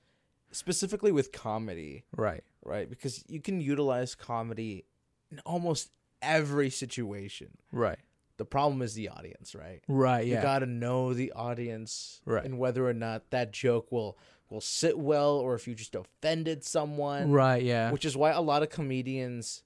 specifically 0.51 1.11
with 1.11 1.31
comedy, 1.31 2.05
right, 2.15 2.43
right? 2.63 2.89
Because 2.89 3.23
you 3.27 3.41
can 3.41 3.59
utilize 3.61 4.15
comedy 4.15 4.85
in 5.31 5.39
almost 5.45 5.91
every 6.21 6.69
situation. 6.69 7.49
right, 7.71 7.99
The 8.41 8.45
problem 8.45 8.81
is 8.81 8.95
the 8.95 9.09
audience, 9.09 9.53
right? 9.53 9.83
right, 9.87 10.25
Yeah. 10.25 10.37
You 10.37 10.41
got 10.41 10.59
to 10.59 10.65
know 10.65 11.13
the 11.13 11.31
audience 11.33 12.21
Right. 12.25 12.43
and 12.43 12.57
whether 12.57 12.87
or 12.87 12.93
not 12.93 13.29
that 13.29 13.53
joke 13.53 13.91
will 13.91 14.17
will 14.49 14.61
sit 14.61 14.97
well 14.97 15.35
or 15.37 15.53
if 15.53 15.67
you 15.67 15.75
just 15.75 15.93
offended 15.93 16.63
someone. 16.63 17.29
right, 17.29 17.61
yeah, 17.61 17.91
Which 17.91 18.03
is 18.03 18.17
why 18.17 18.31
a 18.31 18.41
lot 18.41 18.63
of 18.63 18.69
comedians 18.69 19.61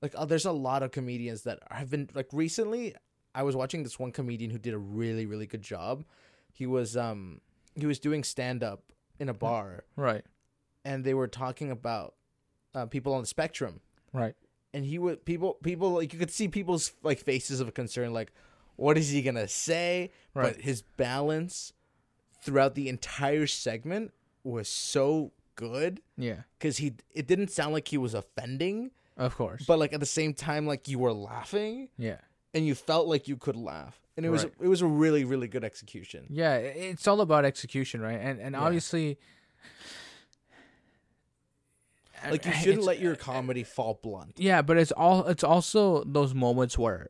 like 0.00 0.14
uh, 0.16 0.24
there's 0.24 0.46
a 0.46 0.52
lot 0.52 0.82
of 0.82 0.90
comedians 0.90 1.42
that 1.42 1.58
have 1.70 1.90
been 1.90 2.08
like 2.14 2.28
recently 2.32 2.94
I 3.34 3.42
was 3.42 3.54
watching 3.54 3.82
this 3.82 3.98
one 3.98 4.10
comedian 4.10 4.50
who 4.50 4.58
did 4.58 4.72
a 4.72 4.78
really 4.78 5.26
really 5.26 5.46
good 5.46 5.60
job. 5.60 6.02
He 6.50 6.64
was 6.66 6.96
um 6.96 7.42
he 7.74 7.84
was 7.84 7.98
doing 7.98 8.24
stand 8.24 8.62
up 8.64 8.90
in 9.20 9.28
a 9.28 9.34
bar 9.34 9.84
right, 9.96 10.24
and 10.82 11.04
they 11.04 11.12
were 11.12 11.28
talking 11.28 11.70
about 11.70 12.14
uh, 12.74 12.86
people 12.86 13.12
on 13.12 13.20
the 13.20 13.26
spectrum 13.26 13.82
right, 14.14 14.34
and 14.74 14.84
he 14.84 14.98
would 14.98 15.24
people 15.24 15.54
people 15.62 15.90
like 15.92 16.12
you 16.12 16.18
could 16.18 16.30
see 16.30 16.48
people's 16.48 16.92
like 17.02 17.18
faces 17.18 17.60
of 17.60 17.72
concern 17.74 18.12
like 18.12 18.32
what 18.76 18.96
is 18.98 19.10
he 19.10 19.22
gonna 19.22 19.48
say 19.48 20.10
Right. 20.34 20.52
but 20.54 20.62
his 20.62 20.82
balance 20.82 21.72
throughout 22.42 22.74
the 22.74 22.88
entire 22.88 23.46
segment 23.46 24.12
was 24.44 24.68
so 24.68 25.32
good 25.56 26.00
yeah, 26.16 26.42
because 26.58 26.76
he 26.76 26.94
it 27.14 27.26
didn't 27.26 27.50
sound 27.50 27.72
like 27.72 27.88
he 27.88 27.98
was 27.98 28.14
offending 28.14 28.90
of 29.16 29.34
course, 29.36 29.64
but 29.66 29.80
like 29.80 29.92
at 29.92 29.98
the 29.98 30.06
same 30.06 30.32
time 30.32 30.64
like 30.66 30.86
you 30.86 30.98
were 31.00 31.12
laughing 31.12 31.88
yeah. 31.98 32.18
and 32.54 32.64
you 32.64 32.76
felt 32.76 33.08
like 33.08 33.26
you 33.26 33.36
could 33.36 33.56
laugh 33.56 33.98
and 34.16 34.24
it 34.24 34.30
was 34.30 34.44
Right. 34.44 34.52
it 34.62 34.68
was 34.68 34.80
a 34.82 34.86
really 34.86 35.24
really 35.24 35.48
good 35.48 35.64
execution 35.64 36.26
Yeah, 36.30 36.54
it's 36.56 37.08
all 37.08 37.20
about 37.20 37.44
execution, 37.44 38.00
right? 38.00 38.20
And 38.20 38.38
and 38.40 38.52
Yeah. 38.54 38.60
obviously, 38.62 39.18
like 42.30 42.44
you 42.44 42.52
shouldn't 42.62 42.84
let 42.84 43.00
your 43.00 43.16
comedy 43.16 43.62
fall 43.64 43.98
blunt 44.02 44.34
Yeah, 44.36 44.62
but 44.62 44.76
it's 44.76 44.92
all 44.92 45.26
it's 45.26 45.44
also 45.44 46.04
those 46.04 46.34
moments 46.34 46.78
where 46.78 47.08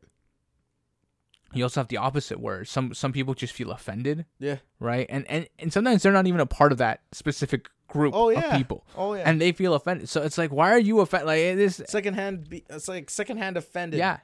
you 1.55 1.63
also 1.65 1.81
have 1.81 1.89
the 1.89 1.97
opposite 1.97 2.41
where 2.41 2.65
some 2.65 2.93
some 2.93 3.13
people 3.13 3.35
just 3.35 3.53
feel 3.55 3.71
offended, 3.71 4.27
yeah 4.39 4.57
right? 4.81 5.07
And 5.09 5.27
and 5.31 5.49
and 5.59 5.73
sometimes 5.73 6.03
they're 6.03 6.13
not 6.13 6.27
even 6.27 6.41
a 6.41 6.47
part 6.47 6.73
of 6.73 6.79
that 6.79 7.01
specific 7.13 7.69
group 7.89 8.15
oh 8.15 8.29
of 8.31 8.37
yeah 8.37 8.57
people, 8.57 8.87
oh 8.97 9.15
yeah 9.15 9.23
and 9.25 9.41
they 9.41 9.53
feel 9.53 9.75
offended. 9.75 10.09
So 10.09 10.23
it's 10.23 10.37
like, 10.37 10.53
why 10.53 10.71
are 10.71 10.79
you 10.79 11.01
offended? 11.01 11.27
Like 11.27 11.57
this, 11.57 11.81
secondhand 11.89 12.49
be- 12.49 12.65
it's 12.69 12.89
like 12.89 13.09
secondhand 13.11 13.57
offended 13.57 13.99
yeah. 13.99 14.19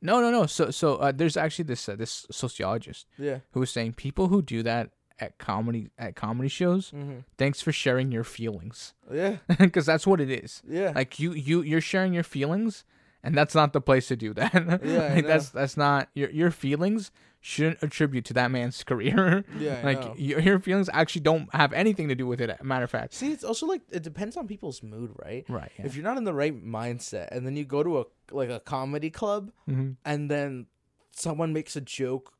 No, 0.00 0.20
no, 0.20 0.30
no. 0.30 0.46
So, 0.46 0.70
so 0.70 0.94
uh, 0.96 1.10
there's 1.10 1.36
actually 1.36 1.64
this 1.64 1.88
uh, 1.88 1.96
this 1.96 2.24
sociologist 2.30 3.06
yeah 3.18 3.38
who 3.50 3.60
was 3.60 3.70
saying 3.70 3.94
people 3.94 4.28
who 4.28 4.40
do 4.42 4.62
that 4.62 4.90
at 5.20 5.38
comedy 5.38 5.90
at 5.98 6.14
comedy 6.16 6.48
shows, 6.48 6.90
mm-hmm. 6.90 7.18
thanks 7.36 7.60
for 7.60 7.72
sharing 7.72 8.12
your 8.12 8.24
feelings, 8.24 8.94
yeah 9.12 9.36
because 9.58 9.86
that's 9.86 10.06
what 10.06 10.20
it 10.20 10.30
is. 10.30 10.62
yeah 10.68 10.92
like 10.94 11.18
you 11.18 11.32
you 11.32 11.62
you're 11.62 11.80
sharing 11.80 12.12
your 12.14 12.22
feelings 12.24 12.84
and 13.24 13.34
that's 13.36 13.54
not 13.54 13.72
the 13.72 13.80
place 13.80 14.06
to 14.08 14.16
do 14.16 14.32
that 14.34 14.54
Yeah, 14.84 15.14
like 15.14 15.26
that's 15.26 15.50
that's 15.50 15.76
not 15.76 16.08
your 16.14 16.30
your 16.30 16.50
feelings 16.50 17.10
shouldn't 17.40 17.82
attribute 17.82 18.24
to 18.26 18.34
that 18.34 18.50
man's 18.50 18.82
career 18.90 19.44
Yeah, 19.58 19.80
like 19.84 20.02
your, 20.16 20.40
your 20.40 20.58
feelings 20.60 20.88
actually 20.92 21.22
don't 21.22 21.52
have 21.54 21.72
anything 21.72 22.08
to 22.08 22.14
do 22.14 22.26
with 22.26 22.40
it 22.40 22.50
matter 22.64 22.84
of 22.84 22.90
fact 22.90 23.14
See, 23.14 23.32
it's 23.32 23.44
also 23.44 23.66
like 23.66 23.82
it 23.90 24.02
depends 24.02 24.36
on 24.36 24.46
people's 24.46 24.82
mood, 24.82 25.10
right? 25.24 25.44
right 25.48 25.70
yeah. 25.78 25.86
If 25.86 25.94
you're 25.96 26.04
not 26.04 26.16
in 26.16 26.24
the 26.24 26.34
right 26.34 26.54
mindset, 26.64 27.28
and 27.32 27.44
then 27.46 27.56
you 27.56 27.64
go 27.64 27.82
to 27.82 28.00
a 28.00 28.04
like 28.30 28.50
a 28.50 28.60
comedy 28.60 29.10
club, 29.10 29.50
Mhm. 29.68 29.96
and 30.04 30.30
then 30.30 30.66
someone 31.12 31.52
makes 31.52 31.74
a 31.76 31.80
joke 31.80 32.34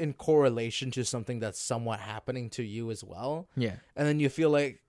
in 0.00 0.14
correlation 0.14 0.90
to 0.92 1.04
something 1.04 1.38
that's 1.38 1.60
somewhat 1.60 2.00
happening 2.00 2.50
to 2.50 2.62
you 2.62 2.90
as 2.90 3.04
well, 3.04 3.48
yeah 3.56 3.76
and 3.94 4.08
then 4.08 4.18
you 4.18 4.28
feel 4.28 4.50
like, 4.50 4.80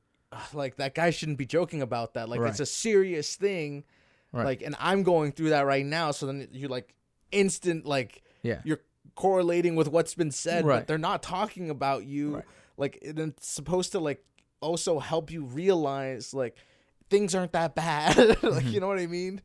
like 0.54 0.78
that 0.78 0.96
guy 0.96 1.10
shouldn't 1.10 1.38
be 1.38 1.46
joking 1.46 1.82
about 1.82 2.14
that. 2.16 2.30
Like 2.30 2.40
Right. 2.40 2.50
it's 2.50 2.60
a 2.60 2.66
serious 2.66 3.36
thing. 3.36 3.84
Right. 4.32 4.46
Like, 4.46 4.62
and 4.62 4.76
I'm 4.80 5.04
going 5.04 5.34
through 5.34 5.50
that 5.50 5.66
right 5.66 5.86
now. 5.86 6.12
So 6.12 6.26
then 6.26 6.48
you 6.54 6.68
like 6.68 6.96
instant 7.32 7.86
like 7.86 8.24
yeah 8.44 8.62
you're 8.64 8.82
correlating 9.16 9.76
with 9.76 9.88
what's 9.90 10.16
been 10.16 10.32
said, 10.32 10.66
Right. 10.66 10.80
but 10.80 10.88
they're 10.88 10.98
not 10.98 11.22
talking 11.22 11.70
about 11.70 12.06
you. 12.06 12.44
Like 12.78 13.00
and 13.06 13.20
it's 13.20 13.48
supposed 13.48 13.92
to 13.92 14.00
like 14.00 14.24
also 14.62 15.00
help 15.00 15.32
you 15.32 15.44
realize 15.44 16.34
like 16.34 16.56
things 17.10 17.36
aren't 17.36 17.52
that 17.52 17.76
bad. 17.76 18.18
like 18.18 18.42
you 18.42 18.50
mm-hmm. 18.50 18.80
know 18.80 18.88
what 18.88 19.00
I 19.00 19.08
mean? 19.08 19.42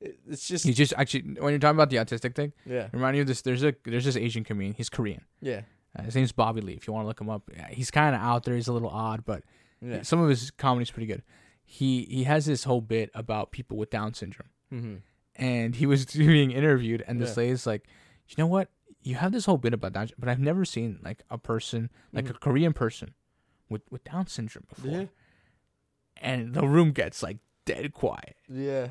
It- 0.00 0.18
It's 0.28 0.46
just 0.46 0.64
you 0.64 0.74
just 0.74 0.92
actually 0.96 1.22
when 1.40 1.52
you're 1.52 1.58
talking 1.58 1.76
about 1.76 1.90
the 1.90 1.96
autistic 1.96 2.34
thing 2.34 2.52
yeah, 2.66 2.88
remind 2.92 3.16
you 3.16 3.22
of 3.22 3.28
this 3.28 3.42
there's 3.42 3.62
a 3.64 3.74
there's 3.84 4.04
this 4.04 4.16
asian 4.16 4.44
comedian. 4.44 4.74
He's 4.74 4.88
korean. 4.90 5.22
Yeah, 5.40 5.62
uh, 5.98 6.02
his 6.02 6.14
name's 6.14 6.32
bobby 6.32 6.60
lee 6.60 6.74
if 6.74 6.86
you 6.86 6.92
want 6.92 7.04
to 7.04 7.08
look 7.08 7.20
him 7.20 7.30
up. 7.30 7.42
Yeah, 7.54 7.68
he's 7.70 7.90
kind 7.90 8.14
of 8.14 8.20
out 8.20 8.44
there. 8.44 8.54
He's 8.54 8.68
a 8.68 8.72
little 8.72 8.90
odd 8.90 9.24
but 9.24 9.42
yeah. 9.80 10.02
some 10.02 10.20
of 10.20 10.28
his 10.28 10.50
comedy's 10.50 10.90
pretty 10.90 11.06
good. 11.06 11.22
He 11.64 12.04
he 12.10 12.24
has 12.24 12.44
this 12.46 12.64
whole 12.64 12.80
bit 12.82 13.10
about 13.14 13.52
people 13.52 13.76
with 13.76 13.90
down 13.90 14.14
syndrome. 14.14 14.50
Mm-hmm. 14.72 14.94
and 15.36 15.74
he 15.76 15.86
was 15.86 16.04
being 16.16 16.50
interviewed 16.50 17.02
and 17.06 17.20
this 17.20 17.30
Yeah. 17.36 17.42
lady's 17.44 17.66
like 17.66 17.86
you 18.28 18.34
know 18.38 18.46
what? 18.48 18.68
You 19.02 19.14
have 19.14 19.30
this 19.32 19.46
whole 19.46 19.58
bit 19.58 19.72
about 19.72 19.92
down 19.92 20.08
but 20.18 20.28
i've 20.28 20.40
never 20.40 20.64
seen 20.64 20.98
like 21.04 21.22
a 21.30 21.38
person 21.38 21.90
like 22.12 22.28
a 22.28 22.32
korean 22.34 22.72
person 22.72 23.14
with 23.68 23.82
with 23.90 24.02
down 24.04 24.26
syndrome 24.26 24.64
before. 24.68 24.90
Yeah, 24.90 25.04
and 26.20 26.54
the 26.54 26.66
room 26.66 26.92
gets 26.92 27.22
like 27.22 27.38
dead 27.64 27.92
quiet. 27.92 28.36
Yeah, 28.48 28.88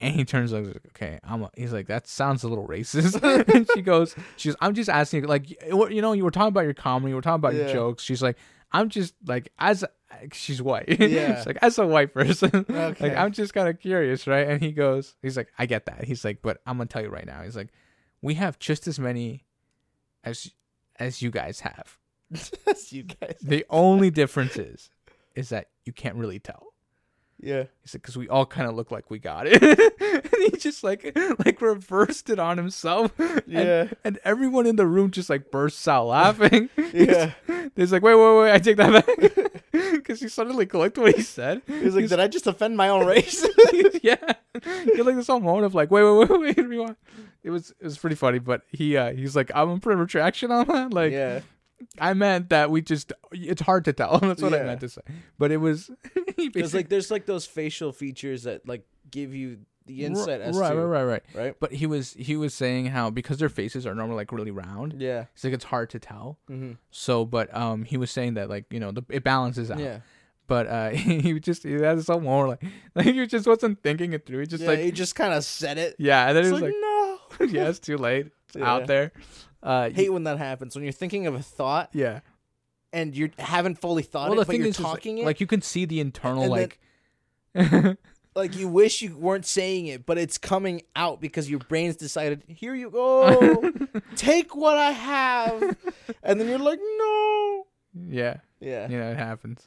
and 0.00 0.14
he 0.14 0.24
turns 0.24 0.52
like 0.52 0.66
okay 0.88 1.18
i'm 1.24 1.42
a, 1.42 1.50
he's 1.56 1.72
like 1.72 1.86
that 1.88 2.06
sounds 2.06 2.44
a 2.44 2.48
little 2.48 2.66
racist. 2.68 3.20
And 3.54 3.68
she 3.74 3.82
goes 3.82 4.14
she 4.36 4.48
goes 4.50 4.56
i'm 4.60 4.74
just 4.74 4.88
asking 4.88 5.24
like 5.24 5.50
you 5.50 6.00
know 6.02 6.12
you 6.12 6.24
were 6.24 6.30
talking 6.30 6.48
about 6.48 6.64
your 6.64 6.74
comedy 6.74 7.10
you 7.10 7.16
were 7.16 7.22
talking 7.22 7.36
about 7.40 7.54
your 7.54 7.68
jokes. 7.72 8.02
She's 8.02 8.22
like 8.22 8.36
i'm 8.72 8.88
just 8.90 9.14
like 9.26 9.50
as 9.58 9.84
she's 10.32 10.60
white. 10.62 10.88
Yeah. 11.00 11.36
She's 11.38 11.46
like 11.46 11.58
as 11.62 11.78
a 11.78 11.86
white 11.86 12.12
person. 12.14 12.50
Okay. 12.70 13.08
like 13.08 13.16
i'm 13.16 13.32
just 13.32 13.54
kind 13.54 13.68
of 13.68 13.80
curious 13.80 14.26
right? 14.26 14.46
And 14.48 14.62
he 14.62 14.72
goes 14.72 15.16
he's 15.22 15.36
like 15.36 15.48
i 15.58 15.66
get 15.66 15.86
that. 15.86 16.04
He's 16.04 16.24
like 16.24 16.42
but 16.42 16.60
i'm 16.66 16.76
gonna 16.76 16.86
tell 16.86 17.02
you 17.02 17.08
right 17.08 17.26
now. 17.26 17.42
He's 17.42 17.56
like 17.56 17.68
we 18.22 18.34
have 18.34 18.58
just 18.58 18.86
as 18.86 18.98
many 18.98 19.44
as 20.24 20.50
as 20.96 21.22
you 21.22 21.30
guys 21.30 21.60
have. 21.60 21.98
That's 22.30 22.92
you 22.92 23.04
guys. 23.04 23.36
the 23.42 23.64
only 23.70 24.10
difference 24.10 24.56
is 24.56 24.90
is 25.34 25.48
that 25.50 25.68
you 25.86 25.92
can't 25.92 26.16
really 26.16 26.38
tell 26.38 26.67
Yeah, 27.40 27.64
he 27.82 27.88
said, 27.88 28.02
"Because 28.02 28.16
we 28.16 28.28
all 28.28 28.46
kind 28.46 28.68
of 28.68 28.74
look 28.74 28.90
like 28.90 29.10
we 29.10 29.18
got 29.18 29.46
it." 29.46 29.62
and 30.00 30.42
he 30.42 30.56
just 30.58 30.82
like 30.82 31.16
like 31.44 31.60
reversed 31.60 32.30
it 32.30 32.38
on 32.38 32.56
himself. 32.56 33.12
Yeah. 33.46 33.88
And, 34.04 34.18
everyone 34.24 34.66
in 34.66 34.76
the 34.76 34.86
room 34.86 35.10
just 35.10 35.30
like 35.30 35.50
bursts 35.50 35.86
out 35.86 36.06
laughing. 36.06 36.68
yeah. 36.92 37.32
He's 37.76 37.92
like, 37.92 38.02
"Wait, 38.02 38.14
wait, 38.14 38.38
wait! 38.38 38.52
I 38.52 38.58
take 38.58 38.76
that 38.78 39.06
back." 39.06 39.52
Because 39.70 40.20
he 40.20 40.28
suddenly 40.28 40.66
clicked 40.66 40.98
what 40.98 41.14
he 41.14 41.22
said. 41.22 41.62
He's 41.66 41.94
like, 41.94 42.08
did 42.08 42.18
I 42.18 42.26
just 42.26 42.46
offend 42.46 42.76
my 42.76 42.88
own 42.88 43.06
race? 43.06 43.46
yeah, 44.02 44.16
he 44.84 44.96
had 44.96 45.06
like 45.06 45.16
this 45.16 45.26
whole 45.28 45.40
moment 45.40 45.66
of 45.66 45.74
like, 45.74 45.90
"Wait, 45.90 46.02
wait, 46.02 46.28
wait, 46.28 46.56
wait!" 46.56 46.66
Rewind. 46.66 46.96
It 47.44 47.50
was 47.50 47.70
it 47.70 47.84
was 47.84 47.98
pretty 47.98 48.16
funny, 48.16 48.40
but 48.40 48.62
he 48.70 48.96
uh 48.96 49.12
he's 49.12 49.36
like, 49.36 49.50
"I'm 49.54 49.68
gonna 49.68 49.80
put 49.80 49.92
a 49.92 49.96
retraction 49.96 50.50
on 50.50 50.66
that." 50.66 50.92
Like, 50.92 51.12
yeah, 51.12 51.40
I 51.98 52.14
meant 52.14 52.50
that 52.50 52.70
we 52.70 52.82
just 52.82 53.12
it's 53.32 53.62
hard 53.62 53.84
to 53.86 53.92
tell. 53.92 54.18
That's 54.22 54.42
what 54.42 54.54
I 54.54 54.62
meant 54.62 54.80
to 54.80 54.88
say. 54.88 55.02
But 55.38 55.50
it 55.52 55.58
was 55.58 55.90
because 56.36 56.74
like 56.74 56.88
there's 56.88 57.10
like 57.10 57.26
those 57.26 57.46
facial 57.46 57.92
features 57.92 58.44
that 58.44 58.66
like 58.66 58.84
give 59.10 59.34
you 59.34 59.58
the 59.86 60.04
insight 60.04 60.40
as 60.42 60.56
right, 60.56 60.70
to 60.70 60.76
right, 60.76 61.02
right, 61.02 61.04
right. 61.04 61.22
right. 61.34 61.56
But 61.58 61.72
he 61.72 61.86
was 61.86 62.12
he 62.12 62.36
was 62.36 62.52
saying 62.54 62.86
how 62.86 63.10
because 63.10 63.38
their 63.38 63.48
faces 63.48 63.86
are 63.86 63.94
normally 63.94 64.16
like 64.16 64.32
really 64.32 64.50
round, 64.50 64.94
Yeah. 64.98 65.24
it's 65.34 65.44
like 65.44 65.54
it's 65.54 65.64
hard 65.64 65.90
to 65.90 65.98
tell. 65.98 66.38
Mm-hmm. 66.50 66.72
So, 66.90 67.24
but 67.24 67.54
um, 67.56 67.84
he 67.84 67.96
was 67.96 68.10
saying 68.10 68.34
that 68.34 68.48
like 68.50 68.66
you 68.70 68.80
know 68.80 68.92
the 68.92 69.02
it 69.08 69.24
balances 69.24 69.70
out. 69.70 69.78
Yeah. 69.78 70.00
But 70.46 70.66
uh, 70.66 70.90
he 70.90 71.38
just 71.40 71.62
he 71.62 71.72
had 71.74 72.02
some 72.04 72.24
more 72.24 72.48
like 72.48 72.62
like 72.94 73.06
he 73.06 73.26
just 73.26 73.46
wasn't 73.46 73.82
thinking 73.82 74.12
it 74.14 74.26
through. 74.26 74.40
He 74.40 74.46
just 74.46 74.62
yeah, 74.62 74.70
like 74.70 74.78
he 74.80 74.90
just 74.90 75.14
kind 75.14 75.32
of 75.32 75.44
said 75.44 75.78
it. 75.78 75.94
yeah, 75.98 76.26
and 76.26 76.36
then 76.36 76.44
It's 76.44 76.48
he 76.48 76.52
was 76.52 76.62
like, 76.62 76.72
like, 76.72 76.80
no. 76.80 76.87
yeah, 77.48 77.68
it's 77.68 77.78
too 77.78 77.96
late. 77.96 78.26
It's 78.48 78.56
Yeah. 78.56 78.70
out 78.72 78.86
there. 78.86 79.12
Uh, 79.62 79.90
hate 79.90 80.10
when 80.12 80.24
that 80.24 80.38
happens 80.38 80.74
when 80.76 80.84
you're 80.84 80.92
thinking 80.92 81.26
of 81.26 81.34
a 81.34 81.42
thought 81.42 81.90
yeah. 81.92 82.20
and 82.92 83.16
you 83.16 83.30
haven't 83.38 83.74
fully 83.80 84.02
thought 84.04 84.30
Well, 84.30 84.34
it, 84.38 84.42
the 84.42 84.46
but 84.46 84.52
thing 84.52 84.60
you're 84.60 84.68
is, 84.68 84.78
is, 84.78 84.84
talking 84.84 85.18
it. 85.18 85.24
like 85.24 85.40
you 85.40 85.46
can 85.48 85.62
see 85.62 85.84
the 85.84 85.98
internal 86.00 86.42
And 86.44 86.52
then- 86.52 86.60
like. 86.60 87.98
like 88.36 88.56
you 88.56 88.68
wish 88.68 89.02
you 89.02 89.16
weren't 89.16 89.44
saying 89.46 89.86
it, 89.86 90.06
but 90.06 90.16
it's 90.16 90.38
coming 90.38 90.82
out 90.94 91.20
because 91.20 91.50
your 91.50 91.58
brain's 91.58 91.96
decided, 91.96 92.44
here 92.46 92.74
you 92.74 92.88
go, 92.90 93.72
take 94.16 94.54
what 94.54 94.76
I 94.76 94.92
have, 94.92 95.76
and 96.22 96.38
then 96.40 96.46
you're 96.48 96.58
like, 96.60 96.78
no. 96.98 97.66
yeah, 98.08 98.36
Yeah, 98.60 98.88
you 98.88 98.96
know 98.98 99.10
it 99.10 99.16
happens. 99.16 99.66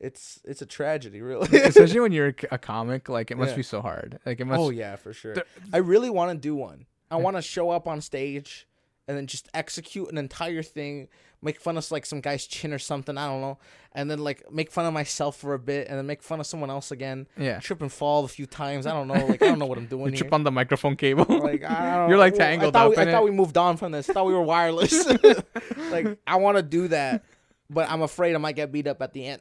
it's 0.00 0.40
it's 0.44 0.60
a 0.60 0.66
tragedy, 0.66 1.22
really. 1.22 1.46
Especially 1.62 2.00
when 2.00 2.12
you're 2.12 2.28
a, 2.28 2.34
a 2.52 2.58
comic, 2.58 3.08
like 3.08 3.30
it 3.30 3.38
must 3.38 3.52
Yeah. 3.52 3.56
be 3.56 3.62
so 3.62 3.80
hard. 3.80 4.18
Like 4.26 4.38
it 4.40 4.44
must. 4.44 4.60
oh 4.60 4.68
yeah, 4.68 4.96
for 4.96 5.14
sure. 5.14 5.34
The- 5.34 5.46
I 5.72 5.78
really 5.78 6.10
want 6.10 6.30
to 6.32 6.36
do 6.36 6.54
one. 6.54 6.84
I 7.10 7.16
want 7.16 7.36
to 7.36 7.42
show 7.42 7.70
up 7.70 7.86
on 7.88 8.00
stage 8.00 8.66
and 9.08 9.16
then 9.16 9.26
just 9.26 9.48
execute 9.54 10.08
an 10.10 10.18
entire 10.18 10.62
thing, 10.62 11.08
make 11.42 11.60
fun 11.60 11.76
of 11.76 11.90
like 11.90 12.06
some 12.06 12.20
guy's 12.20 12.46
chin 12.46 12.72
or 12.72 12.78
something. 12.78 13.18
I 13.18 13.26
don't 13.26 13.40
know, 13.40 13.58
and 13.92 14.08
then 14.08 14.20
like 14.20 14.50
make 14.52 14.70
fun 14.70 14.86
of 14.86 14.92
myself 14.94 15.36
for 15.36 15.54
a 15.54 15.58
bit, 15.58 15.88
and 15.88 15.98
then 15.98 16.06
make 16.06 16.22
fun 16.22 16.38
of 16.38 16.46
someone 16.46 16.70
else 16.70 16.92
again. 16.92 17.26
Yeah. 17.36 17.58
Trip 17.58 17.82
and 17.82 17.90
fall 17.92 18.24
a 18.24 18.28
few 18.28 18.46
times. 18.46 18.86
I 18.86 18.92
don't 18.92 19.08
know. 19.08 19.26
Like 19.26 19.42
I 19.42 19.46
don't 19.46 19.58
know 19.58 19.66
what 19.66 19.78
I'm 19.78 19.86
doing 19.94 20.04
You 20.06 20.10
here. 20.12 20.18
trip 20.18 20.32
on 20.32 20.44
the 20.44 20.52
microphone 20.52 20.94
cable. 20.94 21.24
like 21.28 21.64
I 21.64 21.96
don't 21.96 22.08
You're 22.10 22.18
like 22.18 22.34
tangled 22.34 22.76
I 22.76 22.84
up 22.84 22.90
we, 22.90 22.96
I 22.98 23.02
in 23.02 23.08
thought 23.10 23.24
we 23.24 23.32
moved 23.32 23.56
on 23.56 23.76
from 23.76 23.90
this. 23.92 24.08
I 24.08 24.12
thought 24.12 24.26
we 24.26 24.34
were 24.34 24.42
wireless. 24.42 25.04
like 25.90 26.18
I 26.26 26.36
want 26.36 26.58
to 26.58 26.62
do 26.62 26.86
that, 26.88 27.24
but 27.68 27.90
I'm 27.90 28.02
afraid 28.02 28.34
I 28.34 28.38
might 28.38 28.54
get 28.54 28.70
beat 28.70 28.86
up 28.86 29.02
at 29.02 29.12
the 29.12 29.26
end. 29.26 29.40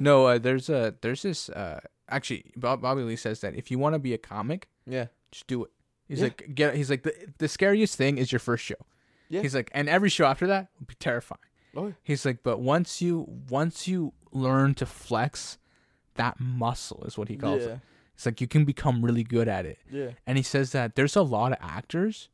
no, 0.00 0.26
uh, 0.26 0.38
there's 0.38 0.68
a 0.68 0.94
there's 1.02 1.22
this. 1.22 1.48
Uh, 1.50 1.78
actually, 2.08 2.46
Bob, 2.56 2.82
Bobby 2.82 3.02
Lee 3.02 3.14
says 3.16 3.40
that 3.42 3.54
if 3.54 3.70
you 3.70 3.78
want 3.78 3.94
to 3.94 4.00
be 4.00 4.12
a 4.12 4.18
comic, 4.18 4.68
yeah. 4.86 5.06
just 5.30 5.46
do 5.46 5.64
it. 5.64 5.70
He's 6.08 6.18
Yeah. 6.18 6.24
like, 6.24 6.54
get. 6.54 6.74
He's 6.74 6.90
like, 6.90 7.02
the 7.02 7.14
the 7.38 7.48
scariest 7.48 7.96
thing 7.96 8.18
is 8.18 8.32
your 8.32 8.38
first 8.38 8.64
show. 8.64 8.74
Yeah. 9.28 9.42
He's 9.42 9.54
like, 9.54 9.70
and 9.74 9.88
every 9.88 10.08
show 10.08 10.24
after 10.24 10.46
that 10.46 10.68
will 10.80 10.86
be 10.86 10.94
terrifying. 10.94 11.38
Oh, 11.76 11.92
He's 12.02 12.24
like, 12.24 12.42
but 12.42 12.60
once 12.60 13.02
you 13.02 13.26
once 13.50 13.86
you 13.86 14.14
learn 14.32 14.74
to 14.74 14.86
flex 14.86 15.58
that 16.14 16.40
muscle 16.40 17.04
is 17.04 17.16
what 17.18 17.28
he 17.28 17.36
calls 17.36 17.62
yeah. 17.62 17.72
it. 17.74 17.80
It's 18.14 18.26
like 18.26 18.40
you 18.40 18.48
can 18.48 18.64
become 18.64 19.04
really 19.04 19.22
good 19.22 19.46
at 19.48 19.64
it. 19.66 19.78
Yeah. 19.90 20.10
And 20.26 20.36
he 20.36 20.42
says 20.42 20.72
that 20.72 20.96
there's 20.96 21.14
a 21.14 21.22
lot 21.22 21.52
of 21.52 21.58
actors, 21.60 22.28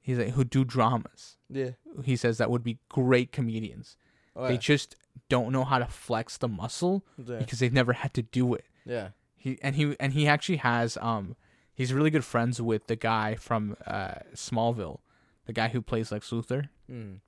he's 0.00 0.16
like 0.18 0.30
who 0.30 0.44
do 0.44 0.64
dramas. 0.64 1.36
Yeah. 1.50 1.70
He 2.04 2.16
says 2.16 2.38
that 2.38 2.50
would 2.50 2.62
be 2.62 2.78
great 2.88 3.32
comedians. 3.32 3.96
Oh, 4.34 4.48
They 4.48 4.56
just 4.56 4.96
don't 5.28 5.52
know 5.52 5.64
how 5.64 5.78
to 5.78 5.86
flex 5.86 6.38
the 6.38 6.48
muscle 6.48 7.04
because 7.18 7.58
they've 7.58 7.72
never 7.72 7.92
had 7.92 8.14
to 8.14 8.22
do 8.22 8.54
it. 8.54 8.64
yeah. 8.86 9.08
He 9.36 9.58
and 9.60 9.74
he 9.76 9.96
and 10.00 10.12
he 10.12 10.26
actually 10.28 10.58
has 10.58 10.96
um 10.98 11.34
he's 11.82 11.92
really 11.92 12.10
good 12.10 12.24
friends 12.24 12.60
with 12.62 12.86
the 12.86 12.96
guy 12.96 13.34
from 13.34 13.76
uh 13.86 14.14
Smallville, 14.34 14.98
the 15.46 15.52
guy 15.52 15.68
who 15.68 15.80
plays 15.82 16.12
Lex 16.12 16.30
Luthor 16.30 16.68
Mm. 16.90 17.18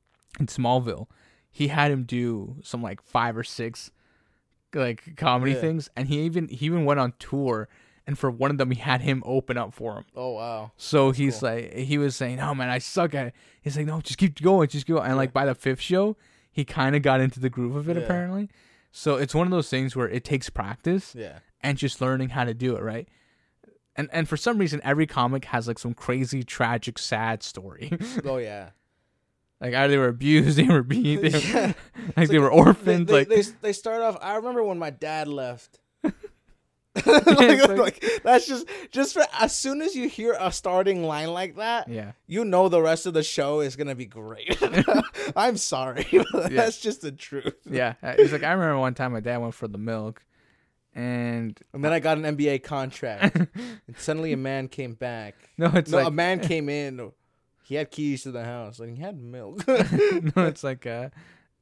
in 0.41 0.47
Smallville. 0.47 1.07
He 1.51 1.69
had 1.69 1.91
him 1.91 2.03
do 2.05 2.57
some 2.63 2.83
like 2.83 3.01
five 3.03 3.37
or 3.37 3.45
six 3.45 3.91
like 4.75 5.17
comedy 5.17 5.53
Yeah. 5.53 5.61
things, 5.61 5.89
and 5.97 6.09
he 6.09 6.21
even 6.23 6.49
he 6.49 6.67
even 6.67 6.85
went 6.85 7.01
on 7.01 7.13
tour. 7.19 7.69
And 8.07 8.19
for 8.19 8.31
one 8.31 8.51
of 8.51 8.59
them, 8.59 8.71
he 8.71 8.79
had 8.79 9.01
him 9.01 9.23
open 9.25 9.57
up 9.57 9.73
for 9.73 9.97
him. 9.97 10.05
Oh 10.15 10.33
wow. 10.33 10.73
So 10.77 11.11
he's 11.11 11.39
cool. 11.41 11.49
like, 11.51 11.73
he 11.75 11.97
was 11.97 12.15
saying, 12.15 12.39
"Oh 12.41 12.55
man, 12.55 12.69
I 12.69 12.79
suck 12.79 13.15
at 13.15 13.29
it." 13.29 13.35
He's 13.63 13.77
like, 13.79 13.87
"No, 13.87 14.01
just 14.03 14.19
keep 14.19 14.43
going, 14.43 14.69
just 14.69 14.87
go." 14.87 14.99
And 14.99 15.17
like 15.17 15.33
by 15.33 15.47
the 15.47 15.55
fifth 15.55 15.81
show, 15.81 16.17
he 16.53 16.65
kind 16.67 16.95
of 16.97 17.01
got 17.03 17.21
into 17.21 17.41
the 17.41 17.49
groove 17.49 17.77
of 17.77 17.89
it 17.89 17.97
Yeah. 17.97 18.03
apparently. 18.03 18.51
So 18.93 19.17
it's 19.17 19.35
one 19.35 19.47
of 19.47 19.53
those 19.53 19.71
things 19.71 19.97
where 19.97 20.09
it 20.09 20.23
takes 20.23 20.51
practice 20.51 21.15
Yeah. 21.17 21.39
and 21.63 21.79
just 21.79 22.01
learning 22.03 22.29
how 22.31 22.45
to 22.45 22.53
do 22.53 22.77
it 22.77 22.83
right. 22.83 23.09
And 23.97 24.09
and 24.13 24.29
for 24.29 24.37
some 24.37 24.59
reason, 24.59 24.81
every 24.85 25.07
comic 25.07 25.45
has 25.47 25.69
like 25.69 25.79
some 25.79 25.95
crazy, 25.95 26.43
tragic, 26.43 26.99
sad 26.99 27.43
story. 27.43 27.93
Oh 28.25 28.39
yeah. 28.39 28.71
like 29.61 29.73
either 29.75 29.89
they 29.89 29.99
were 29.99 30.09
abused, 30.09 30.59
they 30.59 30.65
were 30.69 30.83
beat, 30.83 31.23
they 31.23 31.29
were, 31.31 31.39
Yeah. 31.39 31.73
like 32.17 32.29
they 32.29 32.39
were 32.39 32.51
They, 32.51 32.57
orphaned. 32.57 33.07
they, 33.07 33.13
like 33.13 33.29
they, 33.29 33.43
they 33.63 33.73
start 33.73 34.03
off. 34.03 34.17
I 34.21 34.37
remember 34.37 34.63
when 34.65 34.79
my 34.79 34.91
dad 34.91 35.29
left. 35.29 35.79
like, 37.07 37.27
like- 37.27 37.79
like, 37.79 38.21
that's 38.23 38.47
just 38.47 38.67
just 38.93 39.15
for 39.15 39.25
as 39.41 39.57
soon 39.57 39.83
as 39.83 39.97
you 39.97 40.09
hear 40.09 40.37
a 40.39 40.53
starting 40.53 41.03
line 41.03 41.33
like 41.33 41.57
that, 41.57 41.89
yeah, 41.89 42.13
you 42.29 42.45
know 42.45 42.69
the 42.69 42.81
rest 42.81 43.07
of 43.07 43.15
the 43.15 43.23
show 43.25 43.61
is 43.61 43.75
gonna 43.75 43.97
be 43.97 44.07
great. 44.07 44.57
I'm 45.37 45.57
sorry, 45.57 46.07
but 46.33 46.53
Yeah. 46.53 46.63
that's 46.65 46.79
just 46.81 47.03
the 47.03 47.11
truth. 47.11 47.55
yeah. 47.69 47.95
Uh, 48.03 48.15
It's 48.19 48.33
like 48.33 48.45
I 48.45 48.53
remember 48.53 48.79
one 48.79 48.95
time 48.95 49.13
my 49.13 49.21
dad 49.21 49.39
went 49.39 49.55
for 49.55 49.67
the 49.67 49.79
milk, 49.79 50.23
and 50.95 51.59
And 51.73 51.85
then 51.85 51.93
I 51.93 51.99
got 52.01 52.19
an 52.19 52.25
NBA 52.37 52.63
contract, 52.63 53.37
and 53.55 53.97
suddenly 53.97 54.33
a 54.33 54.37
man 54.37 54.69
came 54.69 54.95
back. 54.95 55.35
no, 55.59 55.71
it's 55.75 55.91
no, 55.91 55.99
like 55.99 56.07
a 56.07 56.11
man 56.11 56.41
came 56.49 56.69
in. 56.69 57.13
He 57.65 57.75
had 57.77 57.91
keys 57.91 58.23
to 58.25 58.31
the 58.31 58.45
house, 58.45 58.79
and 58.79 58.97
he 58.97 59.03
had 59.03 59.19
milk. 59.19 59.67
no, 59.67 60.47
it's 60.47 60.63
like 60.65 60.87
uh 60.87 61.09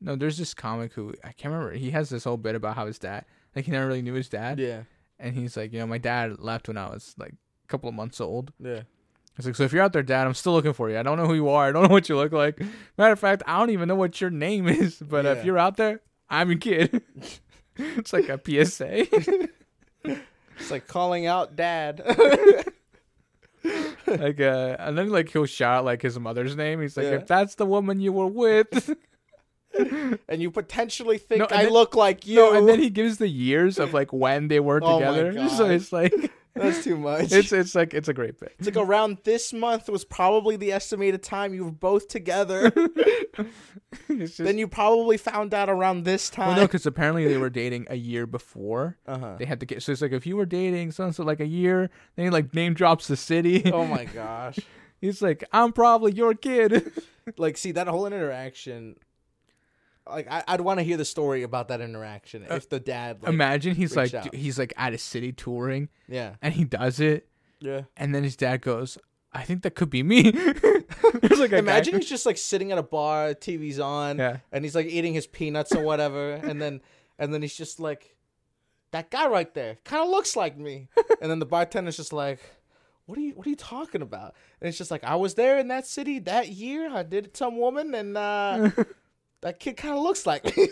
no, 0.00 0.16
there's 0.16 0.36
this 0.38 0.52
comic 0.52 0.92
who 0.94 1.14
I 1.22 1.32
can't 1.32 1.52
remember. 1.54 1.72
He 1.74 1.90
has 1.92 2.10
this 2.10 2.24
whole 2.24 2.36
bit 2.36 2.54
about 2.56 2.74
how 2.76 2.86
his 2.86 2.98
dad, 2.98 3.24
like 3.54 3.64
he 3.66 3.70
never 3.70 3.86
really 3.86 4.02
knew 4.02 4.14
his 4.14 4.28
dad, 4.28 4.58
yeah, 4.58 4.82
and 5.18 5.34
he's 5.36 5.56
like, 5.56 5.72
you 5.72 5.78
know, 5.78 5.86
my 5.86 5.98
dad 5.98 6.40
left 6.40 6.68
when 6.68 6.76
I 6.76 6.88
was 6.90 7.14
like 7.18 7.32
a 7.32 7.68
couple 7.68 7.88
of 7.88 7.94
months 7.94 8.20
old. 8.20 8.52
yeah. 8.58 8.82
It's 9.38 9.46
like, 9.46 9.54
so 9.56 9.62
if 9.62 9.72
you're 9.72 9.82
out 9.82 9.94
there, 9.94 10.02
dad, 10.02 10.26
I'm 10.26 10.34
still 10.34 10.52
looking 10.52 10.74
for 10.74 10.90
you. 10.90 10.98
I 10.98 11.02
don't 11.02 11.16
know 11.16 11.24
who 11.26 11.32
you 11.32 11.48
are. 11.48 11.68
I 11.68 11.72
don't 11.72 11.84
know 11.84 11.88
what 11.88 12.06
you 12.10 12.16
look 12.16 12.32
like. 12.32 12.60
Matter 12.98 13.12
of 13.14 13.18
fact, 13.18 13.42
I 13.46 13.58
don't 13.58 13.70
even 13.70 13.88
know 13.88 13.94
what 13.94 14.20
your 14.20 14.28
name 14.28 14.68
is. 14.68 14.96
But 14.98 15.24
Yeah. 15.24 15.32
if 15.32 15.44
you're 15.46 15.56
out 15.56 15.78
there, 15.78 16.02
I'm 16.28 16.50
your 16.50 16.58
kid. 16.58 17.00
it's 17.96 18.12
like 18.12 18.28
a 18.28 18.38
PSA. 18.38 19.06
It's 20.04 20.70
like 20.70 20.86
calling 20.86 21.26
out 21.26 21.56
dad. 21.56 22.02
like 24.06 24.40
uh 24.40 24.76
and 24.80 24.98
then 24.98 25.08
like 25.10 25.30
he'll 25.30 25.46
shout 25.46 25.84
like 25.84 26.02
his 26.02 26.18
mother's 26.18 26.56
name. 26.56 26.80
He's 26.80 26.96
like, 26.96 27.06
Yeah. 27.06 27.12
if 27.12 27.26
that's 27.26 27.54
the 27.54 27.66
woman 27.66 28.00
you 28.00 28.12
were 28.12 28.26
with. 28.26 28.94
and 30.28 30.42
you 30.42 30.50
potentially 30.50 31.16
think 31.18 31.40
No, 31.40 31.46
I 31.56 31.64
then- 31.64 31.72
look 31.72 31.94
like 31.94 32.26
you. 32.26 32.36
no, 32.36 32.52
and 32.54 32.68
then 32.68 32.78
he 32.80 32.90
gives 32.90 33.18
the 33.18 33.28
years 33.28 33.78
of 33.78 33.94
like 33.94 34.12
when 34.12 34.48
they 34.48 34.60
were 34.60 34.80
Oh 34.82 34.98
together. 34.98 35.48
So 35.48 35.66
it's 35.70 35.92
like 35.92 36.12
That's 36.54 36.84
too 36.84 36.96
much. 36.96 37.32
it's 37.32 37.52
it's 37.52 37.74
like 37.74 37.94
it's 37.94 38.08
a 38.08 38.14
great 38.14 38.38
bit. 38.38 38.54
It's 38.58 38.66
like 38.66 38.76
around 38.76 39.18
this 39.24 39.52
month 39.52 39.88
was 39.88 40.04
probably 40.04 40.56
the 40.56 40.72
estimated 40.72 41.22
time 41.22 41.54
you 41.54 41.64
were 41.64 41.70
both 41.70 42.08
together. 42.08 42.70
Just, 44.08 44.38
then 44.38 44.58
you 44.58 44.68
probably 44.68 45.16
found 45.16 45.54
out 45.54 45.70
around 45.70 46.04
this 46.04 46.28
time. 46.28 46.48
well, 46.48 46.56
no, 46.56 46.62
because 46.66 46.84
apparently 46.84 47.26
they 47.26 47.38
were 47.38 47.50
dating 47.50 47.86
a 47.88 47.96
year 47.96 48.26
before. 48.26 48.98
uh-huh. 49.06 49.36
They 49.38 49.46
had 49.46 49.60
to 49.60 49.66
get 49.66 49.82
so 49.82 49.92
it's 49.92 50.02
like 50.02 50.12
if 50.12 50.26
you 50.26 50.36
were 50.36 50.46
dating 50.46 50.92
so 50.92 51.04
and 51.04 51.14
so 51.14 51.24
like 51.24 51.40
a 51.40 51.46
year, 51.46 51.90
then 52.16 52.26
he 52.26 52.30
like 52.30 52.52
name 52.54 52.74
drops 52.74 53.08
the 53.08 53.16
city. 53.16 53.70
Oh 53.72 53.86
my 53.86 54.04
gosh. 54.04 54.58
He's 55.00 55.20
like, 55.20 55.42
I'm 55.52 55.72
probably 55.72 56.12
your 56.12 56.34
kid. 56.34 56.92
Like, 57.36 57.56
see 57.56 57.72
that 57.72 57.88
whole 57.88 58.06
interaction. 58.06 58.96
Like, 60.12 60.30
I, 60.30 60.44
I'd 60.48 60.60
want 60.60 60.78
to 60.78 60.84
hear 60.84 60.96
the 60.96 61.04
story 61.04 61.42
about 61.42 61.68
that 61.68 61.80
interaction. 61.80 62.44
If 62.48 62.68
the 62.68 62.78
dad, 62.80 63.22
like, 63.22 63.32
Imagine 63.32 63.74
he's 63.74 63.96
like 63.96 64.14
out. 64.14 64.34
he's 64.34 64.58
like 64.58 64.72
at 64.76 64.92
a 64.92 64.98
city 64.98 65.32
touring 65.32 65.88
yeah, 66.08 66.34
and 66.42 66.54
he 66.54 66.64
does 66.64 67.00
it, 67.00 67.28
yeah. 67.60 67.82
and 67.96 68.14
then 68.14 68.22
his 68.24 68.36
dad 68.36 68.60
goes, 68.62 68.98
I 69.32 69.42
think 69.42 69.62
that 69.62 69.74
could 69.74 69.90
be 69.90 70.02
me. 70.02 70.32
Like 71.38 71.52
Imagine 71.52 71.94
guy- 71.94 71.98
he's 72.00 72.08
just 72.16 72.26
like 72.26 72.36
sitting 72.36 72.70
at 72.70 72.78
a 72.78 72.82
bar, 72.82 73.34
TV's 73.34 73.80
on, 73.80 74.18
Yeah. 74.18 74.36
and 74.52 74.64
he's 74.64 74.74
like 74.76 74.86
eating 74.86 75.12
his 75.14 75.26
peanuts 75.26 75.74
or 75.74 75.82
whatever, 75.82 76.32
and 76.34 76.60
then 76.62 76.80
and 77.18 77.34
then 77.34 77.42
he's 77.42 77.56
just 77.56 77.80
like, 77.80 78.16
that 78.92 79.10
guy 79.10 79.26
right 79.26 79.52
there 79.54 79.78
kind 79.84 80.02
of 80.04 80.08
looks 80.10 80.36
like 80.36 80.56
me, 80.56 80.88
and 81.20 81.28
then 81.30 81.38
the 81.40 81.46
bartender's 81.46 81.96
just 81.96 82.12
like, 82.12 82.38
what 83.06 83.18
are 83.18 83.20
you 83.22 83.32
what 83.32 83.46
are 83.46 83.50
you 83.50 83.56
talking 83.56 84.02
about? 84.02 84.34
And 84.60 84.68
it's 84.68 84.78
just 84.78 84.90
like 84.92 85.02
I 85.02 85.16
was 85.16 85.34
there 85.34 85.58
in 85.58 85.68
that 85.68 85.86
city 85.86 86.20
that 86.20 86.48
year. 86.50 86.88
I 86.94 87.02
did 87.02 87.24
it 87.26 87.34
to 87.34 87.38
some 87.38 87.58
woman, 87.58 87.94
and 87.94 88.16
uh, 88.16 88.70
that 89.42 89.60
kid 89.60 89.76
kind 89.76 89.94
of 89.94 90.02
looks 90.02 90.26
like 90.26 90.44
me. 90.56 90.68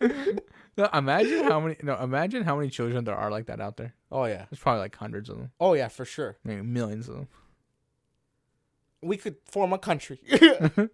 No, 0.74 0.88
imagine 0.94 1.44
how 1.52 1.60
many 1.60 1.76
no, 1.82 1.96
imagine 2.02 2.44
how 2.44 2.56
many 2.56 2.70
children 2.70 3.04
there 3.04 3.14
are 3.14 3.30
like 3.30 3.44
that 3.46 3.60
out 3.60 3.76
there. 3.76 3.92
oh 4.10 4.24
yeah, 4.24 4.46
There's 4.50 4.58
probably 4.58 4.80
like 4.80 4.96
hundreds 4.96 5.28
of 5.28 5.36
them. 5.36 5.50
oh 5.60 5.74
yeah, 5.74 5.88
for 5.88 6.06
sure. 6.06 6.38
Maybe 6.44 6.62
millions 6.62 7.08
of 7.10 7.14
them. 7.16 7.28
We 9.02 9.16
could 9.18 9.36
form 9.44 9.72
a 9.74 9.78
country. 9.78 10.20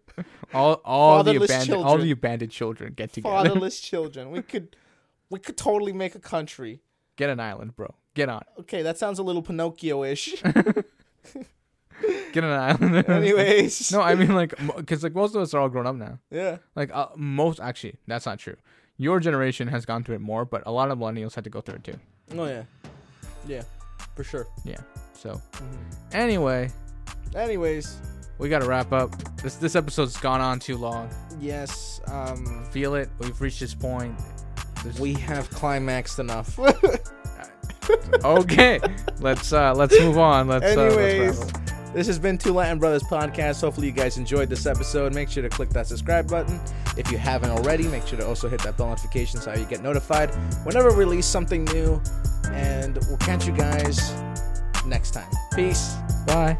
All 0.52 0.80
all 0.84 1.22
the 1.22 1.36
abandoned 1.36 1.74
all 1.76 1.84
children. 1.84 2.06
the 2.06 2.10
abandoned 2.10 2.50
children 2.50 2.92
get 2.94 3.12
together. 3.12 3.34
Fatherless 3.36 3.78
children. 3.80 4.30
We 4.32 4.42
could 4.42 4.74
we 5.30 5.38
could 5.38 5.56
totally 5.56 5.92
make 5.92 6.14
a 6.16 6.20
country. 6.20 6.80
Get 7.16 7.30
an 7.30 7.38
island, 7.38 7.76
bro. 7.76 7.94
Get 8.14 8.28
on. 8.28 8.42
Okay, 8.60 8.82
that 8.82 8.98
sounds 8.98 9.18
a 9.20 9.22
little 9.22 9.42
Pinocchio-ish. 9.42 10.42
Get 12.32 12.44
an 12.44 12.50
island. 12.50 13.08
Anyways. 13.08 13.90
no, 13.92 14.00
I 14.00 14.14
mean 14.14 14.34
like 14.34 14.54
because 14.76 15.02
like 15.02 15.14
most 15.14 15.34
of 15.34 15.42
us 15.42 15.54
are 15.54 15.60
all 15.60 15.68
grown 15.68 15.86
up 15.86 15.96
now. 15.96 16.18
Yeah. 16.30 16.58
Like 16.76 16.90
uh, 16.94 17.08
most 17.16 17.60
actually, 17.60 17.96
that's 18.06 18.26
not 18.26 18.38
true. 18.38 18.56
Your 18.96 19.20
generation 19.20 19.68
has 19.68 19.86
gone 19.86 20.04
through 20.04 20.16
it 20.16 20.20
more, 20.20 20.44
but 20.44 20.62
a 20.66 20.72
lot 20.72 20.90
of 20.90 20.98
millennials 20.98 21.34
had 21.34 21.44
to 21.44 21.50
go 21.50 21.60
through 21.60 21.76
it 21.76 21.84
too. 21.84 21.98
Oh 22.36 22.46
yeah. 22.46 22.62
Yeah. 23.46 23.62
For 24.14 24.24
sure. 24.24 24.46
Yeah. 24.64 24.80
So 25.14 25.40
Mhm. 25.52 26.14
anyway, 26.14 26.70
Anyways, 27.34 27.98
we 28.38 28.48
gotta 28.48 28.66
wrap 28.66 28.92
up. 28.92 29.10
This 29.42 29.56
this 29.56 29.74
episode's 29.76 30.16
gone 30.16 30.40
on 30.40 30.58
too 30.60 30.76
long. 30.76 31.08
yes, 31.40 32.00
um 32.08 32.64
Feel 32.70 32.94
it. 32.94 33.08
We've 33.18 33.40
reached 33.40 33.60
this 33.60 33.74
point. 33.74 34.14
We 35.00 35.14
have 35.14 35.48
climaxed 35.50 36.18
enough. 36.18 36.58
okay. 38.24 38.80
let's 39.20 39.52
uh 39.52 39.74
let's 39.74 39.98
move 40.00 40.18
on. 40.18 40.48
Let's. 40.48 40.64
Uh, 40.64 40.74
let's 40.84 40.94
Anyways, 40.96 41.38
wrap 41.38 41.54
up. 41.54 41.67
This 41.94 42.06
has 42.06 42.18
been 42.18 42.38
Two 42.38 42.52
Latin 42.52 42.78
Brothers 42.78 43.02
podcast. 43.02 43.60
Hopefully, 43.62 43.86
you 43.88 43.92
guys 43.92 44.18
enjoyed 44.18 44.48
this 44.48 44.66
episode. 44.66 45.14
Make 45.14 45.28
sure 45.30 45.42
to 45.42 45.48
click 45.48 45.70
that 45.70 45.86
subscribe 45.86 46.28
button. 46.28 46.60
If 46.96 47.10
you 47.10 47.18
haven't 47.18 47.50
already, 47.50 47.88
make 47.88 48.06
sure 48.06 48.18
to 48.18 48.26
also 48.26 48.48
hit 48.48 48.60
that 48.62 48.76
bell 48.76 48.88
notification 48.88 49.40
so 49.40 49.52
you 49.54 49.64
get 49.64 49.82
notified 49.82 50.30
whenever 50.64 50.90
we 50.90 50.96
release 50.96 51.26
something 51.26 51.64
new. 51.66 52.00
And 52.52 52.98
we'll 53.08 53.16
catch 53.18 53.46
you 53.46 53.52
guys 53.52 54.12
next 54.86 55.12
time. 55.12 55.30
Peace. 55.54 55.96
Bye. 56.26 56.58